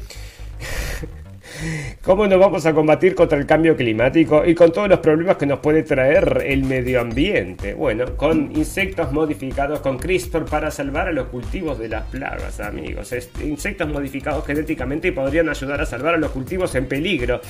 ¿Cómo 2.03 2.27
nos 2.27 2.39
vamos 2.39 2.65
a 2.65 2.73
combatir 2.73 3.15
contra 3.15 3.37
el 3.37 3.45
cambio 3.45 3.75
climático 3.75 4.45
y 4.45 4.55
con 4.55 4.71
todos 4.71 4.89
los 4.89 4.99
problemas 4.99 5.37
que 5.37 5.45
nos 5.45 5.59
puede 5.59 5.83
traer 5.83 6.43
el 6.45 6.63
medio 6.63 7.01
ambiente? 7.01 7.73
Bueno, 7.73 8.15
con 8.15 8.51
insectos 8.55 9.11
modificados 9.11 9.79
con 9.79 9.97
CRISPR 9.97 10.45
para 10.45 10.71
salvar 10.71 11.07
a 11.07 11.11
los 11.11 11.27
cultivos 11.27 11.77
de 11.79 11.89
las 11.89 12.03
plagas, 12.05 12.59
amigos. 12.59 13.13
insectos 13.43 13.87
modificados 13.89 14.45
genéticamente 14.45 15.11
podrían 15.11 15.49
ayudar 15.49 15.81
a 15.81 15.85
salvar 15.85 16.15
a 16.15 16.17
los 16.17 16.31
cultivos 16.31 16.73
en 16.75 16.87
peligro. 16.87 17.41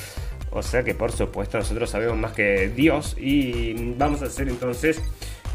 O 0.52 0.64
sea 0.64 0.84
que 0.84 0.96
por 0.96 1.12
supuesto 1.12 1.58
nosotros 1.58 1.90
sabemos 1.90 2.18
más 2.18 2.32
que 2.32 2.70
Dios 2.70 3.16
y 3.20 3.94
vamos 3.98 4.22
a 4.24 4.26
hacer 4.26 4.50
entonces 4.50 5.02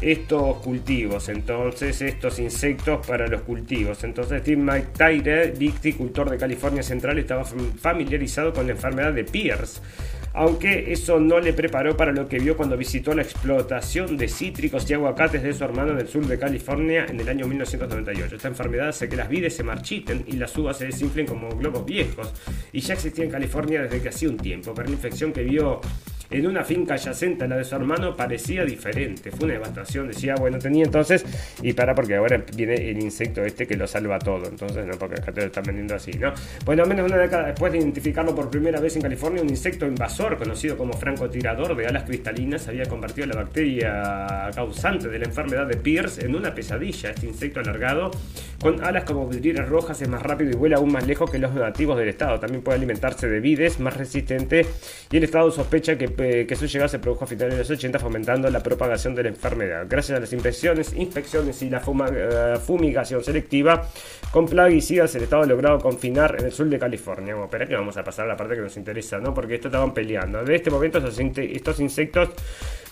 estos 0.01 0.57
cultivos, 0.57 1.29
entonces 1.29 2.01
estos 2.01 2.39
insectos 2.39 3.05
para 3.05 3.27
los 3.27 3.41
cultivos. 3.41 4.03
Entonces 4.03 4.43
Tim 4.43 4.61
McTyre, 4.61 5.51
viticultor 5.51 6.29
de 6.29 6.37
California 6.37 6.83
Central, 6.83 7.17
estaba 7.19 7.43
familiarizado 7.45 8.53
con 8.53 8.67
la 8.67 8.73
enfermedad 8.73 9.13
de 9.13 9.23
Pierce, 9.23 9.81
aunque 10.33 10.91
eso 10.91 11.19
no 11.19 11.39
le 11.39 11.53
preparó 11.53 11.95
para 11.95 12.11
lo 12.11 12.27
que 12.27 12.39
vio 12.39 12.57
cuando 12.57 12.75
visitó 12.75 13.13
la 13.13 13.21
explotación 13.21 14.17
de 14.17 14.27
cítricos 14.27 14.89
y 14.89 14.93
aguacates 14.93 15.41
de 15.41 15.53
su 15.53 15.63
hermano 15.63 15.93
en 15.93 15.99
el 15.99 16.07
sur 16.07 16.27
de 16.27 16.37
California 16.37 17.05
en 17.07 17.19
el 17.19 17.29
año 17.29 17.47
1998. 17.47 18.35
Esta 18.35 18.47
enfermedad 18.49 18.89
hace 18.89 19.07
que 19.07 19.15
las 19.15 19.29
vides 19.29 19.55
se 19.55 19.63
marchiten 19.63 20.25
y 20.27 20.33
las 20.33 20.55
uvas 20.57 20.77
se 20.77 20.87
desinflen 20.87 21.25
como 21.25 21.49
globos 21.49 21.85
viejos, 21.85 22.33
y 22.73 22.81
ya 22.81 22.95
existía 22.95 23.23
en 23.23 23.31
California 23.31 23.83
desde 23.83 24.01
que 24.01 24.09
hacía 24.09 24.29
un 24.29 24.37
tiempo, 24.37 24.73
pero 24.73 24.89
la 24.89 24.95
infección 24.95 25.31
que 25.31 25.43
vio 25.43 25.79
en 26.29 26.47
una 26.47 26.63
finca 26.63 26.95
adyacente 26.95 27.45
a 27.45 27.47
la 27.47 27.57
de 27.57 27.63
su 27.63 27.75
hermano 27.75 28.15
parecía 28.15 28.63
diferente. 28.63 29.31
Fue 29.31 29.45
una 29.45 29.53
devastación, 29.53 30.07
decía, 30.07 30.35
bueno, 30.35 30.59
tenía 30.59 30.85
entonces, 30.85 31.25
y 31.61 31.73
para 31.73 31.95
porque 31.95 32.15
ahora 32.15 32.43
viene 32.55 32.75
el 32.75 33.01
insecto 33.01 33.43
este 33.43 33.67
que 33.67 33.75
lo 33.75 33.87
salva 33.87 34.19
todo, 34.19 34.47
entonces 34.47 34.85
no, 34.85 34.97
porque 34.97 35.21
acá 35.21 35.31
te 35.31 35.41
lo 35.41 35.47
están 35.47 35.63
vendiendo 35.63 35.95
así, 35.95 36.11
¿no? 36.13 36.33
Bueno, 36.65 36.85
menos 36.85 37.09
una 37.09 37.17
década 37.17 37.47
después 37.47 37.71
de 37.71 37.79
identificarlo 37.79 38.35
por 38.35 38.49
primera 38.49 38.79
vez 38.79 38.95
en 38.95 39.01
California, 39.01 39.41
un 39.41 39.49
insecto 39.49 39.85
invasor 39.85 40.37
conocido 40.37 40.77
como 40.77 40.93
francotirador 40.93 41.75
de 41.75 41.87
alas 41.87 42.03
cristalinas 42.03 42.67
había 42.67 42.85
convertido 42.85 43.27
la 43.27 43.35
bacteria 43.35 44.49
causante 44.53 45.09
de 45.09 45.19
la 45.19 45.25
enfermedad 45.25 45.67
de 45.67 45.77
Pierce 45.77 46.25
en 46.25 46.35
una 46.35 46.53
pesadilla. 46.53 47.11
Este 47.11 47.27
insecto 47.27 47.59
alargado, 47.59 48.11
con 48.59 48.83
alas 48.83 49.03
como 49.03 49.27
vidrieras 49.27 49.67
rojas, 49.69 50.01
es 50.01 50.09
más 50.09 50.21
rápido 50.21 50.51
y 50.51 50.55
vuela 50.55 50.77
aún 50.77 50.91
más 50.91 51.05
lejos 51.05 51.29
que 51.29 51.39
los 51.39 51.53
nativos 51.53 51.97
del 51.97 52.09
estado. 52.09 52.39
También 52.39 52.63
puede 52.63 52.77
alimentarse 52.77 53.27
de 53.27 53.39
vides, 53.39 53.79
más 53.79 53.95
resistente, 53.95 54.65
y 55.11 55.17
el 55.17 55.23
estado 55.23 55.51
sospecha 55.51 55.97
que 55.97 56.09
que 56.15 56.55
su 56.55 56.65
llegada 56.65 56.87
se 56.87 56.99
produjo 56.99 57.25
a 57.25 57.27
finales 57.27 57.53
de 57.53 57.59
los 57.59 57.69
80 57.69 57.99
fomentando 57.99 58.49
la 58.49 58.61
propagación 58.61 59.15
de 59.15 59.23
la 59.23 59.29
enfermedad. 59.29 59.85
Gracias 59.87 60.17
a 60.17 60.21
las 60.21 60.31
inspecciones, 60.33 60.93
inspecciones 60.93 61.61
y 61.61 61.69
la 61.69 61.79
eh, 61.79 62.57
fumigación 62.65 63.23
selectiva 63.23 63.87
con 64.31 64.45
plaguicidas, 64.45 65.15
el 65.15 65.23
Estado 65.23 65.43
ha 65.43 65.45
logrado 65.45 65.79
confinar 65.79 66.35
en 66.39 66.45
el 66.45 66.51
sur 66.51 66.67
de 66.67 66.79
California. 66.79 67.33
Bueno, 67.33 67.45
espera 67.45 67.65
que 67.67 67.75
vamos 67.75 67.95
a 67.97 68.03
pasar 68.03 68.25
a 68.25 68.29
la 68.29 68.37
parte 68.37 68.55
que 68.55 68.61
nos 68.61 68.75
interesa, 68.77 69.19
¿no? 69.19 69.33
Porque 69.33 69.55
esto 69.55 69.67
estaban 69.67 69.93
peleando. 69.93 70.43
De 70.43 70.55
este 70.55 70.69
momento 70.69 70.97
estos 70.97 71.79
insectos 71.79 72.29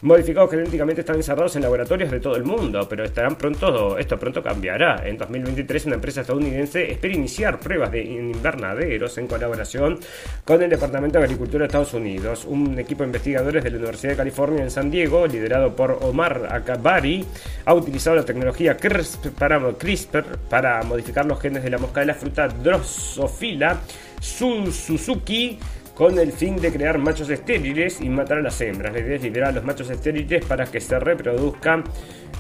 modificados 0.04 0.52
genéticamente 0.52 1.02
están 1.02 1.16
encerrados 1.16 1.56
en 1.56 1.62
laboratorios 1.62 2.12
de 2.12 2.20
todo 2.20 2.36
el 2.36 2.44
mundo, 2.44 2.86
pero 2.90 3.06
estarán 3.06 3.38
pronto, 3.38 3.98
esto 3.98 4.20
pronto 4.20 4.44
cambiará. 4.44 5.02
En 5.08 5.18
2023 5.18 5.86
una 5.86 5.96
empresa 5.96 6.22
estadounidense 6.22 6.92
espera 6.92 7.16
iniciar 7.16 7.58
pruebas 7.60 7.92
de 7.92 8.04
invernaderos 8.04 9.18
en 9.18 9.28
colaboración 9.28 10.00
con 10.44 10.62
el 10.62 10.70
Departamento 10.70 11.18
de 11.20 11.24
Agricultura 11.24 11.60
de 11.60 11.68
Estados 11.68 11.94
Unidos. 11.94 12.46
Un 12.46 12.78
equipo 12.78 13.04
de 13.04 13.08
investigadores 13.08 13.64
de 13.64 13.72
la 13.72 13.78
Universidad 13.78 14.12
de 14.12 14.18
California 14.18 14.64
en 14.64 14.72
San 14.72 14.92
Diego, 14.92 15.26
liderado 15.26 15.74
por 15.74 15.98
Omar 16.02 16.50
Akabari, 16.52 17.26
ha 17.64 17.74
utilizado 17.74 18.18
la 18.18 18.26
tecnología 18.26 18.76
CRISPR 18.76 19.32
para, 19.32 19.74
CRISPR 19.74 20.38
para 20.50 20.84
modificar 20.84 21.26
los 21.26 21.40
genes 21.40 21.64
de 21.64 21.70
la 21.70 21.78
mosca 21.78 22.02
de 22.02 22.08
la 22.08 22.14
fruta 22.14 22.50
Drosophila 22.50 23.80
Suzuki 24.24 25.60
con 25.96 26.18
el 26.18 26.32
fin 26.32 26.58
de 26.58 26.72
crear 26.72 26.98
machos 26.98 27.30
estériles 27.30 28.02
y 28.02 28.10
matar 28.10 28.40
a 28.40 28.42
las 28.42 28.60
hembras. 28.62 28.94
La 28.94 29.00
idea 29.00 29.16
es 29.16 29.24
liberar 29.24 29.50
a 29.50 29.52
los 29.54 29.64
machos 29.64 29.90
estériles 29.90 30.44
para 30.46 30.66
que 30.66 30.80
se 30.80 31.00
reproduzcan 31.00 31.84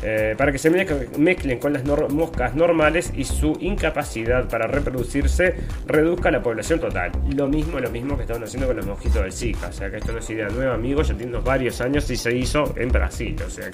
eh, 0.05 0.35
para 0.37 0.51
que 0.51 0.57
se 0.57 0.69
mezclen 0.69 1.59
con 1.59 1.71
las 1.71 1.85
moscas 1.85 2.55
normales 2.55 3.13
y 3.15 3.23
su 3.23 3.55
incapacidad 3.61 4.49
para 4.49 4.67
reproducirse 4.67 5.55
reduzca 5.85 6.29
la 6.29 6.43
población 6.43 6.81
total. 6.81 7.11
Lo 7.33 7.47
mismo, 7.47 7.79
lo 7.79 7.89
mismo 7.89 8.17
que 8.17 8.23
estaban 8.23 8.43
haciendo 8.43 8.67
con 8.67 8.75
los 8.75 8.85
mosquitos 8.85 9.21
del 9.21 9.31
Zika. 9.31 9.67
O 9.67 9.71
sea 9.71 9.89
que 9.89 9.97
esto 9.97 10.11
no 10.11 10.19
es 10.19 10.29
idea 10.29 10.49
nueva, 10.49 10.73
amigos. 10.73 11.07
Ya 11.07 11.15
tiene 11.15 11.37
varios 11.37 11.79
años 11.79 12.09
y 12.11 12.17
se 12.17 12.35
hizo 12.35 12.73
en 12.75 12.89
Brasil. 12.89 13.35
O 13.45 13.49
sea 13.49 13.71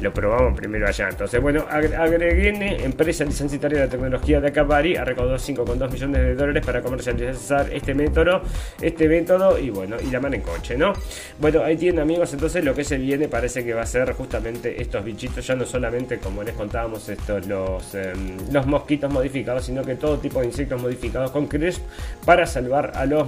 lo 0.00 0.12
probamos 0.12 0.56
primero 0.56 0.86
allá. 0.86 1.08
Entonces, 1.10 1.40
bueno, 1.40 1.66
Agreguene, 1.70 2.82
empresa 2.82 3.24
licenciataria 3.24 3.82
de 3.82 3.88
tecnología 3.88 4.40
de 4.40 4.48
Acabari, 4.48 4.96
ha 4.96 5.04
recaudado 5.04 5.36
5,2 5.36 5.92
millones 5.92 6.22
de 6.22 6.34
dólares 6.34 6.64
para 6.64 6.80
comercializar 6.80 7.70
este 7.72 7.94
método, 7.94 8.42
este 8.80 8.99
método 9.08 9.58
y 9.58 9.70
bueno, 9.70 9.96
y 10.00 10.10
la 10.10 10.20
mano 10.20 10.36
en 10.36 10.42
coche, 10.42 10.76
¿no? 10.76 10.92
Bueno, 11.38 11.62
ahí 11.62 11.76
tienen 11.76 12.00
amigos, 12.00 12.32
entonces 12.32 12.64
lo 12.64 12.74
que 12.74 12.84
se 12.84 12.98
viene 12.98 13.28
parece 13.28 13.64
que 13.64 13.74
va 13.74 13.82
a 13.82 13.86
ser 13.86 14.12
justamente 14.12 14.80
estos 14.80 15.04
bichitos 15.04 15.48
no 15.56 15.64
solamente, 15.64 16.18
como 16.18 16.42
les 16.42 16.54
contábamos, 16.54 17.08
estos 17.08 17.46
los, 17.46 17.94
em, 17.94 18.36
los 18.52 18.66
mosquitos 18.66 19.12
modificados, 19.12 19.64
sino 19.64 19.82
que 19.82 19.96
todo 19.96 20.18
tipo 20.18 20.40
de 20.40 20.46
insectos 20.46 20.80
modificados 20.80 21.30
con 21.30 21.46
CRISP 21.46 21.82
para 22.24 22.46
salvar 22.46 22.92
a 22.94 23.06
los 23.06 23.26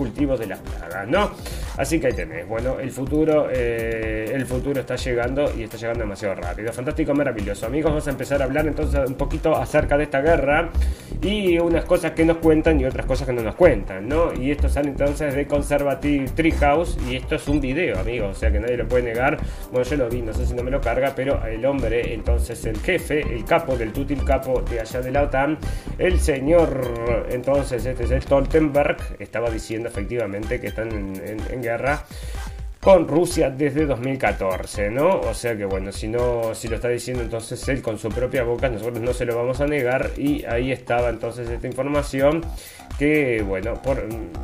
cultivos 0.00 0.40
de 0.40 0.46
las 0.46 0.60
plagas, 0.60 1.06
¿no? 1.08 1.30
Así 1.76 2.00
que 2.00 2.06
ahí 2.06 2.14
tenés. 2.14 2.48
Bueno, 2.48 2.80
el 2.80 2.90
futuro, 2.90 3.48
eh, 3.52 4.32
el 4.34 4.46
futuro 4.46 4.80
está 4.80 4.96
llegando 4.96 5.52
y 5.54 5.64
está 5.64 5.76
llegando 5.76 6.00
demasiado 6.00 6.36
rápido. 6.36 6.72
Fantástico, 6.72 7.12
maravilloso. 7.12 7.66
Amigos, 7.66 7.90
vamos 7.90 8.06
a 8.06 8.10
empezar 8.10 8.40
a 8.40 8.46
hablar 8.46 8.66
entonces 8.66 8.98
un 9.06 9.14
poquito 9.14 9.54
acerca 9.54 9.98
de 9.98 10.04
esta 10.04 10.22
guerra 10.22 10.70
y 11.20 11.58
unas 11.58 11.84
cosas 11.84 12.12
que 12.12 12.24
nos 12.24 12.38
cuentan 12.38 12.80
y 12.80 12.86
otras 12.86 13.04
cosas 13.04 13.26
que 13.26 13.34
no 13.34 13.42
nos 13.42 13.56
cuentan, 13.56 14.08
¿no? 14.08 14.32
Y 14.32 14.50
esto 14.50 14.70
sale 14.70 14.88
entonces 14.88 15.34
de 15.34 15.46
Conservative 15.46 16.30
Treehouse 16.34 16.96
y 17.06 17.16
esto 17.16 17.34
es 17.34 17.46
un 17.46 17.60
video, 17.60 17.98
amigos, 17.98 18.36
o 18.36 18.40
sea 18.40 18.50
que 18.50 18.58
nadie 18.58 18.78
lo 18.78 18.88
puede 18.88 19.02
negar. 19.02 19.36
Bueno, 19.70 19.86
yo 19.86 19.96
lo 19.98 20.08
vi, 20.08 20.22
no 20.22 20.32
sé 20.32 20.46
si 20.46 20.54
no 20.54 20.62
me 20.62 20.70
lo 20.70 20.80
carga, 20.80 21.12
pero 21.14 21.44
el 21.46 21.64
hombre, 21.66 22.14
entonces 22.14 22.64
el 22.64 22.78
jefe, 22.78 23.20
el 23.20 23.44
capo 23.44 23.76
del 23.76 23.92
tutil 23.92 24.24
capo 24.24 24.62
de 24.62 24.80
allá 24.80 25.02
de 25.02 25.10
la 25.10 25.24
OTAN, 25.24 25.58
el 25.98 26.18
señor, 26.18 27.26
entonces 27.30 27.84
este 27.84 28.04
es 28.04 28.10
el 28.10 28.22
Stoltenberg, 28.22 28.96
estaba 29.18 29.50
diciendo 29.50 29.89
efectivamente 29.90 30.60
que 30.60 30.68
están 30.68 30.90
en, 30.90 31.62
guerra 31.62 32.04
con 32.80 33.06
Rusia 33.06 33.50
desde 33.50 33.84
2014, 33.84 34.90
¿no? 34.90 35.20
O 35.20 35.34
sea 35.34 35.54
que 35.56 35.66
bueno, 35.66 35.92
si 35.92 36.08
no, 36.08 36.54
si 36.54 36.68
lo 36.68 36.76
está 36.76 36.88
diciendo 36.88 37.22
entonces 37.22 37.68
él 37.68 37.82
con 37.82 37.98
su 37.98 38.08
propia 38.08 38.42
boca, 38.42 38.70
nosotros 38.70 39.00
no 39.00 39.12
se 39.12 39.26
lo 39.26 39.36
vamos 39.36 39.60
a 39.60 39.66
negar 39.66 40.12
y 40.16 40.44
ahí 40.46 40.72
estaba 40.72 41.10
entonces 41.10 41.50
esta 41.50 41.66
información 41.66 42.42
que, 43.00 43.40
bueno, 43.40 43.80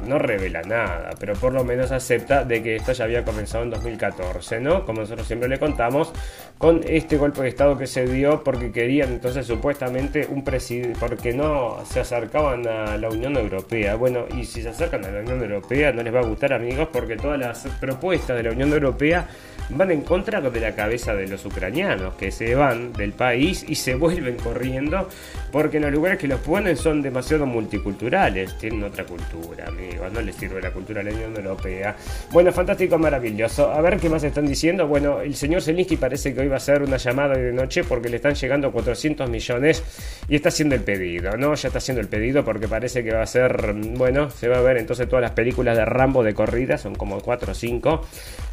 no 0.06 0.18
revela 0.18 0.62
nada, 0.62 1.10
pero 1.20 1.34
por 1.34 1.52
lo 1.52 1.62
menos 1.62 1.92
acepta 1.92 2.42
de 2.42 2.62
que 2.62 2.76
esto 2.76 2.92
ya 2.92 3.04
había 3.04 3.22
comenzado 3.22 3.64
en 3.64 3.68
2014, 3.68 4.60
¿no? 4.60 4.86
Como 4.86 5.02
nosotros 5.02 5.26
siempre 5.26 5.46
le 5.46 5.58
contamos, 5.58 6.10
con 6.56 6.80
este 6.88 7.18
golpe 7.18 7.42
de 7.42 7.48
Estado 7.48 7.76
que 7.76 7.86
se 7.86 8.06
dio 8.06 8.42
porque 8.42 8.72
querían 8.72 9.12
entonces 9.12 9.46
supuestamente 9.46 10.26
un 10.26 10.42
presidente, 10.42 10.98
porque 10.98 11.34
no 11.34 11.84
se 11.84 12.00
acercaban 12.00 12.66
a 12.66 12.96
la 12.96 13.10
Unión 13.10 13.36
Europea. 13.36 13.94
Bueno, 13.96 14.24
y 14.34 14.46
si 14.46 14.62
se 14.62 14.70
acercan 14.70 15.04
a 15.04 15.10
la 15.10 15.20
Unión 15.20 15.42
Europea 15.42 15.92
no 15.92 16.02
les 16.02 16.14
va 16.14 16.20
a 16.20 16.24
gustar 16.24 16.54
amigos 16.54 16.88
porque 16.90 17.16
todas 17.16 17.38
las 17.38 17.66
propuestas 17.78 18.38
de 18.38 18.42
la 18.42 18.52
Unión 18.52 18.72
Europea 18.72 19.28
van 19.70 19.90
en 19.90 20.02
contra 20.02 20.40
de 20.40 20.60
la 20.60 20.74
cabeza 20.74 21.14
de 21.14 21.28
los 21.28 21.44
ucranianos, 21.44 22.14
que 22.14 22.30
se 22.30 22.54
van 22.54 22.92
del 22.92 23.12
país 23.12 23.64
y 23.68 23.74
se 23.74 23.94
vuelven 23.96 24.36
corriendo 24.36 25.08
porque 25.52 25.78
en 25.78 25.84
los 25.84 25.92
lugares 25.92 26.18
que 26.18 26.28
los 26.28 26.40
ponen 26.40 26.76
son 26.76 27.00
demasiado 27.02 27.46
multiculturales, 27.46 28.58
tienen 28.58 28.82
otra 28.84 29.04
cultura, 29.04 29.66
amigos, 29.68 30.12
no 30.12 30.20
les 30.20 30.36
sirve 30.36 30.60
la 30.60 30.70
cultura 30.70 31.02
de 31.02 31.10
la 31.10 31.16
Unión 31.16 31.36
Europea. 31.36 31.96
Bueno, 32.30 32.52
fantástico, 32.52 32.98
maravilloso. 32.98 33.70
A 33.70 33.80
ver 33.80 33.98
qué 33.98 34.08
más 34.08 34.22
están 34.24 34.46
diciendo. 34.46 34.86
Bueno, 34.86 35.20
el 35.20 35.34
señor 35.34 35.62
Zelensky 35.62 35.96
parece 35.96 36.34
que 36.34 36.40
hoy 36.40 36.48
va 36.48 36.54
a 36.54 36.56
hacer 36.58 36.82
una 36.82 36.96
llamada 36.98 37.36
de 37.36 37.52
noche 37.52 37.84
porque 37.84 38.08
le 38.08 38.16
están 38.16 38.34
llegando 38.34 38.70
400 38.70 39.30
millones 39.30 39.82
y 40.28 40.36
está 40.36 40.50
haciendo 40.50 40.74
el 40.74 40.82
pedido, 40.82 41.36
¿no? 41.36 41.54
Ya 41.54 41.68
está 41.68 41.78
haciendo 41.78 42.00
el 42.00 42.08
pedido 42.08 42.44
porque 42.44 42.68
parece 42.68 43.02
que 43.02 43.12
va 43.12 43.22
a 43.22 43.26
ser, 43.26 43.72
bueno, 43.74 44.30
se 44.30 44.48
va 44.48 44.58
a 44.58 44.62
ver 44.62 44.76
entonces 44.76 45.08
todas 45.08 45.22
las 45.22 45.32
películas 45.32 45.76
de 45.76 45.84
Rambo 45.84 46.22
de 46.22 46.34
corrida, 46.34 46.76
son 46.76 46.94
como 46.94 47.20
4 47.20 47.52
o 47.52 47.54
5 47.54 48.00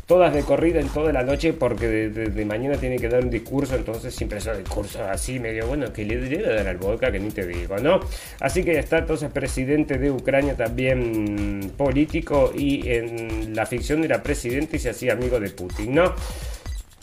todas 0.05 0.33
de 0.33 0.43
corrida 0.43 0.79
en 0.79 0.89
toda 0.89 1.13
la 1.13 1.23
noche 1.23 1.53
porque 1.53 1.87
de, 1.87 2.45
mañana 2.45 2.77
tiene 2.77 2.97
que 2.97 3.07
dar 3.07 3.23
un 3.23 3.29
discurso, 3.29 3.75
entonces 3.75 4.13
siempre 4.13 4.39
esos 4.39 4.57
discursos 4.57 5.01
así 5.01 5.39
medio 5.39 5.67
bueno 5.67 5.91
que 5.93 6.03
le 6.05 6.17
debe 6.17 6.55
dar 6.55 6.67
al 6.67 6.77
boca 6.77 7.11
que 7.11 7.19
ni 7.19 7.31
te 7.31 7.47
digo, 7.47 7.77
¿no? 7.77 7.99
Así 8.39 8.63
que 8.63 8.77
está 8.77 8.99
entonces 8.99 9.31
presidente 9.31 9.97
de 9.97 10.11
Ucrania 10.11 10.55
también 10.55 11.71
político 11.77 12.51
y 12.55 12.89
en 12.89 13.55
la 13.55 13.65
ficción 13.65 14.03
era 14.03 14.21
presidente 14.21 14.77
y 14.77 14.79
se 14.79 14.89
hacía 14.89 15.13
amigo 15.13 15.39
de 15.39 15.49
Putin, 15.49 15.95
¿no? 15.95 16.13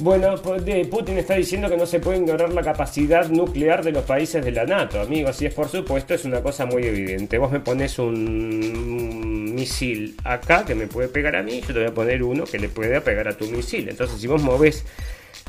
Bueno, 0.01 0.35
pues, 0.43 0.63
Putin 0.87 1.19
está 1.19 1.35
diciendo 1.35 1.69
que 1.69 1.77
no 1.77 1.85
se 1.85 2.01
puede 2.01 2.17
ignorar 2.17 2.55
la 2.55 2.63
capacidad 2.63 3.29
nuclear 3.29 3.85
de 3.85 3.93
los 3.93 4.05
países 4.05 4.43
de 4.43 4.51
la 4.51 4.65
NATO, 4.65 4.99
amigos, 4.99 5.43
y 5.43 5.47
es 5.47 5.53
por 5.53 5.69
supuesto, 5.69 6.15
es 6.15 6.25
una 6.25 6.43
cosa 6.43 6.65
muy 6.65 6.85
evidente. 6.85 7.37
Vos 7.37 7.53
me 7.53 7.61
pones 7.61 7.99
un 7.99 9.55
misil 9.55 10.17
acá 10.25 10.65
que 10.65 10.75
me 10.75 10.87
puede 10.87 11.09
pegar 11.09 11.37
a 11.37 11.43
mí, 11.43 11.61
yo 11.61 11.67
te 11.67 11.81
voy 11.81 11.89
a 11.89 11.95
poner 11.95 12.23
uno 12.23 12.45
que 12.45 12.59
le 12.59 12.71
puede 12.71 12.99
pegar 13.03 13.29
a 13.29 13.37
tu 13.37 13.45
misil. 13.47 13.91
Entonces, 13.91 14.19
si 14.19 14.27
vos 14.27 14.43
moves 14.43 14.87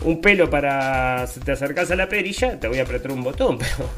un 0.03 0.19
pelo 0.19 0.49
para 0.49 1.25
te 1.45 1.53
acercas 1.53 1.89
a 1.91 1.95
la 1.95 2.09
perilla, 2.09 2.59
te 2.59 2.67
voy 2.67 2.79
a 2.79 2.83
apretar 2.83 3.13
un 3.13 3.23
botón, 3.23 3.57
pero 3.57 3.89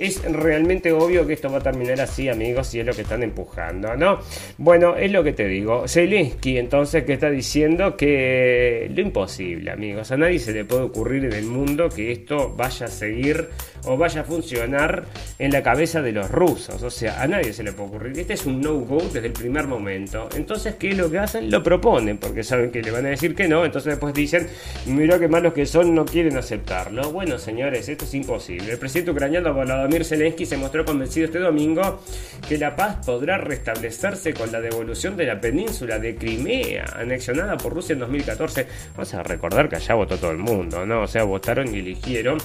es 0.00 0.22
realmente 0.22 0.92
obvio 0.92 1.26
que 1.26 1.34
esto 1.34 1.52
va 1.52 1.58
a 1.58 1.62
terminar 1.62 2.00
así, 2.00 2.28
amigos, 2.30 2.74
y 2.74 2.80
es 2.80 2.86
lo 2.86 2.94
que 2.94 3.02
están 3.02 3.22
empujando, 3.22 3.94
¿no? 3.96 4.18
Bueno, 4.56 4.96
es 4.96 5.12
lo 5.12 5.22
que 5.22 5.34
te 5.34 5.46
digo. 5.46 5.86
Zelensky, 5.86 6.56
entonces, 6.56 7.04
que 7.04 7.12
está 7.12 7.28
diciendo 7.28 7.98
que 7.98 8.90
lo 8.94 9.02
imposible, 9.02 9.70
amigos. 9.70 10.10
A 10.10 10.16
nadie 10.16 10.38
se 10.38 10.52
le 10.52 10.64
puede 10.64 10.84
ocurrir 10.84 11.26
en 11.26 11.34
el 11.34 11.44
mundo 11.44 11.90
que 11.90 12.12
esto 12.12 12.54
vaya 12.56 12.86
a 12.86 12.88
seguir 12.88 13.50
o 13.84 13.96
vaya 13.96 14.22
a 14.22 14.24
funcionar 14.24 15.04
en 15.38 15.52
la 15.52 15.62
cabeza 15.62 16.02
de 16.02 16.12
los 16.12 16.30
rusos. 16.30 16.82
O 16.82 16.90
sea, 16.90 17.22
a 17.22 17.26
nadie 17.26 17.52
se 17.52 17.62
le 17.62 17.72
puede 17.72 17.88
ocurrir. 17.90 18.18
Este 18.18 18.34
es 18.34 18.46
un 18.46 18.60
no-go 18.60 19.00
desde 19.12 19.26
el 19.26 19.32
primer 19.32 19.66
momento. 19.66 20.28
Entonces, 20.34 20.74
¿qué 20.76 20.90
es 20.90 20.98
lo 20.98 21.10
que 21.10 21.18
hacen? 21.18 21.50
Lo 21.50 21.62
proponen, 21.62 22.18
porque 22.18 22.42
saben 22.42 22.70
que 22.70 22.82
le 22.82 22.90
van 22.90 23.06
a 23.06 23.10
decir 23.10 23.34
que 23.34 23.48
no. 23.48 23.64
Entonces, 23.64 23.92
después 23.92 24.14
dicen, 24.14 24.48
mira 24.86 25.18
qué 25.18 25.28
malos 25.28 25.52
que 25.52 25.66
son, 25.66 25.94
no 25.94 26.04
quieren 26.04 26.36
aceptarlo. 26.36 27.10
Bueno, 27.12 27.38
señores, 27.38 27.88
esto 27.88 28.04
es 28.04 28.14
imposible. 28.14 28.72
El 28.72 28.78
presidente 28.78 29.10
ucraniano 29.10 29.52
Volodymyr 29.54 30.04
Zelensky 30.04 30.46
se 30.46 30.56
mostró 30.56 30.84
convencido 30.84 31.26
este 31.26 31.38
domingo 31.38 32.02
que 32.48 32.58
la 32.58 32.76
paz 32.76 33.04
podrá 33.04 33.38
restablecerse 33.38 34.34
con 34.34 34.52
la 34.52 34.60
devolución 34.60 35.16
de 35.16 35.26
la 35.26 35.40
península 35.40 35.98
de 35.98 36.16
Crimea, 36.16 36.84
anexionada 36.96 37.56
por 37.56 37.74
Rusia 37.74 37.94
en 37.94 38.00
2014. 38.00 38.66
Vamos 38.94 39.14
a 39.14 39.22
recordar 39.22 39.68
que 39.68 39.76
allá 39.76 39.94
votó 39.94 40.16
todo 40.16 40.30
el 40.30 40.38
mundo, 40.38 40.84
¿no? 40.86 41.02
O 41.02 41.06
sea, 41.06 41.24
votaron 41.24 41.74
y 41.74 41.78
eligieron 41.78 42.38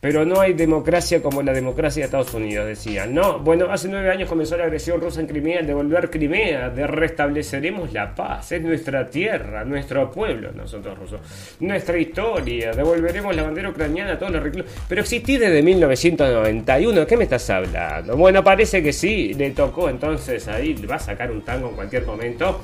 pero 0.00 0.24
no 0.24 0.40
hay 0.40 0.54
democracia 0.54 1.22
como 1.22 1.42
la 1.42 1.52
democracia 1.52 2.00
de 2.00 2.04
Estados 2.06 2.32
Unidos, 2.34 2.66
decían. 2.66 3.14
No, 3.14 3.38
bueno, 3.38 3.66
hace 3.70 3.88
nueve 3.88 4.10
años 4.10 4.28
comenzó 4.28 4.56
la 4.56 4.64
agresión 4.64 5.00
rusa 5.00 5.20
en 5.20 5.26
Crimea, 5.26 5.62
devolver 5.62 6.10
Crimea, 6.10 6.70
de 6.70 6.86
restableceremos 6.86 7.92
la 7.92 8.14
paz, 8.14 8.52
es 8.52 8.62
nuestra 8.62 9.08
tierra, 9.08 9.64
nuestro 9.64 10.10
pueblo, 10.10 10.52
nosotros 10.52 10.98
rusos, 10.98 11.20
nuestra 11.60 11.98
historia, 11.98 12.72
devolveremos 12.72 13.34
la 13.36 13.42
bandera 13.42 13.68
ucraniana 13.68 14.12
a 14.12 14.18
todos 14.18 14.32
los 14.32 14.42
reclusos. 14.42 14.72
Pero 14.88 15.02
existí 15.02 15.36
desde 15.36 15.62
1991, 15.62 17.06
¿qué 17.06 17.16
me 17.16 17.24
estás 17.24 17.48
hablando? 17.50 18.16
Bueno, 18.16 18.42
parece 18.42 18.82
que 18.82 18.92
sí, 18.92 19.34
le 19.34 19.50
tocó 19.50 19.88
entonces 19.88 20.48
ahí, 20.48 20.74
va 20.90 20.96
a 20.96 21.00
sacar 21.00 21.30
un 21.30 21.42
tango 21.42 21.68
en 21.68 21.74
cualquier 21.74 22.06
momento 22.06 22.60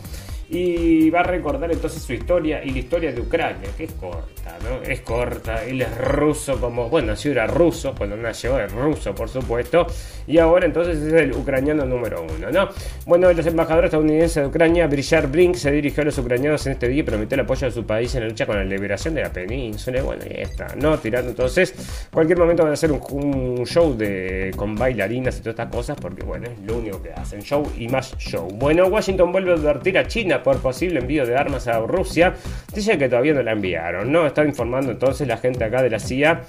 y 0.48 1.10
va 1.10 1.20
a 1.20 1.24
recordar 1.24 1.72
entonces 1.72 2.02
su 2.02 2.12
historia 2.12 2.62
y 2.62 2.70
la 2.70 2.78
historia 2.78 3.12
de 3.12 3.20
Ucrania, 3.20 3.68
que 3.76 3.84
es 3.84 3.92
corta, 3.92 4.56
¿no? 4.62 4.82
Es 4.82 5.00
corta, 5.00 5.64
él 5.64 5.82
es 5.82 5.98
ruso 5.98 6.60
como, 6.60 6.88
bueno, 6.88 7.08
nació 7.08 7.32
era 7.32 7.46
ruso, 7.48 7.94
cuando 7.96 8.16
nació 8.16 8.60
es 8.60 8.70
ruso, 8.70 9.12
por 9.14 9.28
supuesto, 9.28 9.86
y 10.26 10.38
ahora 10.38 10.66
entonces 10.66 10.98
es 10.98 11.12
el 11.12 11.32
ucraniano 11.32 11.84
número 11.84 12.22
uno, 12.22 12.50
¿no? 12.50 12.68
Bueno, 13.06 13.32
los 13.32 13.46
embajadores 13.46 13.88
estadounidenses 13.88 14.42
de 14.42 14.46
Ucrania, 14.46 14.86
Brillar 14.86 15.26
Brink, 15.26 15.56
se 15.56 15.72
dirigió 15.72 16.02
a 16.02 16.06
los 16.06 16.18
ucranianos 16.18 16.64
en 16.66 16.72
este 16.72 16.88
día 16.88 17.00
y 17.00 17.02
prometió 17.02 17.34
el 17.34 17.40
apoyo 17.40 17.66
de 17.66 17.72
su 17.72 17.84
país 17.84 18.14
en 18.14 18.22
la 18.22 18.28
lucha 18.28 18.46
con 18.46 18.56
la 18.56 18.64
liberación 18.64 19.14
de 19.14 19.22
la 19.22 19.32
península, 19.32 20.00
bueno, 20.02 20.24
y 20.30 20.40
está, 20.40 20.76
¿no? 20.76 20.96
Tirando 20.98 21.30
entonces, 21.30 22.08
cualquier 22.12 22.38
momento 22.38 22.62
van 22.62 22.70
a 22.70 22.74
hacer 22.74 22.92
un, 22.92 23.64
show 23.66 23.96
de 23.96 24.52
con 24.54 24.76
bailarinas 24.76 25.38
y 25.38 25.40
todas 25.40 25.54
estas 25.54 25.74
cosas, 25.74 25.96
porque 26.00 26.24
bueno, 26.24 26.46
es 26.46 26.60
lo 26.60 26.78
único 26.78 27.02
que 27.02 27.12
hacen, 27.12 27.42
show 27.42 27.68
y 27.76 27.88
más 27.88 28.16
show. 28.18 28.48
Bueno, 28.54 28.86
Washington 28.86 29.32
vuelve 29.32 29.50
a 29.50 29.54
advertir 29.54 29.98
a 29.98 30.06
China 30.06 30.35
por 30.42 30.58
posible 30.60 31.00
envío 31.00 31.26
de 31.26 31.36
armas 31.36 31.66
a 31.68 31.78
Rusia. 31.80 32.34
Dice 32.74 32.98
que 32.98 33.08
todavía 33.08 33.34
no 33.34 33.42
la 33.42 33.52
enviaron, 33.52 34.10
¿no? 34.12 34.26
Está 34.26 34.44
informando 34.44 34.92
entonces 34.92 35.26
la 35.26 35.36
gente 35.36 35.64
acá 35.64 35.82
de 35.82 35.90
la 35.90 35.98
CIA 35.98 36.42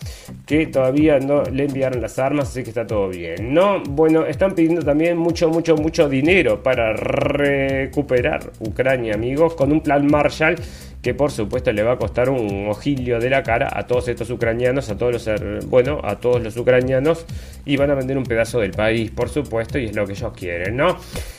que 0.45 0.67
todavía 0.67 1.19
no 1.19 1.43
le 1.43 1.65
enviaron 1.65 2.01
las 2.01 2.19
armas, 2.19 2.49
así 2.49 2.63
que 2.63 2.69
está 2.69 2.85
todo 2.85 3.09
bien, 3.09 3.53
¿no? 3.53 3.81
Bueno, 3.83 4.25
están 4.25 4.53
pidiendo 4.53 4.83
también 4.83 5.17
mucho, 5.17 5.49
mucho, 5.49 5.75
mucho 5.75 6.09
dinero 6.09 6.61
para 6.61 6.93
recuperar 6.93 8.51
Ucrania, 8.59 9.13
amigos, 9.15 9.55
con 9.55 9.71
un 9.71 9.81
plan 9.81 10.07
Marshall 10.07 10.55
que 11.01 11.13
por 11.13 11.31
supuesto 11.31 11.71
le 11.71 11.83
va 11.83 11.93
a 11.93 11.97
costar 11.97 12.29
un 12.29 12.67
ojilio 12.69 13.19
de 13.19 13.29
la 13.29 13.43
cara 13.43 13.69
a 13.71 13.87
todos 13.87 14.07
estos 14.07 14.29
ucranianos, 14.29 14.89
a 14.89 14.97
todos 14.97 15.27
los 15.27 15.65
bueno, 15.67 16.01
a 16.03 16.19
todos 16.19 16.41
los 16.41 16.57
ucranianos 16.57 17.25
y 17.65 17.77
van 17.77 17.91
a 17.91 17.95
vender 17.95 18.17
un 18.17 18.23
pedazo 18.23 18.59
del 18.59 18.71
país, 18.71 19.11
por 19.11 19.29
supuesto, 19.29 19.77
y 19.77 19.85
es 19.85 19.95
lo 19.95 20.05
que 20.05 20.13
ellos 20.13 20.33
quieren, 20.35 20.75
¿no? 20.75 20.97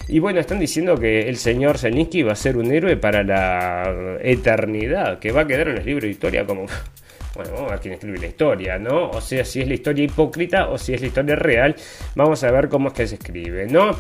Y 0.08 0.20
bueno, 0.20 0.40
están 0.40 0.58
diciendo 0.58 0.96
que 0.98 1.28
el 1.28 1.36
señor 1.36 1.78
Zelensky 1.78 2.22
va 2.22 2.32
a 2.32 2.36
ser 2.36 2.56
un 2.56 2.70
héroe 2.70 2.96
para 2.96 3.22
la 3.22 4.18
eternidad, 4.22 5.18
que 5.18 5.32
va 5.32 5.42
a 5.42 5.46
quedar 5.46 5.68
en 5.68 5.76
los 5.76 5.84
libros 5.84 6.04
de 6.04 6.10
historia 6.10 6.46
como 6.46 6.66
bueno, 7.34 7.52
vamos 7.52 7.68
a 7.68 7.74
ver 7.74 7.80
quién 7.80 7.94
escribe 7.94 8.18
la 8.18 8.26
historia, 8.26 8.78
¿no? 8.78 9.10
O 9.10 9.20
sea, 9.20 9.44
si 9.44 9.60
es 9.60 9.68
la 9.68 9.74
historia 9.74 10.04
hipócrita 10.04 10.68
o 10.68 10.78
si 10.78 10.94
es 10.94 11.00
la 11.00 11.06
historia 11.08 11.36
real, 11.36 11.76
vamos 12.14 12.42
a 12.42 12.50
ver 12.50 12.68
cómo 12.68 12.88
es 12.88 12.94
que 12.94 13.06
se 13.06 13.16
escribe, 13.16 13.66
¿no? 13.66 13.96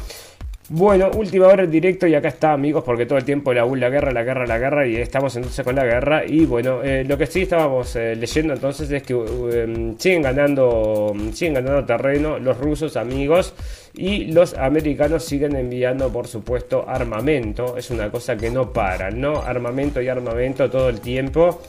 Bueno, 0.70 1.10
última 1.16 1.46
hora 1.46 1.64
en 1.64 1.70
directo 1.70 2.06
y 2.06 2.14
acá 2.14 2.28
está 2.28 2.52
amigos 2.52 2.84
porque 2.84 3.06
todo 3.06 3.16
el 3.16 3.24
tiempo 3.24 3.54
la, 3.54 3.64
la 3.64 3.88
guerra, 3.88 4.12
la 4.12 4.22
guerra, 4.22 4.46
la 4.46 4.58
guerra 4.58 4.86
y 4.86 4.96
estamos 4.96 5.34
entonces 5.34 5.64
con 5.64 5.74
la 5.74 5.84
guerra 5.84 6.26
y 6.26 6.44
bueno, 6.44 6.82
eh, 6.82 7.04
lo 7.08 7.16
que 7.16 7.24
sí 7.26 7.40
estábamos 7.40 7.96
eh, 7.96 8.14
leyendo 8.14 8.52
entonces 8.52 8.90
es 8.90 9.02
que 9.02 9.14
em, 9.14 9.96
siguen 9.96 10.20
ganando 10.20 11.14
siguen 11.32 11.54
ganando 11.54 11.86
terreno 11.86 12.38
los 12.38 12.58
rusos 12.58 12.98
amigos 12.98 13.54
y 13.94 14.26
los 14.26 14.52
americanos 14.58 15.24
siguen 15.24 15.56
enviando 15.56 16.12
por 16.12 16.26
supuesto 16.26 16.84
armamento, 16.86 17.78
es 17.78 17.90
una 17.90 18.10
cosa 18.10 18.36
que 18.36 18.50
no 18.50 18.70
para, 18.70 19.10
¿no? 19.10 19.40
Armamento 19.40 20.02
y 20.02 20.08
armamento 20.08 20.68
todo 20.68 20.90
el 20.90 21.00
tiempo. 21.00 21.62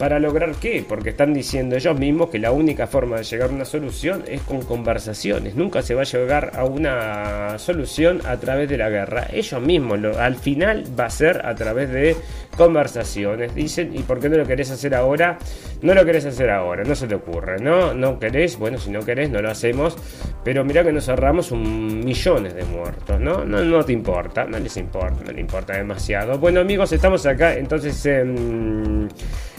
¿Para 0.00 0.18
lograr 0.18 0.54
qué? 0.54 0.82
Porque 0.88 1.10
están 1.10 1.34
diciendo 1.34 1.76
ellos 1.76 1.98
mismos 1.98 2.30
que 2.30 2.38
la 2.38 2.52
única 2.52 2.86
forma 2.86 3.18
de 3.18 3.22
llegar 3.22 3.50
a 3.50 3.52
una 3.52 3.66
solución 3.66 4.24
es 4.26 4.40
con 4.40 4.62
conversaciones. 4.62 5.56
Nunca 5.56 5.82
se 5.82 5.94
va 5.94 6.00
a 6.00 6.04
llegar 6.04 6.52
a 6.54 6.64
una 6.64 7.58
solución 7.58 8.22
a 8.24 8.38
través 8.38 8.70
de 8.70 8.78
la 8.78 8.88
guerra. 8.88 9.26
Ellos 9.30 9.60
mismos, 9.60 10.00
lo, 10.00 10.18
al 10.18 10.36
final 10.36 10.84
va 10.98 11.04
a 11.04 11.10
ser 11.10 11.44
a 11.44 11.54
través 11.54 11.90
de 11.90 12.16
conversaciones. 12.56 13.54
Dicen, 13.54 13.94
¿y 13.94 13.98
por 13.98 14.20
qué 14.20 14.30
no 14.30 14.38
lo 14.38 14.46
querés 14.46 14.70
hacer 14.70 14.94
ahora? 14.94 15.36
No 15.82 15.92
lo 15.92 16.02
querés 16.02 16.24
hacer 16.24 16.48
ahora, 16.48 16.82
no 16.82 16.94
se 16.94 17.06
te 17.06 17.16
ocurre, 17.16 17.58
¿no? 17.60 17.92
No 17.92 18.18
querés, 18.18 18.58
bueno, 18.58 18.78
si 18.78 18.90
no 18.90 19.00
querés, 19.00 19.28
no 19.28 19.42
lo 19.42 19.50
hacemos. 19.50 19.98
Pero 20.42 20.64
mira 20.64 20.82
que 20.82 20.92
nos 20.92 21.10
ahorramos 21.10 21.52
un 21.52 22.02
millones 22.02 22.54
de 22.54 22.64
muertos, 22.64 23.20
¿no? 23.20 23.44
No, 23.44 23.62
no 23.62 23.84
te 23.84 23.92
importa, 23.92 24.46
no 24.46 24.58
les 24.58 24.78
importa, 24.78 25.24
no 25.26 25.30
les 25.30 25.40
importa 25.40 25.74
demasiado. 25.74 26.38
Bueno, 26.38 26.60
amigos, 26.60 26.90
estamos 26.90 27.26
acá, 27.26 27.52
entonces... 27.52 28.06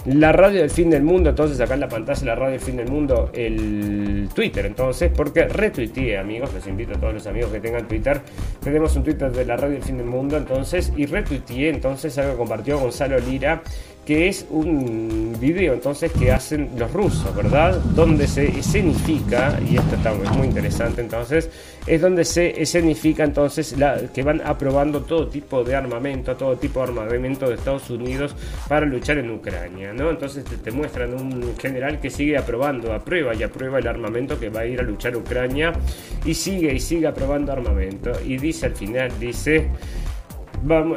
La 0.05 0.30
radio 0.31 0.61
del 0.61 0.69
fin 0.69 0.89
del 0.89 1.03
mundo, 1.03 1.29
entonces 1.29 1.59
acá 1.59 1.73
en 1.73 1.79
la 1.79 1.89
pantalla 1.89 2.25
la 2.25 2.35
radio 2.35 2.51
del 2.51 2.59
fin 2.61 2.77
del 2.77 2.89
mundo, 2.89 3.29
el 3.33 4.29
Twitter, 4.33 4.65
entonces, 4.65 5.11
porque 5.15 5.45
retuiteé, 5.45 6.17
amigos, 6.17 6.53
les 6.53 6.65
invito 6.67 6.95
a 6.95 6.99
todos 6.99 7.13
los 7.13 7.27
amigos 7.27 7.51
que 7.51 7.59
tengan 7.59 7.87
Twitter, 7.87 8.21
tenemos 8.63 8.95
un 8.95 9.03
Twitter 9.03 9.31
de 9.31 9.45
la 9.45 9.57
radio 9.57 9.73
del 9.73 9.83
fin 9.83 9.97
del 9.97 10.07
mundo, 10.07 10.37
entonces, 10.37 10.91
y 10.95 11.05
retuiteé, 11.05 11.69
entonces, 11.69 12.17
algo 12.17 12.37
compartió 12.37 12.79
Gonzalo 12.79 13.17
Lira, 13.19 13.61
que 14.11 14.27
es 14.27 14.45
un 14.49 15.37
video 15.39 15.73
entonces 15.73 16.11
que 16.11 16.33
hacen 16.33 16.71
los 16.77 16.91
rusos, 16.91 17.33
¿verdad? 17.33 17.79
Donde 17.95 18.27
se 18.27 18.45
escenifica, 18.45 19.57
y 19.65 19.77
esto 19.77 19.95
está 19.95 20.13
muy 20.13 20.47
interesante 20.47 20.99
entonces, 20.99 21.49
es 21.87 22.01
donde 22.01 22.25
se 22.25 22.61
escenifica 22.61 23.23
entonces 23.23 23.77
la, 23.77 24.01
que 24.13 24.21
van 24.21 24.41
aprobando 24.43 24.99
todo 25.03 25.29
tipo 25.29 25.63
de 25.63 25.77
armamento, 25.77 26.35
todo 26.35 26.57
tipo 26.57 26.81
de 26.81 26.89
armamento 26.89 27.47
de 27.47 27.55
Estados 27.55 27.89
Unidos 27.89 28.35
para 28.67 28.85
luchar 28.85 29.17
en 29.17 29.31
Ucrania, 29.31 29.93
¿no? 29.93 30.09
Entonces 30.09 30.43
te, 30.43 30.71
muestran 30.71 31.13
un 31.13 31.55
general 31.57 32.01
que 32.01 32.09
sigue 32.09 32.37
aprobando, 32.37 32.91
aprueba 32.91 33.33
y 33.33 33.43
aprueba 33.43 33.79
el 33.79 33.87
armamento 33.87 34.37
que 34.37 34.49
va 34.49 34.59
a 34.59 34.65
ir 34.65 34.81
a 34.81 34.83
luchar 34.83 35.15
Ucrania 35.15 35.71
y 36.25 36.33
sigue 36.33 36.73
y 36.73 36.81
sigue 36.81 37.07
aprobando 37.07 37.53
armamento 37.53 38.11
y 38.25 38.35
dice 38.35 38.65
al 38.65 38.75
final, 38.75 39.09
dice 39.21 39.69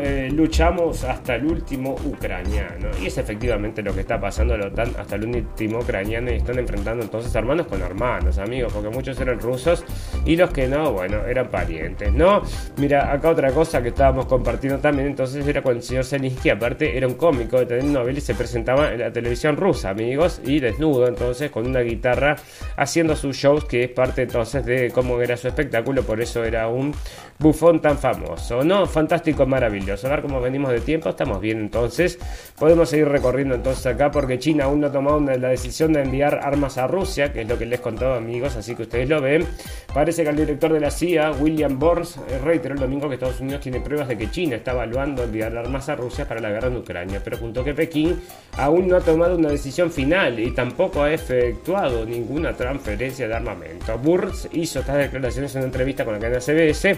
eh, 0.00 0.30
luchamos 0.32 1.04
hasta 1.04 1.36
el 1.36 1.46
último 1.46 1.96
ucraniano. 2.04 2.90
Y 3.00 3.06
es 3.06 3.18
efectivamente 3.18 3.82
lo 3.82 3.94
que 3.94 4.00
está 4.00 4.20
pasando 4.20 4.56
la 4.56 4.66
OTAN 4.66 4.92
hasta 4.98 5.16
el 5.16 5.24
último 5.24 5.78
ucraniano 5.78 6.30
y 6.30 6.36
están 6.36 6.58
enfrentando 6.58 7.02
entonces 7.02 7.34
hermanos 7.34 7.66
con 7.66 7.80
hermanos, 7.80 8.38
amigos, 8.38 8.72
porque 8.72 8.90
muchos 8.90 9.18
eran 9.20 9.40
rusos 9.40 9.84
y 10.24 10.36
los 10.36 10.50
que 10.50 10.68
no, 10.68 10.92
bueno, 10.92 11.24
eran 11.26 11.48
parientes, 11.48 12.12
¿no? 12.12 12.42
Mira, 12.76 13.12
acá 13.12 13.30
otra 13.30 13.52
cosa 13.52 13.82
que 13.82 13.88
estábamos 13.88 14.26
compartiendo 14.26 14.78
también 14.80 15.08
entonces 15.08 15.46
era 15.46 15.62
cuando 15.62 15.80
el 15.80 15.84
señor 15.84 16.04
Zelensky, 16.04 16.50
aparte, 16.50 16.96
era 16.96 17.06
un 17.06 17.14
cómico 17.14 17.58
de 17.58 17.66
telenovela 17.66 18.18
y 18.18 18.22
se 18.22 18.34
presentaba 18.34 18.92
en 18.92 19.00
la 19.00 19.12
televisión 19.12 19.56
rusa, 19.56 19.90
amigos, 19.90 20.40
y 20.44 20.60
desnudo 20.60 21.08
entonces 21.08 21.50
con 21.50 21.66
una 21.66 21.80
guitarra 21.80 22.36
haciendo 22.76 23.16
sus 23.16 23.36
shows, 23.36 23.64
que 23.64 23.84
es 23.84 23.90
parte 23.90 24.22
entonces 24.22 24.64
de 24.64 24.90
cómo 24.90 25.20
era 25.20 25.36
su 25.36 25.48
espectáculo, 25.48 26.02
por 26.02 26.20
eso 26.20 26.44
era 26.44 26.68
un 26.68 26.94
bufón 27.38 27.80
tan 27.80 27.98
famoso, 27.98 28.62
¿no? 28.62 28.86
Fantástico, 28.86 29.46
maravilloso. 29.54 30.08
A 30.08 30.10
ver 30.10 30.22
cómo 30.22 30.40
venimos 30.40 30.72
de 30.72 30.80
tiempo, 30.80 31.10
estamos 31.10 31.40
bien 31.40 31.60
entonces. 31.60 32.18
Podemos 32.58 32.88
seguir 32.88 33.08
recorriendo 33.08 33.54
entonces 33.54 33.86
acá 33.86 34.10
porque 34.10 34.38
China 34.40 34.64
aún 34.64 34.80
no 34.80 34.88
ha 34.88 34.92
tomado 34.92 35.20
la 35.20 35.48
decisión 35.48 35.92
de 35.92 36.02
enviar 36.02 36.40
armas 36.42 36.76
a 36.76 36.88
Rusia, 36.88 37.32
que 37.32 37.42
es 37.42 37.48
lo 37.48 37.56
que 37.56 37.66
les 37.66 37.78
contaba 37.78 38.16
amigos, 38.16 38.56
así 38.56 38.74
que 38.74 38.82
ustedes 38.82 39.08
lo 39.08 39.20
ven. 39.20 39.46
Parece 39.94 40.24
que 40.24 40.30
el 40.30 40.36
director 40.36 40.72
de 40.72 40.80
la 40.80 40.90
CIA, 40.90 41.30
William 41.38 41.78
Burns, 41.78 42.16
eh, 42.16 42.38
reiteró 42.42 42.74
el 42.74 42.80
domingo 42.80 43.08
que 43.08 43.14
Estados 43.14 43.40
Unidos 43.40 43.60
tiene 43.60 43.80
pruebas 43.80 44.08
de 44.08 44.18
que 44.18 44.28
China 44.28 44.56
está 44.56 44.72
evaluando 44.72 45.22
enviar 45.22 45.56
armas 45.56 45.88
a 45.88 45.94
Rusia 45.94 46.26
para 46.26 46.40
la 46.40 46.50
guerra 46.50 46.66
en 46.66 46.78
Ucrania, 46.78 47.20
pero 47.22 47.36
junto 47.36 47.62
que 47.62 47.74
Pekín 47.74 48.20
aún 48.56 48.88
no 48.88 48.96
ha 48.96 49.00
tomado 49.00 49.36
una 49.36 49.50
decisión 49.50 49.92
final 49.92 50.40
y 50.40 50.50
tampoco 50.50 51.04
ha 51.04 51.12
efectuado 51.12 52.04
ninguna 52.04 52.54
transferencia 52.54 53.28
de 53.28 53.34
armamento. 53.34 53.96
Burns 53.98 54.48
hizo 54.50 54.80
estas 54.80 54.96
declaraciones 54.96 55.54
en 55.54 55.60
una 55.60 55.66
entrevista 55.66 56.04
con 56.04 56.14
la 56.14 56.20
cadena 56.20 56.40
CBS 56.40 56.96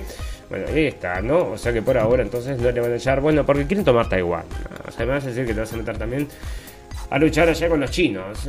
bueno, 0.49 0.67
ahí 0.69 0.87
está, 0.87 1.21
¿no? 1.21 1.51
O 1.51 1.59
sea 1.59 1.73
que 1.73 1.83
por 1.83 1.99
ahora 1.99 2.23
entonces 2.23 2.46
no 2.47 2.71
le 2.71 2.81
van 2.81 2.93
a 2.93 2.97
echar, 2.97 3.21
bueno, 3.21 3.45
porque 3.45 3.67
quieren 3.67 3.85
tomar 3.85 4.09
Taiwán. 4.09 4.45
O 4.87 4.91
sea, 4.91 5.07
decir 5.07 5.47
que 5.47 5.55
te 5.55 5.61
vas 5.61 5.73
a 5.73 5.77
meter 5.77 5.99
también 5.99 6.29
a 7.09 7.19
luchar 7.19 7.49
allá 7.49 7.69
con 7.69 7.81
los 7.81 7.91
chinos. 7.91 8.49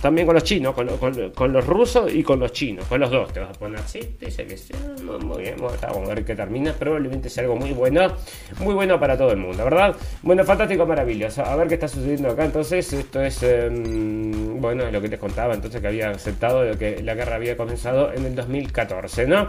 también 0.00 0.26
con 0.26 0.34
los 0.34 0.44
chinos, 0.44 0.74
con, 0.74 1.52
los 1.52 1.66
rusos 1.66 2.12
y 2.12 2.22
con 2.22 2.40
los 2.40 2.52
chinos. 2.52 2.84
Con 2.86 3.00
los 3.00 3.10
dos 3.10 3.32
te 3.32 3.40
vas 3.40 3.50
a 3.50 3.52
poner. 3.52 3.80
Sí, 3.80 4.00
dice 4.18 4.46
que 4.46 4.56
sí. 4.56 4.72
Muy 5.02 5.42
bien, 5.42 5.56
vamos 5.58 5.82
a 5.82 6.14
ver 6.14 6.24
qué 6.24 6.34
termina. 6.34 6.72
Probablemente 6.72 7.28
sea 7.28 7.44
algo 7.44 7.56
muy 7.56 7.72
bueno. 7.72 8.14
Muy 8.60 8.74
bueno 8.74 8.98
para 8.98 9.16
todo 9.16 9.32
el 9.32 9.38
mundo, 9.38 9.64
¿verdad? 9.64 9.94
Bueno, 10.22 10.44
fantástico, 10.44 10.86
maravilloso. 10.86 11.44
A 11.44 11.56
ver 11.56 11.68
qué 11.68 11.74
está 11.74 11.88
sucediendo 11.88 12.30
acá. 12.30 12.44
Entonces, 12.44 12.92
esto 12.92 13.20
es. 13.20 13.42
Em, 13.42 14.60
bueno, 14.60 14.90
lo 14.90 15.00
que 15.00 15.08
les 15.08 15.20
contaba 15.20 15.54
entonces 15.54 15.80
que 15.80 15.88
había 15.88 16.10
aceptado 16.10 16.64
lo 16.64 16.78
que 16.78 17.02
la 17.02 17.14
guerra 17.14 17.36
había 17.36 17.56
comenzado 17.56 18.12
en 18.12 18.24
el 18.24 18.34
2014, 18.34 19.26
¿no? 19.26 19.48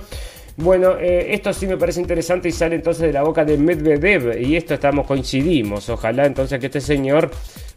Bueno, 0.61 0.97
eh, 0.99 1.33
esto 1.33 1.53
sí 1.53 1.67
me 1.67 1.77
parece 1.77 2.01
interesante 2.01 2.49
y 2.49 2.51
sale 2.51 2.75
entonces 2.75 3.03
de 3.03 3.13
la 3.13 3.23
boca 3.23 3.45
de 3.45 3.57
Medvedev 3.57 4.41
y 4.41 4.57
esto 4.57 4.73
estamos 4.73 5.07
coincidimos. 5.07 5.87
Ojalá 5.87 6.25
entonces 6.25 6.59
que 6.59 6.65
este 6.65 6.81
señor, 6.81 7.31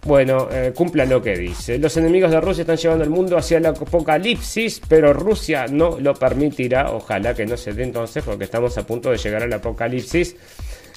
bueno, 0.05 0.49
eh, 0.51 0.73
cumpla 0.75 1.05
lo 1.05 1.23
que 1.23 1.37
dice. 1.37 1.79
Los 1.79 1.97
enemigos 1.97 2.33
de 2.33 2.41
Rusia 2.41 2.63
están 2.63 2.77
llevando 2.77 3.05
al 3.05 3.11
mundo 3.11 3.37
hacia 3.37 3.59
el 3.59 3.67
apocalipsis, 3.67 4.83
pero 4.89 5.13
Rusia 5.13 5.67
no 5.71 6.01
lo 6.01 6.13
permitirá. 6.15 6.91
Ojalá 6.91 7.35
que 7.35 7.47
no 7.47 7.57
se 7.57 7.73
dé 7.73 7.85
entonces 7.85 8.25
porque 8.25 8.43
estamos 8.43 8.77
a 8.77 8.85
punto 8.85 9.13
de 9.13 9.17
llegar 9.17 9.45
al 9.45 9.53
apocalipsis 9.53 10.35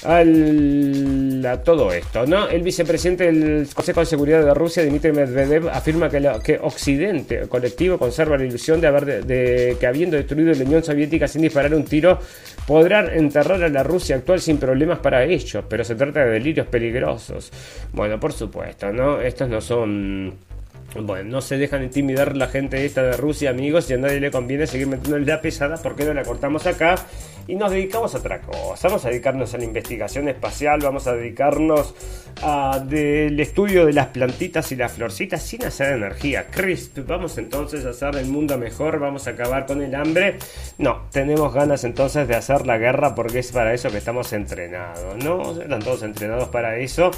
a 0.05 1.63
todo 1.63 1.91
esto. 1.91 2.25
¿no? 2.25 2.47
El 2.47 2.61
vicepresidente 2.61 3.25
del 3.25 3.67
Consejo 3.73 3.99
de 4.01 4.05
Seguridad 4.05 4.43
de 4.43 4.53
Rusia, 4.53 4.85
Dmitry 4.85 5.11
Medvedev, 5.11 5.69
afirma 5.69 6.09
que, 6.09 6.59
Occidente 6.61 7.47
colectivo 7.47 7.97
conserva 7.97 8.37
la 8.37 8.45
ilusión 8.45 8.81
de, 8.81 8.87
haber 8.87 9.25
de, 9.25 9.77
que 9.79 9.87
habiendo 9.87 10.17
destruido 10.17 10.53
la 10.53 10.63
Unión 10.63 10.83
Soviética 10.83 11.27
sin 11.27 11.41
disparar 11.41 11.73
un 11.75 11.85
tiro, 11.85 12.19
podrán 12.67 13.09
enterrar 13.09 13.63
a 13.63 13.69
la 13.69 13.83
Rusia 13.83 14.15
actual 14.15 14.39
sin 14.41 14.57
problemas 14.57 14.99
para 14.99 15.23
ellos, 15.23 15.63
pero 15.69 15.83
se 15.83 15.95
trata 15.95 16.25
de 16.25 16.31
delirios 16.31 16.67
peligrosos. 16.67 17.51
Bueno, 17.93 18.19
por 18.19 18.33
supuesto, 18.33 18.91
¿no? 18.91 19.21
Estos 19.21 19.49
no 19.49 19.61
son 19.61 20.33
bueno, 21.01 21.29
no 21.29 21.41
se 21.41 21.57
dejan 21.57 21.83
intimidar 21.83 22.37
la 22.37 22.47
gente 22.47 22.85
esta 22.85 23.03
de 23.03 23.17
Rusia, 23.17 23.49
amigos, 23.49 23.89
y 23.89 23.93
a 23.93 23.97
nadie 23.97 24.19
le 24.19 24.31
conviene 24.31 24.65
seguir 24.65 24.87
metiendo 24.87 25.19
la 25.19 25.41
pesada, 25.41 25.77
porque 25.81 26.05
no 26.05 26.13
la 26.13 26.23
cortamos 26.23 26.65
acá? 26.65 26.95
Y 27.47 27.55
nos 27.55 27.71
dedicamos 27.71 28.15
a 28.15 28.19
otra 28.19 28.41
cosa. 28.41 28.87
Vamos 28.87 29.05
a 29.05 29.09
dedicarnos 29.09 29.53
a 29.53 29.57
la 29.57 29.65
investigación 29.65 30.27
espacial, 30.29 30.79
vamos 30.81 31.05
a 31.05 31.13
dedicarnos 31.13 31.93
del 32.85 33.39
estudio 33.39 33.85
de 33.85 33.93
las 33.93 34.07
plantitas 34.07 34.71
y 34.71 34.75
las 34.75 34.93
florcitas 34.93 35.43
sin 35.43 35.63
hacer 35.63 35.93
energía. 35.93 36.47
Crisp, 36.47 36.99
vamos 37.05 37.37
entonces 37.37 37.85
a 37.85 37.89
hacer 37.89 38.15
el 38.15 38.27
mundo 38.27 38.57
mejor, 38.57 38.99
vamos 38.99 39.27
a 39.27 39.31
acabar 39.31 39.65
con 39.65 39.81
el 39.81 39.93
hambre. 39.93 40.37
No, 40.77 41.03
tenemos 41.11 41.53
ganas 41.53 41.83
entonces 41.83 42.27
de 42.27 42.35
hacer 42.35 42.65
la 42.65 42.77
guerra 42.77 43.13
porque 43.13 43.39
es 43.39 43.51
para 43.51 43.73
eso 43.73 43.91
que 43.91 43.97
estamos 43.97 44.33
entrenados, 44.33 45.23
¿no? 45.23 45.61
Están 45.61 45.81
todos 45.81 46.01
entrenados 46.03 46.49
para 46.49 46.77
eso 46.77 47.11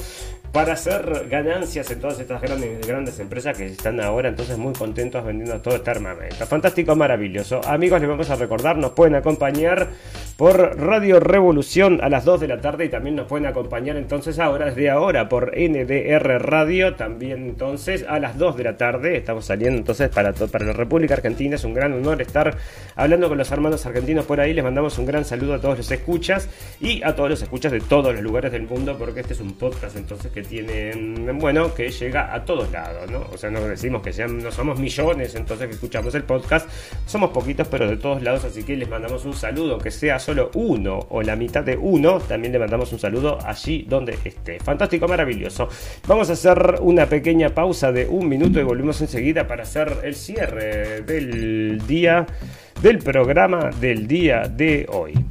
para 0.51 0.73
hacer 0.73 1.27
ganancias 1.29 1.89
en 1.91 1.99
todas 1.99 2.19
estas 2.19 2.41
grandes, 2.41 2.85
grandes 2.87 3.19
empresas 3.19 3.57
que 3.57 3.65
están 3.65 3.99
ahora 3.99 4.29
entonces 4.29 4.57
muy 4.57 4.73
contentos 4.73 5.23
vendiendo 5.23 5.61
todo 5.61 5.75
este 5.75 5.91
armamento. 5.91 6.45
Fantástico, 6.45 6.95
maravilloso. 6.95 7.61
Amigos, 7.65 7.99
les 7.99 8.09
vamos 8.09 8.29
a 8.29 8.35
recordar, 8.35 8.77
nos 8.77 8.91
pueden 8.91 9.15
acompañar 9.15 9.89
por 10.37 10.79
Radio 10.79 11.19
Revolución 11.19 11.99
a 12.01 12.09
las 12.09 12.25
2 12.25 12.41
de 12.41 12.47
la 12.47 12.61
tarde 12.61 12.85
y 12.85 12.89
también 12.89 13.15
nos 13.15 13.27
pueden 13.27 13.45
acompañar 13.45 13.97
entonces 13.97 14.39
ahora, 14.39 14.67
desde 14.67 14.89
ahora, 14.89 15.29
por 15.29 15.51
NDR 15.57 16.41
Radio, 16.41 16.95
también 16.95 17.43
entonces 17.43 18.05
a 18.07 18.19
las 18.19 18.37
2 18.37 18.57
de 18.57 18.63
la 18.63 18.77
tarde. 18.77 19.17
Estamos 19.17 19.45
saliendo 19.45 19.79
entonces 19.79 20.09
para, 20.09 20.33
para 20.33 20.65
la 20.65 20.73
República 20.73 21.15
Argentina. 21.15 21.55
Es 21.55 21.63
un 21.63 21.73
gran 21.73 21.93
honor 21.93 22.21
estar 22.21 22.55
hablando 22.95 23.29
con 23.29 23.37
los 23.37 23.51
hermanos 23.51 23.85
argentinos 23.85 24.25
por 24.25 24.39
ahí. 24.39 24.53
Les 24.53 24.63
mandamos 24.63 24.97
un 24.97 25.05
gran 25.05 25.25
saludo 25.25 25.55
a 25.55 25.61
todos 25.61 25.77
los 25.77 25.91
escuchas 25.91 26.49
y 26.79 27.03
a 27.03 27.15
todos 27.15 27.29
los 27.29 27.41
escuchas 27.41 27.71
de 27.71 27.79
todos 27.79 28.13
los 28.13 28.23
lugares 28.23 28.51
del 28.51 28.63
mundo 28.63 28.95
porque 28.97 29.21
este 29.21 29.33
es 29.33 29.39
un 29.39 29.53
podcast 29.53 29.95
entonces 29.97 30.31
que 30.31 30.46
tiene, 30.47 30.95
mm, 30.95 31.37
bueno, 31.39 31.73
que 31.73 31.89
llega 31.89 32.33
a 32.33 32.43
todos 32.45 32.71
lados, 32.71 33.09
¿no? 33.11 33.25
O 33.31 33.37
sea, 33.37 33.49
no 33.49 33.61
decimos 33.61 34.01
que 34.01 34.13
sean, 34.13 34.41
no 34.41 34.51
somos 34.51 34.79
millones, 34.79 35.35
entonces 35.35 35.67
que 35.67 35.73
escuchamos 35.75 36.15
el 36.15 36.23
podcast, 36.23 36.69
somos 37.05 37.31
poquitos, 37.31 37.67
pero 37.67 37.87
de 37.87 37.97
todos 37.97 38.21
lados, 38.21 38.45
así 38.45 38.63
que 38.63 38.75
les 38.75 38.89
mandamos 38.89 39.25
un 39.25 39.33
saludo, 39.33 39.77
que 39.77 39.91
sea 39.91 40.19
solo 40.19 40.51
uno 40.55 40.99
o 41.09 41.21
la 41.21 41.35
mitad 41.35 41.63
de 41.63 41.77
uno, 41.77 42.19
también 42.19 42.53
le 42.53 42.59
mandamos 42.59 42.91
un 42.93 42.99
saludo 42.99 43.37
allí 43.45 43.85
donde 43.87 44.17
esté. 44.23 44.59
Fantástico, 44.59 45.07
maravilloso. 45.07 45.69
Vamos 46.07 46.29
a 46.29 46.33
hacer 46.33 46.75
una 46.81 47.05
pequeña 47.05 47.49
pausa 47.49 47.91
de 47.91 48.07
un 48.07 48.27
minuto 48.27 48.59
y 48.59 48.63
volvemos 48.63 49.01
enseguida 49.01 49.47
para 49.47 49.63
hacer 49.63 49.99
el 50.03 50.15
cierre 50.15 51.01
del 51.01 51.85
día, 51.85 52.25
del 52.81 52.99
programa 52.99 53.69
del 53.79 54.07
día 54.07 54.43
de 54.47 54.87
hoy. 54.89 55.26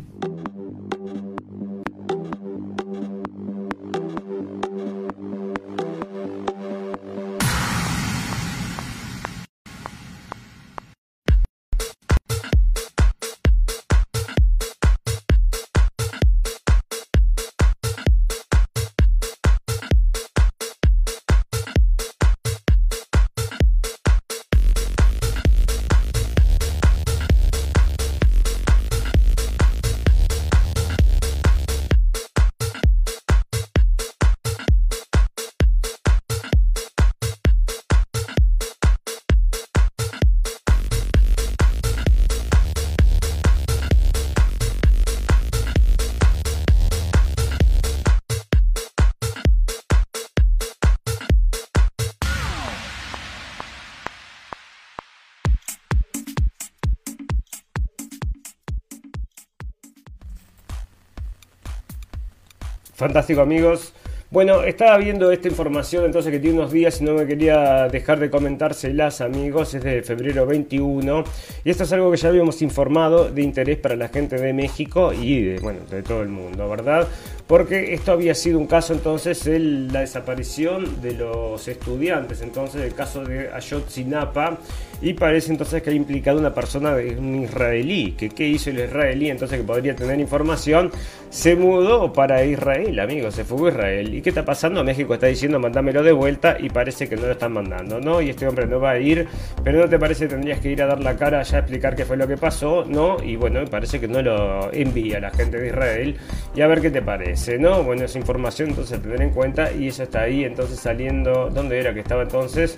Fantástico 63.06 63.40
amigos. 63.40 63.92
Bueno, 64.32 64.64
estaba 64.64 64.98
viendo 64.98 65.30
esta 65.30 65.46
información 65.46 66.04
entonces 66.04 66.32
que 66.32 66.40
tiene 66.40 66.58
unos 66.58 66.72
días 66.72 67.00
y 67.00 67.04
no 67.04 67.14
me 67.14 67.24
quería 67.24 67.86
dejar 67.86 68.18
de 68.18 68.28
comentárselas 68.28 69.20
amigos, 69.20 69.74
es 69.74 69.84
de 69.84 70.02
febrero 70.02 70.44
21 70.44 71.22
y 71.64 71.70
esto 71.70 71.84
es 71.84 71.92
algo 71.92 72.10
que 72.10 72.16
ya 72.16 72.30
habíamos 72.30 72.60
informado 72.62 73.30
de 73.30 73.42
interés 73.42 73.78
para 73.78 73.94
la 73.94 74.08
gente 74.08 74.34
de 74.40 74.52
México 74.52 75.12
y 75.12 75.40
de, 75.40 75.60
bueno, 75.60 75.78
de 75.88 76.02
todo 76.02 76.22
el 76.22 76.28
mundo, 76.30 76.68
¿verdad? 76.68 77.06
porque 77.46 77.94
esto 77.94 78.12
había 78.12 78.34
sido 78.34 78.58
un 78.58 78.66
caso 78.66 78.92
entonces 78.92 79.46
la 79.46 80.00
desaparición 80.00 81.00
de 81.00 81.12
los 81.12 81.68
estudiantes, 81.68 82.42
entonces 82.42 82.82
el 82.82 82.94
caso 82.94 83.24
de 83.24 83.50
Ayotzinapa, 83.52 84.58
y 85.00 85.14
parece 85.14 85.52
entonces 85.52 85.82
que 85.82 85.90
ha 85.90 85.92
implicado 85.92 86.38
una 86.38 86.54
persona 86.54 86.94
de 86.94 87.16
un 87.16 87.42
israelí, 87.42 88.12
qué 88.12 88.46
hizo 88.46 88.70
el 88.70 88.80
israelí 88.80 89.30
entonces 89.30 89.58
que 89.58 89.64
podría 89.64 89.94
tener 89.94 90.18
información, 90.20 90.90
se 91.30 91.54
mudó 91.54 92.12
para 92.12 92.44
Israel, 92.44 92.98
amigos, 92.98 93.34
se 93.34 93.44
fue 93.44 93.68
a 93.68 93.72
Israel. 93.72 94.14
¿Y 94.14 94.22
qué 94.22 94.30
está 94.30 94.44
pasando? 94.44 94.82
México 94.82 95.14
está 95.14 95.26
diciendo 95.26 95.58
mandámelo 95.58 96.02
de 96.02 96.12
vuelta 96.12 96.56
y 96.58 96.70
parece 96.70 97.08
que 97.08 97.16
no 97.16 97.26
lo 97.26 97.32
están 97.32 97.52
mandando, 97.52 98.00
¿no? 98.00 98.22
Y 98.22 98.30
este 98.30 98.46
hombre 98.46 98.66
no 98.66 98.80
va 98.80 98.92
a 98.92 98.98
ir, 98.98 99.26
pero 99.62 99.80
¿no 99.80 99.88
te 99.88 99.98
parece 99.98 100.24
que 100.24 100.34
tendrías 100.34 100.60
que 100.60 100.70
ir 100.70 100.82
a 100.82 100.86
dar 100.86 101.00
la 101.00 101.16
cara 101.16 101.40
allá 101.40 101.58
a 101.58 101.60
explicar 101.60 101.94
qué 101.94 102.04
fue 102.04 102.16
lo 102.16 102.26
que 102.26 102.36
pasó? 102.36 102.84
¿No? 102.86 103.16
Y 103.22 103.36
bueno, 103.36 103.64
parece 103.66 104.00
que 104.00 104.08
no 104.08 104.22
lo 104.22 104.72
envía 104.72 105.20
la 105.20 105.30
gente 105.30 105.58
de 105.58 105.68
Israel 105.68 106.16
y 106.54 106.60
a 106.60 106.66
ver 106.66 106.80
qué 106.80 106.90
te 106.90 107.02
parece, 107.02 107.58
¿no? 107.58 107.82
Bueno, 107.82 108.04
esa 108.04 108.18
información 108.18 108.70
entonces 108.70 109.02
tener 109.02 109.20
en 109.20 109.30
cuenta 109.30 109.72
y 109.72 109.88
eso 109.88 110.04
está 110.04 110.22
ahí 110.22 110.44
entonces 110.44 110.78
saliendo, 110.80 111.50
¿dónde 111.50 111.78
era 111.78 111.92
que 111.92 112.00
estaba 112.00 112.22
entonces? 112.22 112.76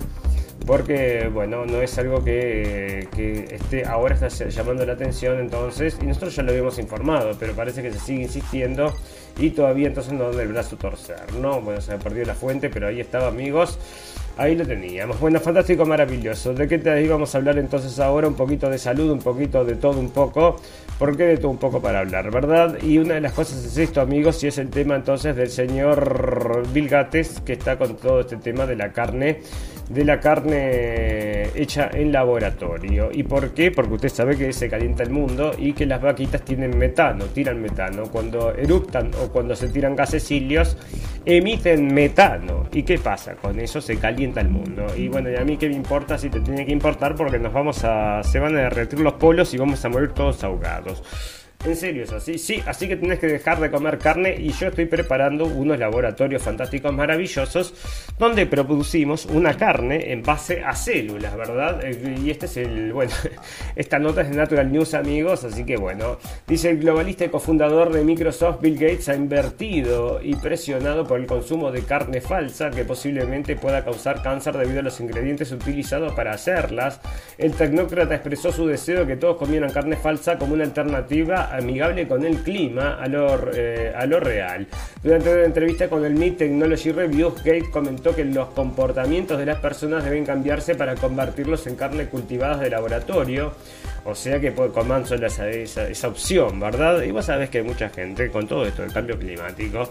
Porque 0.65 1.29
bueno, 1.33 1.65
no 1.65 1.81
es 1.81 1.97
algo 1.97 2.23
que, 2.23 3.07
esté, 3.51 3.85
ahora 3.85 4.15
está 4.15 4.27
llamando 4.49 4.85
la 4.85 4.93
atención 4.93 5.39
entonces, 5.39 5.97
y 6.01 6.05
nosotros 6.05 6.35
ya 6.35 6.43
lo 6.43 6.51
habíamos 6.51 6.79
informado, 6.79 7.35
pero 7.39 7.53
parece 7.53 7.81
que 7.81 7.91
se 7.91 7.99
sigue 7.99 8.23
insistiendo 8.23 8.93
y 9.39 9.51
todavía 9.51 9.87
entonces 9.87 10.13
no 10.13 10.31
da 10.31 10.41
el 10.43 10.49
brazo 10.49 10.75
torcer, 10.75 11.33
¿no? 11.39 11.61
Bueno, 11.61 11.81
se 11.81 11.93
ha 11.93 11.99
perdido 11.99 12.25
la 12.25 12.35
fuente, 12.35 12.69
pero 12.69 12.87
ahí 12.87 12.99
estaba 12.99 13.27
amigos. 13.27 13.79
Ahí 14.37 14.55
lo 14.55 14.65
teníamos. 14.65 15.19
Bueno, 15.19 15.39
fantástico, 15.41 15.85
maravilloso. 15.85 16.53
¿De 16.53 16.65
qué 16.65 16.77
te 16.77 17.03
íbamos 17.03 17.35
a 17.35 17.39
hablar 17.39 17.57
entonces 17.57 17.99
ahora? 17.99 18.25
Un 18.25 18.35
poquito 18.35 18.69
de 18.69 18.77
salud, 18.77 19.11
un 19.11 19.19
poquito 19.19 19.65
de 19.65 19.75
todo 19.75 19.99
un 19.99 20.11
poco. 20.11 20.55
¿Por 20.97 21.17
qué 21.17 21.23
de 21.23 21.37
todo 21.37 21.51
un 21.51 21.57
poco 21.57 21.81
para 21.81 21.99
hablar, 21.99 22.31
verdad? 22.31 22.81
Y 22.81 22.99
una 22.99 23.15
de 23.15 23.21
las 23.21 23.33
cosas 23.33 23.65
es 23.65 23.77
esto, 23.77 23.99
amigos, 23.99 24.41
y 24.43 24.47
es 24.47 24.57
el 24.57 24.69
tema 24.69 24.95
entonces 24.95 25.35
del 25.35 25.49
señor 25.49 26.63
Bill 26.73 26.87
Gates, 26.87 27.41
que 27.41 27.53
está 27.53 27.77
con 27.77 27.97
todo 27.97 28.21
este 28.21 28.37
tema 28.37 28.65
de 28.65 28.77
la 28.77 28.93
carne 28.93 29.41
de 29.89 30.05
la 30.05 30.19
carne 30.19 31.49
hecha 31.55 31.89
en 31.91 32.11
laboratorio. 32.11 33.09
¿Y 33.11 33.23
por 33.23 33.53
qué? 33.53 33.71
Porque 33.71 33.95
usted 33.95 34.09
sabe 34.09 34.37
que 34.37 34.53
se 34.53 34.69
calienta 34.69 35.03
el 35.03 35.09
mundo 35.09 35.51
y 35.57 35.73
que 35.73 35.85
las 35.85 36.01
vaquitas 36.01 36.43
tienen 36.43 36.77
metano, 36.77 37.25
tiran 37.25 37.59
metano. 37.61 38.03
Cuando 38.03 38.53
eruptan 38.53 39.11
o 39.21 39.29
cuando 39.29 39.55
se 39.55 39.67
tiran 39.69 39.95
gasecillos, 39.95 40.77
emiten 41.25 41.93
metano. 41.93 42.67
¿Y 42.71 42.83
qué 42.83 42.99
pasa? 42.99 43.35
Con 43.35 43.59
eso 43.59 43.81
se 43.81 43.97
calienta 43.97 44.41
el 44.41 44.49
mundo. 44.49 44.85
Y 44.95 45.07
bueno, 45.07 45.29
y 45.31 45.35
a 45.35 45.43
mí 45.43 45.57
qué 45.57 45.67
me 45.67 45.75
importa 45.75 46.17
si 46.17 46.29
te 46.29 46.39
tiene 46.39 46.65
que 46.65 46.71
importar 46.71 47.15
porque 47.15 47.39
nos 47.39 47.51
vamos 47.51 47.83
a. 47.83 48.21
se 48.23 48.39
van 48.39 48.55
a 48.55 48.61
derretir 48.61 48.99
los 48.99 49.13
polos 49.13 49.53
y 49.53 49.57
vamos 49.57 49.83
a 49.83 49.89
morir 49.89 50.09
todos 50.09 50.43
ahogados. 50.43 51.01
En 51.65 51.75
serio 51.75 52.03
es 52.05 52.13
así, 52.13 52.37
sí, 52.37 52.63
así 52.65 52.87
que 52.87 52.95
tienes 52.95 53.19
que 53.19 53.27
dejar 53.27 53.59
de 53.59 53.69
comer 53.69 53.97
carne 53.97 54.33
y 54.39 54.53
yo 54.53 54.67
estoy 54.67 54.85
preparando 54.85 55.43
unos 55.43 55.77
laboratorios 55.77 56.41
fantásticos 56.41 56.93
maravillosos 56.93 57.73
donde 58.17 58.45
producimos 58.45 59.25
una 59.25 59.57
carne 59.57 60.13
en 60.13 60.23
base 60.23 60.63
a 60.63 60.73
células, 60.73 61.35
¿verdad? 61.35 61.83
Eh, 61.83 62.17
y 62.23 62.29
este 62.29 62.45
es 62.45 62.55
el, 62.55 62.93
bueno, 62.93 63.11
esta 63.75 63.99
nota 63.99 64.21
es 64.21 64.29
de 64.29 64.37
Natural 64.37 64.71
News 64.71 64.93
amigos, 64.93 65.43
así 65.43 65.65
que 65.65 65.75
bueno, 65.75 66.17
dice 66.47 66.69
el 66.69 66.79
globalista 66.79 67.25
y 67.25 67.29
cofundador 67.29 67.91
de 67.91 68.05
Microsoft, 68.05 68.61
Bill 68.61 68.75
Gates, 68.75 69.09
ha 69.09 69.15
invertido 69.15 70.21
y 70.23 70.35
presionado 70.35 71.05
por 71.05 71.19
el 71.19 71.25
consumo 71.25 71.73
de 71.73 71.81
carne 71.81 72.21
falsa 72.21 72.69
que 72.69 72.85
posiblemente 72.85 73.57
pueda 73.57 73.83
causar 73.83 74.23
cáncer 74.23 74.55
debido 74.55 74.79
a 74.79 74.83
los 74.83 75.01
ingredientes 75.01 75.51
utilizados 75.51 76.13
para 76.13 76.31
hacerlas. 76.31 77.01
El 77.37 77.51
tecnócrata 77.51 78.15
expresó 78.15 78.53
su 78.53 78.65
deseo 78.65 79.01
de 79.01 79.07
que 79.07 79.17
todos 79.17 79.35
comieran 79.35 79.71
carne 79.71 79.97
falsa 79.97 80.37
como 80.37 80.53
una 80.53 80.63
alternativa 80.63 81.48
amigable 81.51 82.07
con 82.07 82.25
el 82.25 82.37
clima 82.37 82.95
a 82.95 83.07
lo, 83.07 83.51
eh, 83.53 83.93
a 83.95 84.05
lo 84.05 84.19
real. 84.19 84.67
Durante 85.03 85.33
una 85.33 85.43
entrevista 85.45 85.89
con 85.89 86.05
el 86.05 86.13
Meet 86.15 86.37
Technology 86.37 86.91
Review, 86.91 87.33
Gates 87.37 87.69
comentó 87.69 88.15
que 88.15 88.25
los 88.25 88.49
comportamientos 88.49 89.37
de 89.37 89.45
las 89.45 89.59
personas 89.59 90.03
deben 90.03 90.25
cambiarse 90.25 90.75
para 90.75 90.95
convertirlos 90.95 91.65
en 91.67 91.75
carne 91.75 92.05
cultivada 92.07 92.57
de 92.57 92.69
laboratorio. 92.69 93.53
O 94.05 94.15
sea 94.15 94.39
que 94.39 94.53
coman 94.53 95.05
solo 95.05 95.27
esa, 95.27 95.49
esa, 95.49 95.87
esa 95.87 96.07
opción, 96.07 96.59
¿verdad? 96.59 97.01
Y 97.03 97.11
vos 97.11 97.25
sabés 97.25 97.49
que 97.49 97.59
hay 97.59 97.63
mucha 97.63 97.89
gente 97.89 98.29
con 98.29 98.47
todo 98.47 98.65
esto 98.65 98.81
del 98.81 98.93
cambio 98.93 99.19
climático 99.19 99.89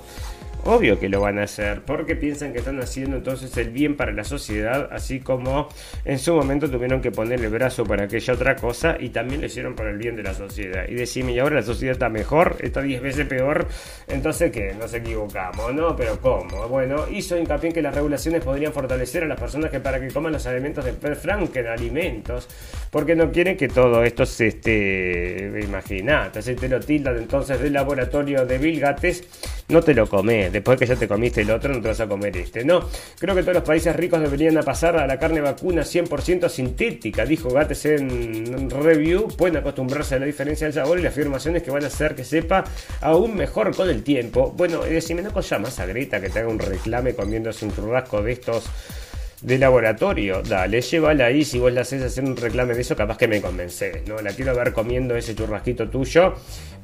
Obvio 0.65 0.99
que 0.99 1.09
lo 1.09 1.21
van 1.21 1.39
a 1.39 1.45
hacer, 1.45 1.81
porque 1.83 2.15
piensan 2.15 2.53
que 2.53 2.59
están 2.59 2.79
haciendo 2.81 3.17
entonces 3.17 3.57
el 3.57 3.71
bien 3.71 3.97
para 3.97 4.13
la 4.13 4.25
sociedad, 4.25 4.89
así 4.93 5.21
como 5.21 5.69
en 6.05 6.19
su 6.19 6.35
momento 6.35 6.71
tuvieron 6.71 7.01
que 7.01 7.11
poner 7.11 7.43
el 7.43 7.51
brazo 7.51 7.85
para 7.85 8.05
aquella 8.05 8.35
otra 8.35 8.55
cosa 8.57 8.97
y 9.01 9.09
también 9.09 9.41
lo 9.41 9.47
hicieron 9.47 9.75
para 9.75 9.91
el 9.91 9.97
bien 9.97 10.15
de 10.15 10.23
la 10.23 10.35
sociedad. 10.35 10.85
Y 10.89 10.95
decime, 10.95 11.33
y 11.33 11.39
ahora 11.39 11.57
la 11.57 11.63
sociedad 11.63 11.93
está 11.93 12.11
mejor, 12.11 12.57
está 12.61 12.83
10 12.83 13.01
veces 13.01 13.27
peor, 13.27 13.67
entonces 14.09 14.53
¿qué? 14.53 14.75
Nos 14.79 14.93
equivocamos, 14.93 15.73
¿no? 15.75 15.97
Pero 15.97 16.21
¿cómo? 16.21 16.69
Bueno, 16.69 17.07
hizo 17.11 17.39
hincapié 17.39 17.69
en 17.69 17.75
que 17.75 17.83
las 17.83 17.95
regulaciones 17.95 18.45
podrían 18.45 18.73
fortalecer 18.73 19.25
a 19.25 19.27
las 19.27 19.41
personas 19.41 19.71
que 19.71 19.81
para 19.81 19.99
que 20.01 20.09
coman 20.09 20.33
los 20.33 20.47
alimentos 20.47 20.85
de 20.85 20.93
Franken 20.93 21.67
alimentos, 21.67 22.49
porque 22.91 23.17
no 23.17 23.31
quieren 23.33 23.57
que 23.57 23.69
todo 23.69 24.03
esto 24.05 24.27
se 24.27 24.49
esté, 24.49 25.61
imagínate, 25.63 26.43
se 26.43 26.55
te 26.55 26.69
lo 26.69 26.81
tildan 26.81 27.17
entonces 27.17 27.61
del 27.61 27.73
laboratorio 27.73 28.45
de 28.45 28.59
Bill 28.59 28.81
Gates, 28.81 29.25
no 29.69 29.81
te 29.83 29.95
lo 29.95 30.07
comes 30.07 30.48
después 30.51 30.79
que 30.79 30.87
ya 30.87 30.97
te 30.97 31.09
comiste 31.09 31.43
el 31.43 31.51
otro, 31.51 31.73
no 31.73 31.81
te 31.81 31.89
vas 31.89 32.01
a 32.01 32.07
comer 32.07 32.37
este. 32.37 32.65
No, 32.65 32.89
creo 33.19 33.35
que 33.35 33.43
todos 33.43 33.55
los 33.55 33.65
países 33.65 33.95
ricos 33.95 34.21
deberían 34.21 34.55
pasar 34.65 34.97
a 34.97 35.07
la 35.07 35.19
carne 35.19 35.41
vacuna 35.41 35.83
100% 35.83 36.49
sintética, 36.49 37.25
dijo 37.25 37.51
Gates 37.51 37.87
en 37.87 38.71
review. 38.71 39.29
Pueden 39.29 39.57
acostumbrarse 39.57 40.17
a 40.17 40.19
la 40.19 40.27
diferencia 40.27 40.67
del 40.67 40.75
sabor 40.75 40.99
y 40.99 41.03
las 41.03 41.13
afirmaciones 41.13 41.63
que 41.63 41.71
van 41.71 41.85
a 41.85 41.89
hacer 41.89 42.15
que 42.15 42.25
sepa 42.25 42.65
aún 43.01 43.37
mejor 43.37 43.75
con 43.75 43.89
el 43.89 44.03
tiempo. 44.03 44.53
Bueno, 44.57 44.83
decime, 44.83 45.23
no 45.23 45.41
llamas 45.41 45.79
a 45.79 45.87
Greta 45.87 46.21
que 46.21 46.29
te 46.29 46.41
haga 46.41 46.49
un 46.49 46.59
reclame 46.59 47.15
comiéndose 47.15 47.65
un 47.65 47.75
churrasco 47.75 48.23
de 48.23 48.33
estos 48.33 48.69
de 49.41 49.57
laboratorio, 49.57 50.43
dale, 50.43 50.81
llévala 50.81 51.27
ahí, 51.27 51.45
si 51.45 51.61
vos 51.61 51.73
la 51.73 51.83
haces 51.83 52.03
hacer 52.03 52.25
un 52.25 52.37
reclame 52.37 52.75
de 52.75 52.81
eso, 52.81 52.97
capaz 52.97 53.17
que 53.17 53.29
me 53.29 53.41
convences, 53.41 54.07
¿no? 54.09 54.21
La 54.21 54.33
quiero 54.33 54.55
ver 54.55 54.73
comiendo 54.73 55.15
ese 55.15 55.35
churrasquito 55.35 55.89
tuyo 55.89 56.35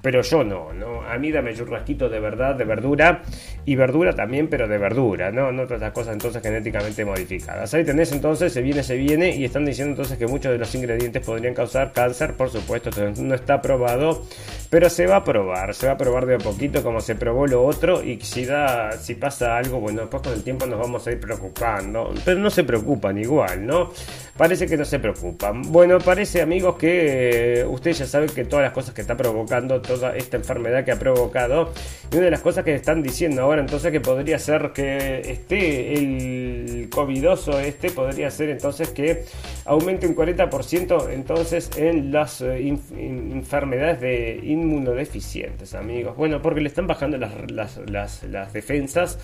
pero 0.04 0.20
yo 0.20 0.44
no, 0.44 0.70
¿no? 0.74 1.00
A 1.00 1.16
mí 1.16 1.32
dame 1.32 1.54
churrasquito 1.54 2.10
de 2.10 2.20
verdad, 2.20 2.54
de 2.56 2.64
verdura, 2.64 3.22
y 3.64 3.74
verdura 3.74 4.14
también, 4.14 4.48
pero 4.48 4.68
de 4.68 4.76
verdura, 4.76 5.32
¿no? 5.32 5.50
No 5.50 5.64
todas 5.64 5.80
las 5.80 5.92
cosas 5.92 6.12
entonces 6.12 6.42
genéticamente 6.42 7.06
modificadas. 7.06 7.72
Ahí 7.72 7.84
tenés 7.84 8.12
entonces, 8.12 8.52
se 8.52 8.60
viene, 8.60 8.82
se 8.82 8.96
viene, 8.96 9.34
y 9.34 9.46
están 9.46 9.64
diciendo 9.64 9.92
entonces 9.92 10.18
que 10.18 10.26
muchos 10.26 10.52
de 10.52 10.58
los 10.58 10.74
ingredientes 10.74 11.24
podrían 11.24 11.54
causar 11.54 11.92
cáncer, 11.92 12.34
por 12.34 12.50
supuesto, 12.50 12.90
no 13.16 13.34
está 13.34 13.62
probado, 13.62 14.24
pero 14.68 14.90
se 14.90 15.06
va 15.06 15.16
a 15.16 15.24
probar, 15.24 15.74
se 15.74 15.86
va 15.86 15.94
a 15.94 15.96
probar 15.96 16.26
de 16.26 16.34
a 16.34 16.38
poquito 16.38 16.82
como 16.82 17.00
se 17.00 17.14
probó 17.14 17.46
lo 17.46 17.64
otro, 17.64 18.04
y 18.04 18.20
si, 18.20 18.44
da, 18.44 18.92
si 18.92 19.14
pasa 19.14 19.56
algo, 19.56 19.80
bueno, 19.80 20.02
después 20.02 20.22
con 20.22 20.34
el 20.34 20.44
tiempo 20.44 20.66
nos 20.66 20.78
vamos 20.78 21.06
a 21.06 21.12
ir 21.12 21.18
preocupando, 21.18 22.12
pero 22.26 22.40
no 22.40 22.50
se 22.50 22.64
preocupan 22.64 23.16
igual, 23.16 23.66
¿no? 23.66 23.90
Parece 24.36 24.66
que 24.66 24.76
no 24.76 24.84
se 24.84 24.98
preocupan. 24.98 25.62
Bueno, 25.70 25.98
parece 25.98 26.42
amigos 26.42 26.76
que 26.76 27.60
eh, 27.60 27.64
ustedes 27.64 27.98
ya 28.00 28.06
saben 28.06 28.28
que 28.28 28.44
todas 28.44 28.64
las 28.64 28.72
cosas 28.72 28.92
que 28.92 29.00
está 29.00 29.16
provocando, 29.16 29.80
toda 29.80 30.16
esta 30.16 30.36
enfermedad 30.36 30.84
que 30.84 30.90
ha 30.90 30.98
provocado. 30.98 31.72
Y 32.10 32.16
una 32.16 32.24
de 32.24 32.30
las 32.32 32.40
cosas 32.40 32.64
que 32.64 32.74
están 32.74 33.00
diciendo 33.00 33.42
ahora 33.42 33.60
entonces 33.60 33.92
que 33.92 34.00
podría 34.00 34.40
ser 34.40 34.72
que 34.74 35.20
esté 35.20 35.94
el 35.94 36.88
covidoso 36.90 37.60
este, 37.60 37.90
podría 37.90 38.30
ser 38.30 38.50
entonces 38.50 38.88
que 38.90 39.24
aumente 39.66 40.06
un 40.06 40.16
40% 40.16 41.10
entonces 41.12 41.70
en 41.76 42.12
las 42.12 42.40
eh, 42.40 42.76
enfermedades 42.96 44.00
de 44.00 44.40
inmunodeficientes, 44.42 45.74
amigos. 45.74 46.16
Bueno, 46.16 46.42
porque 46.42 46.60
le 46.60 46.68
están 46.68 46.86
bajando 46.86 47.18
las, 47.18 48.20
defensas 48.52 49.18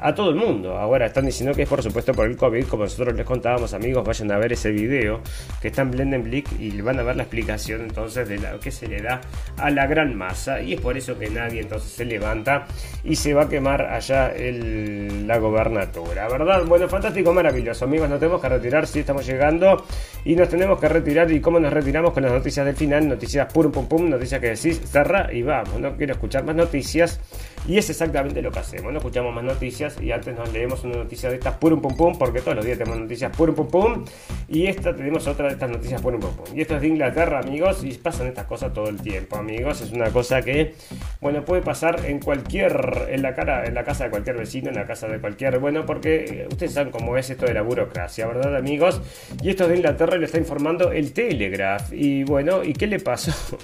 a 0.00 0.14
todo 0.14 0.30
el 0.30 0.36
mundo. 0.36 0.76
Ahora 0.76 1.06
están 1.06 1.26
diciendo 1.26 1.54
que 1.54 1.62
es 1.62 1.68
por 1.68 1.82
supuesto 1.82 2.12
por 2.12 2.26
el 2.26 2.36
COVID, 2.36 2.66
como 2.66 2.84
nosotros 2.84 3.14
les 3.14 3.24
contábamos, 3.24 3.72
amigos, 3.74 4.04
vayan 4.04 4.30
a 4.32 4.38
ver 4.38 4.52
ese 4.52 4.70
video 4.70 5.20
que 5.60 5.68
está 5.68 5.82
en 5.82 5.90
Blendenblick 5.90 6.48
y 6.58 6.80
van 6.80 6.98
a 6.98 7.02
ver 7.02 7.16
la 7.16 7.22
explicación 7.22 7.82
entonces 7.82 8.28
de 8.28 8.38
lo 8.38 8.60
que 8.60 8.70
se 8.70 8.86
le 8.86 9.00
da 9.00 9.20
a 9.56 9.70
la 9.70 9.86
gran 9.86 10.14
masa. 10.14 10.60
Y 10.60 10.74
es 10.74 10.80
por 10.80 10.96
eso 10.96 11.18
que 11.18 11.30
nadie 11.30 11.60
entonces 11.60 11.90
se 11.90 12.04
levanta 12.04 12.66
y 13.04 13.16
se 13.16 13.34
va 13.34 13.44
a 13.44 13.48
quemar 13.48 13.82
allá 13.82 14.32
el, 14.32 15.26
la 15.26 15.38
gobernatura, 15.38 16.28
¿verdad? 16.28 16.64
Bueno, 16.66 16.88
fantástico, 16.88 17.32
maravilloso, 17.32 17.84
amigos, 17.84 18.08
nos 18.08 18.20
tenemos 18.20 18.40
que 18.40 18.48
retirar, 18.48 18.86
si 18.86 19.00
estamos 19.00 19.26
llegando 19.26 19.84
y 20.24 20.36
nos 20.36 20.48
tenemos 20.48 20.78
que 20.80 20.88
retirar. 20.88 21.30
¿Y 21.30 21.40
cómo 21.40 21.58
nos 21.58 21.72
retiramos? 21.72 22.12
Con 22.12 22.22
las 22.22 22.32
noticias 22.32 22.66
del 22.66 22.76
final, 22.76 23.08
noticias 23.08 23.52
pum 23.52 23.70
pum 23.72 23.88
pum, 23.88 24.08
noticias 24.10 24.40
que 24.40 24.48
decís, 24.48 24.80
cerra 24.84 25.32
y 25.32 25.42
vamos, 25.42 25.80
no 25.80 25.96
quiero 25.96 26.12
escuchar 26.12 26.44
más 26.44 26.54
noticias. 26.54 27.20
Y 27.68 27.78
es 27.78 27.90
exactamente 27.90 28.40
lo 28.42 28.52
que 28.52 28.60
hacemos, 28.60 28.92
no 28.92 28.98
escuchamos 28.98 29.34
más 29.34 29.44
noticias 29.44 30.00
y 30.00 30.12
antes 30.12 30.36
nos 30.36 30.52
leemos 30.52 30.84
una 30.84 30.96
noticia 30.96 31.28
de 31.30 31.36
estas 31.36 31.56
purum 31.56 31.80
pum 31.80 31.96
pum, 31.96 32.18
porque 32.18 32.40
todos 32.40 32.56
los 32.56 32.64
días 32.64 32.78
tenemos 32.78 33.00
noticias 33.00 33.36
purum 33.36 33.54
pum 33.54 33.68
pum, 33.68 34.04
y 34.48 34.66
esta 34.66 34.94
tenemos 34.94 35.26
otra 35.26 35.46
de 35.46 35.54
estas 35.54 35.70
noticias 35.70 36.00
purum 36.00 36.20
pum 36.20 36.30
pum. 36.36 36.46
Y 36.56 36.60
esto 36.60 36.76
es 36.76 36.80
de 36.82 36.88
Inglaterra, 36.88 37.40
amigos, 37.40 37.82
y 37.82 37.92
pasan 37.94 38.28
estas 38.28 38.46
cosas 38.46 38.72
todo 38.72 38.88
el 38.88 39.00
tiempo, 39.00 39.36
amigos. 39.36 39.80
Es 39.80 39.90
una 39.92 40.10
cosa 40.10 40.42
que, 40.42 40.74
bueno, 41.20 41.44
puede 41.44 41.62
pasar 41.62 42.04
en 42.06 42.20
cualquier, 42.20 43.08
en 43.10 43.22
la 43.22 43.34
cara, 43.34 43.64
en 43.66 43.74
la 43.74 43.84
casa 43.84 44.04
de 44.04 44.10
cualquier 44.10 44.36
vecino, 44.36 44.68
en 44.68 44.76
la 44.76 44.86
casa 44.86 45.08
de 45.08 45.18
cualquier, 45.18 45.58
bueno, 45.58 45.84
porque 45.86 46.24
eh, 46.24 46.46
ustedes 46.48 46.72
saben 46.72 46.92
cómo 46.92 47.16
es 47.16 47.30
esto 47.30 47.46
de 47.46 47.54
la 47.54 47.62
burocracia, 47.62 48.26
¿verdad, 48.26 48.56
amigos? 48.56 49.00
Y 49.42 49.50
esto 49.50 49.64
es 49.64 49.70
de 49.70 49.76
Inglaterra 49.76 50.16
y 50.16 50.20
lo 50.20 50.26
está 50.26 50.38
informando 50.38 50.92
el 50.92 51.12
Telegraph. 51.12 51.92
Y 51.92 52.24
bueno, 52.24 52.62
¿y 52.62 52.72
qué 52.72 52.86
le 52.86 53.00
pasó? 53.00 53.58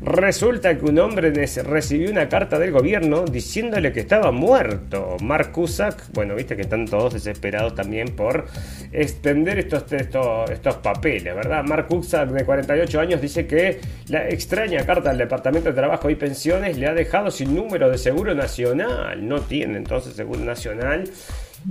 Resulta 0.00 0.78
que 0.78 0.84
un 0.84 0.98
hombre 1.00 1.32
recibió 1.32 2.10
una 2.10 2.28
carta 2.28 2.58
del 2.58 2.70
gobierno 2.70 3.24
diciéndole 3.24 3.92
que 3.92 4.00
estaba 4.00 4.30
muerto. 4.30 5.16
Mark 5.20 5.50
Cusack, 5.50 6.12
bueno, 6.12 6.36
viste 6.36 6.54
que 6.54 6.62
están 6.62 6.86
todos 6.86 7.14
desesperados 7.14 7.74
también 7.74 8.14
por 8.14 8.46
extender 8.92 9.58
estos, 9.58 9.92
estos, 9.92 10.50
estos 10.50 10.76
papeles, 10.76 11.34
¿verdad? 11.34 11.64
Mark 11.64 11.88
Cusack, 11.88 12.30
de 12.30 12.44
48 12.44 13.00
años, 13.00 13.20
dice 13.20 13.46
que 13.46 13.80
la 14.08 14.28
extraña 14.28 14.86
carta 14.86 15.08
del 15.08 15.18
Departamento 15.18 15.70
de 15.70 15.74
Trabajo 15.74 16.08
y 16.08 16.14
Pensiones 16.14 16.78
le 16.78 16.86
ha 16.86 16.94
dejado 16.94 17.32
sin 17.32 17.54
número 17.54 17.90
de 17.90 17.98
seguro 17.98 18.34
nacional. 18.36 19.26
No 19.26 19.40
tiene 19.40 19.78
entonces 19.78 20.14
seguro 20.14 20.44
nacional 20.44 21.10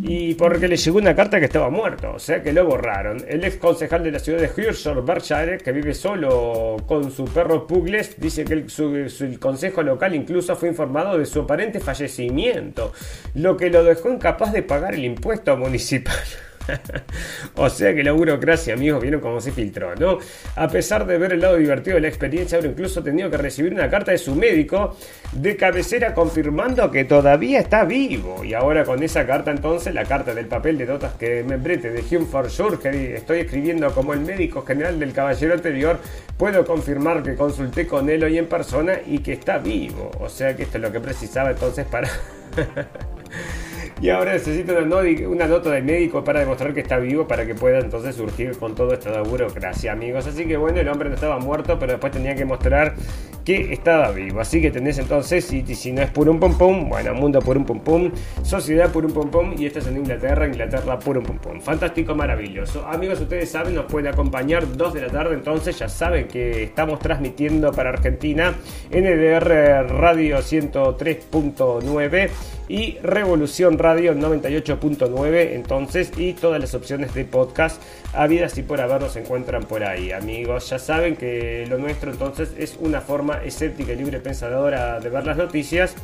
y 0.02 0.36
porque 0.36 0.68
le 0.68 0.78
llegó 0.78 0.98
una 0.98 1.16
carta 1.16 1.40
que 1.40 1.46
estaba 1.46 1.70
muerto, 1.70 2.14
o 2.14 2.20
sea 2.20 2.42
que 2.42 2.54
lo 2.54 2.66
borraron. 2.66 3.24
El 3.28 3.44
ex 3.44 3.58
concejal 3.58 4.04
de 4.04 4.12
la 4.12 4.20
ciudad 4.20 4.40
de 4.40 4.52
Hershore, 4.56 5.02
Berkshire, 5.02 5.58
que 5.58 5.72
vive 5.72 5.94
solo 5.94 6.78
con 6.86 7.12
su 7.12 7.26
perro 7.26 7.66
Pugles, 7.66 8.20
dice 8.20 8.46
que 8.46 8.54
el, 8.54 9.40
consejo 9.40 9.84
local 9.84 10.16
incluso 10.16 10.56
fue 10.56 10.70
informado 10.70 11.18
de 11.18 11.26
su 11.26 11.42
aparente 11.42 11.80
fallecimiento, 11.80 12.94
lo 13.36 13.58
que 13.58 13.70
lo 13.70 13.84
dejó 13.84 14.10
incapaz 14.10 14.52
de 14.52 14.64
pagar 14.64 14.94
el 14.94 15.06
impuesto 15.06 15.56
municipal. 15.58 16.16
o 17.56 17.70
sea 17.70 17.94
que 17.94 18.04
la 18.04 18.12
burocracia, 18.12 18.74
amigos, 18.74 19.02
vieron 19.02 19.22
cómo 19.22 19.42
se 19.42 19.52
filtró, 19.52 19.96
¿no? 19.96 20.20
A 20.56 20.68
pesar 20.68 21.06
de 21.06 21.18
ver 21.18 21.34
el 21.34 21.42
lado 21.42 21.58
divertido 21.58 21.96
de 21.96 22.02
la 22.02 22.08
experiencia, 22.08 22.58
ahora 22.58 22.70
incluso 22.70 23.00
ha 23.00 23.04
tenido 23.04 23.30
que 23.30 23.38
recibir 23.38 23.74
una 23.74 23.90
carta 23.90 24.12
de 24.12 24.18
su 24.18 24.36
médico 24.36 24.98
de 25.32 25.56
cabecera 25.56 26.14
confirmando 26.14 26.90
que 26.92 27.06
todavía 27.06 27.60
está 27.60 27.86
vivo. 27.86 28.44
Y 28.44 28.54
ahora 28.54 28.84
con 28.84 29.04
esa 29.04 29.26
carta 29.26 29.52
entonces, 29.52 29.94
la 29.94 30.06
carta 30.06 30.34
del 30.34 30.48
papel 30.48 30.78
de 30.78 30.86
notas 30.86 31.14
que 31.16 31.44
me 31.44 31.58
brete 31.58 31.92
de 31.92 32.02
Hume 32.02 32.26
for 32.26 32.48
que 32.80 33.16
estoy 33.16 33.40
escribiendo 33.40 33.92
como 33.94 34.14
el 34.14 34.22
médico 34.22 34.64
general 34.64 35.00
del 35.00 35.14
caballero 35.14 35.54
anterior, 35.54 36.00
puedo 36.38 36.66
confirmar 36.66 37.24
que 37.24 37.36
consulté 37.36 37.88
con 37.88 38.10
él 38.10 38.24
hoy 38.24 38.38
en 38.38 38.48
persona 38.48 39.00
y 39.06 39.20
que 39.20 39.34
está 39.34 39.58
vivo. 39.58 40.12
O 40.20 40.30
sea 40.30 40.56
que 40.56 40.64
esto 40.64 40.78
es 40.78 40.84
lo 40.84 40.92
que 40.92 41.00
precisaba 41.00 41.52
entonces 41.52 41.86
para... 41.86 42.10
Y 44.00 44.10
ahora 44.10 44.34
necesita 44.34 44.74
una, 44.74 45.48
nota 45.48 45.72
de 45.72 45.82
médico 45.82 46.24
para 46.24 46.42
demostrar 46.42 46.72
que 46.74 46.82
está 46.82 46.98
vivo 46.98 47.28
para 47.28 47.48
que 47.48 47.56
pueda 47.56 47.80
entonces 47.80 48.16
surgir 48.16 48.56
con 48.58 48.76
todo 48.76 48.94
esto 48.94 49.12
de 49.12 49.22
burocracia, 49.28 49.92
amigos. 49.92 50.28
Así 50.28 50.46
que 50.46 50.56
bueno, 50.56 50.80
el 50.80 50.88
hombre 50.88 51.10
no 51.10 51.16
estaba 51.16 51.40
muerto, 51.40 51.80
pero 51.80 51.94
después 51.94 52.14
tenía 52.14 52.36
que 52.36 52.46
mostrar 52.46 52.94
que 53.48 53.72
estaba 53.72 54.12
vivo. 54.12 54.42
Así 54.42 54.62
que 54.62 54.72
tenés 54.72 54.98
entonces, 54.98 55.46
si, 55.46 55.64
si 55.74 55.94
no 55.94 56.02
es 56.02 56.10
por 56.10 56.28
un 56.28 56.38
pum, 56.38 56.90
bueno, 56.90 57.14
mundo 57.14 57.40
por 57.40 57.58
un 57.58 57.64
pum, 57.64 58.12
sociedad 58.44 58.92
por 58.92 59.06
un 59.06 59.14
pum, 59.14 59.56
y 59.58 59.68
esto 59.68 59.80
es 59.80 59.88
en 59.88 59.96
Inglaterra, 59.96 60.46
Inglaterra 60.46 61.00
por 61.00 61.18
un 61.18 61.24
pum. 61.24 61.62
Fantástico, 61.62 62.14
maravilloso. 62.14 62.86
Amigos, 62.86 63.22
ustedes 63.22 63.50
saben, 63.50 63.74
nos 63.74 63.86
pueden 63.86 64.12
acompañar 64.12 64.76
2 64.76 64.94
de 64.94 65.02
la 65.02 65.08
tarde, 65.08 65.36
entonces 65.36 65.80
ya 65.80 65.88
saben 65.88 66.28
que 66.28 66.64
estamos 66.64 67.00
transmitiendo 67.00 67.72
para 67.72 67.92
Argentina 67.92 68.54
NDR 68.92 69.88
Radio 69.94 70.40
103.9 70.40 72.30
y 72.68 72.98
Revolución 73.02 73.78
Radio 73.78 74.14
98.9 74.14 75.54
entonces 75.54 76.12
y 76.18 76.34
todas 76.34 76.60
las 76.60 76.74
opciones 76.74 77.14
de 77.14 77.24
podcast 77.24 77.82
habidas 78.14 78.58
y 78.58 78.64
por 78.64 78.82
haber 78.82 79.10
se 79.10 79.20
encuentran 79.20 79.64
por 79.64 79.84
ahí 79.84 80.12
amigos 80.12 80.70
ya 80.70 80.80
saben 80.80 81.16
que 81.16 81.66
lo 81.70 81.78
nuestro 81.78 82.12
entonces 82.12 82.54
es 82.58 82.78
una 82.80 83.02
forma 83.02 83.44
escéptica 83.44 83.94
y 83.94 83.96
libre 83.98 84.20
pensadora 84.20 85.00
de 85.00 85.10
ver 85.10 85.26
las 85.26 85.38
noticias 85.38 85.96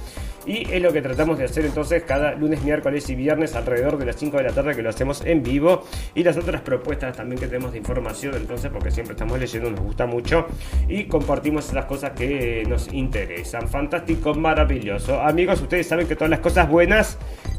y 0.45 0.69
es 0.71 0.81
lo 0.81 0.91
que 0.91 1.01
tratamos 1.01 1.37
de 1.37 1.45
hacer 1.45 1.65
entonces 1.65 2.03
cada 2.03 2.33
lunes, 2.33 2.63
miércoles 2.63 3.09
y 3.09 3.15
viernes 3.15 3.55
alrededor 3.55 3.97
de 3.97 4.05
las 4.05 4.17
5 4.17 4.37
de 4.37 4.43
la 4.43 4.51
tarde 4.51 4.75
que 4.75 4.81
lo 4.81 4.89
hacemos 4.89 5.21
en 5.25 5.41
vivo. 5.41 5.83
Y 6.15 6.23
las 6.23 6.37
otras 6.37 6.61
propuestas 6.61 7.15
también 7.15 7.39
que 7.39 7.47
tenemos 7.47 7.71
de 7.71 7.77
información 7.77 8.35
entonces 8.35 8.69
porque 8.71 8.91
siempre 8.91 9.13
estamos 9.13 9.39
leyendo, 9.39 9.71
nos 9.71 9.79
gusta 9.79 10.05
mucho. 10.05 10.47
Y 10.87 11.05
compartimos 11.05 11.71
las 11.73 11.85
cosas 11.85 12.11
que 12.11 12.63
nos 12.67 12.91
interesan. 12.91 13.69
Fantástico, 13.69 14.33
maravilloso. 14.33 15.21
Amigos, 15.21 15.61
ustedes 15.61 15.87
saben 15.87 16.07
que 16.07 16.15
todas 16.15 16.31
las 16.31 16.41
cosas 16.41 16.69
buenas 16.69 17.17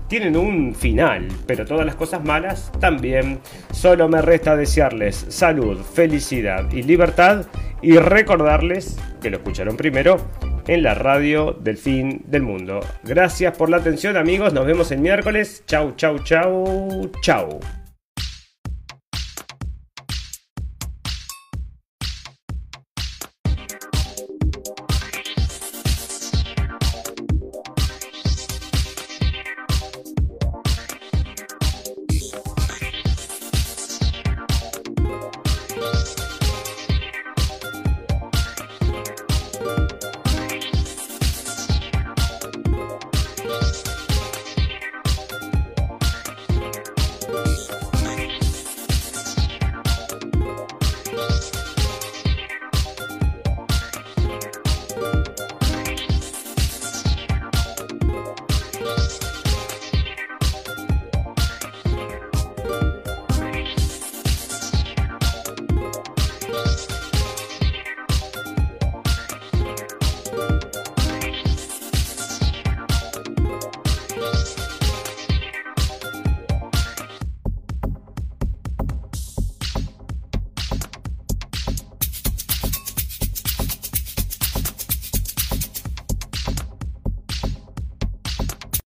tienen 0.08 0.36
un 0.36 0.74
final, 0.74 1.28
pero 1.46 1.64
todas 1.64 1.86
las 1.86 1.94
cosas 1.94 2.24
malas 2.24 2.70
también. 2.80 3.40
Solo 3.72 4.08
me 4.08 4.22
resta 4.22 4.56
desearles 4.56 5.26
salud, 5.28 5.78
felicidad 5.78 6.70
y 6.72 6.82
libertad 6.82 7.46
y 7.82 7.96
recordarles 7.98 8.96
que 9.20 9.30
lo 9.30 9.38
escucharon 9.38 9.76
primero 9.76 10.16
en 10.66 10.82
la 10.82 10.94
radio 10.94 11.52
del 11.52 11.76
fin 11.76 12.22
del 12.26 12.42
mundo. 12.42 12.80
Gracias 13.02 13.56
por 13.56 13.70
la 13.70 13.78
atención 13.78 14.16
amigos, 14.16 14.52
nos 14.52 14.66
vemos 14.66 14.90
el 14.90 15.00
miércoles. 15.00 15.62
Chau, 15.66 15.94
chau, 15.96 16.18
chau, 16.20 17.10
chau. 17.20 17.83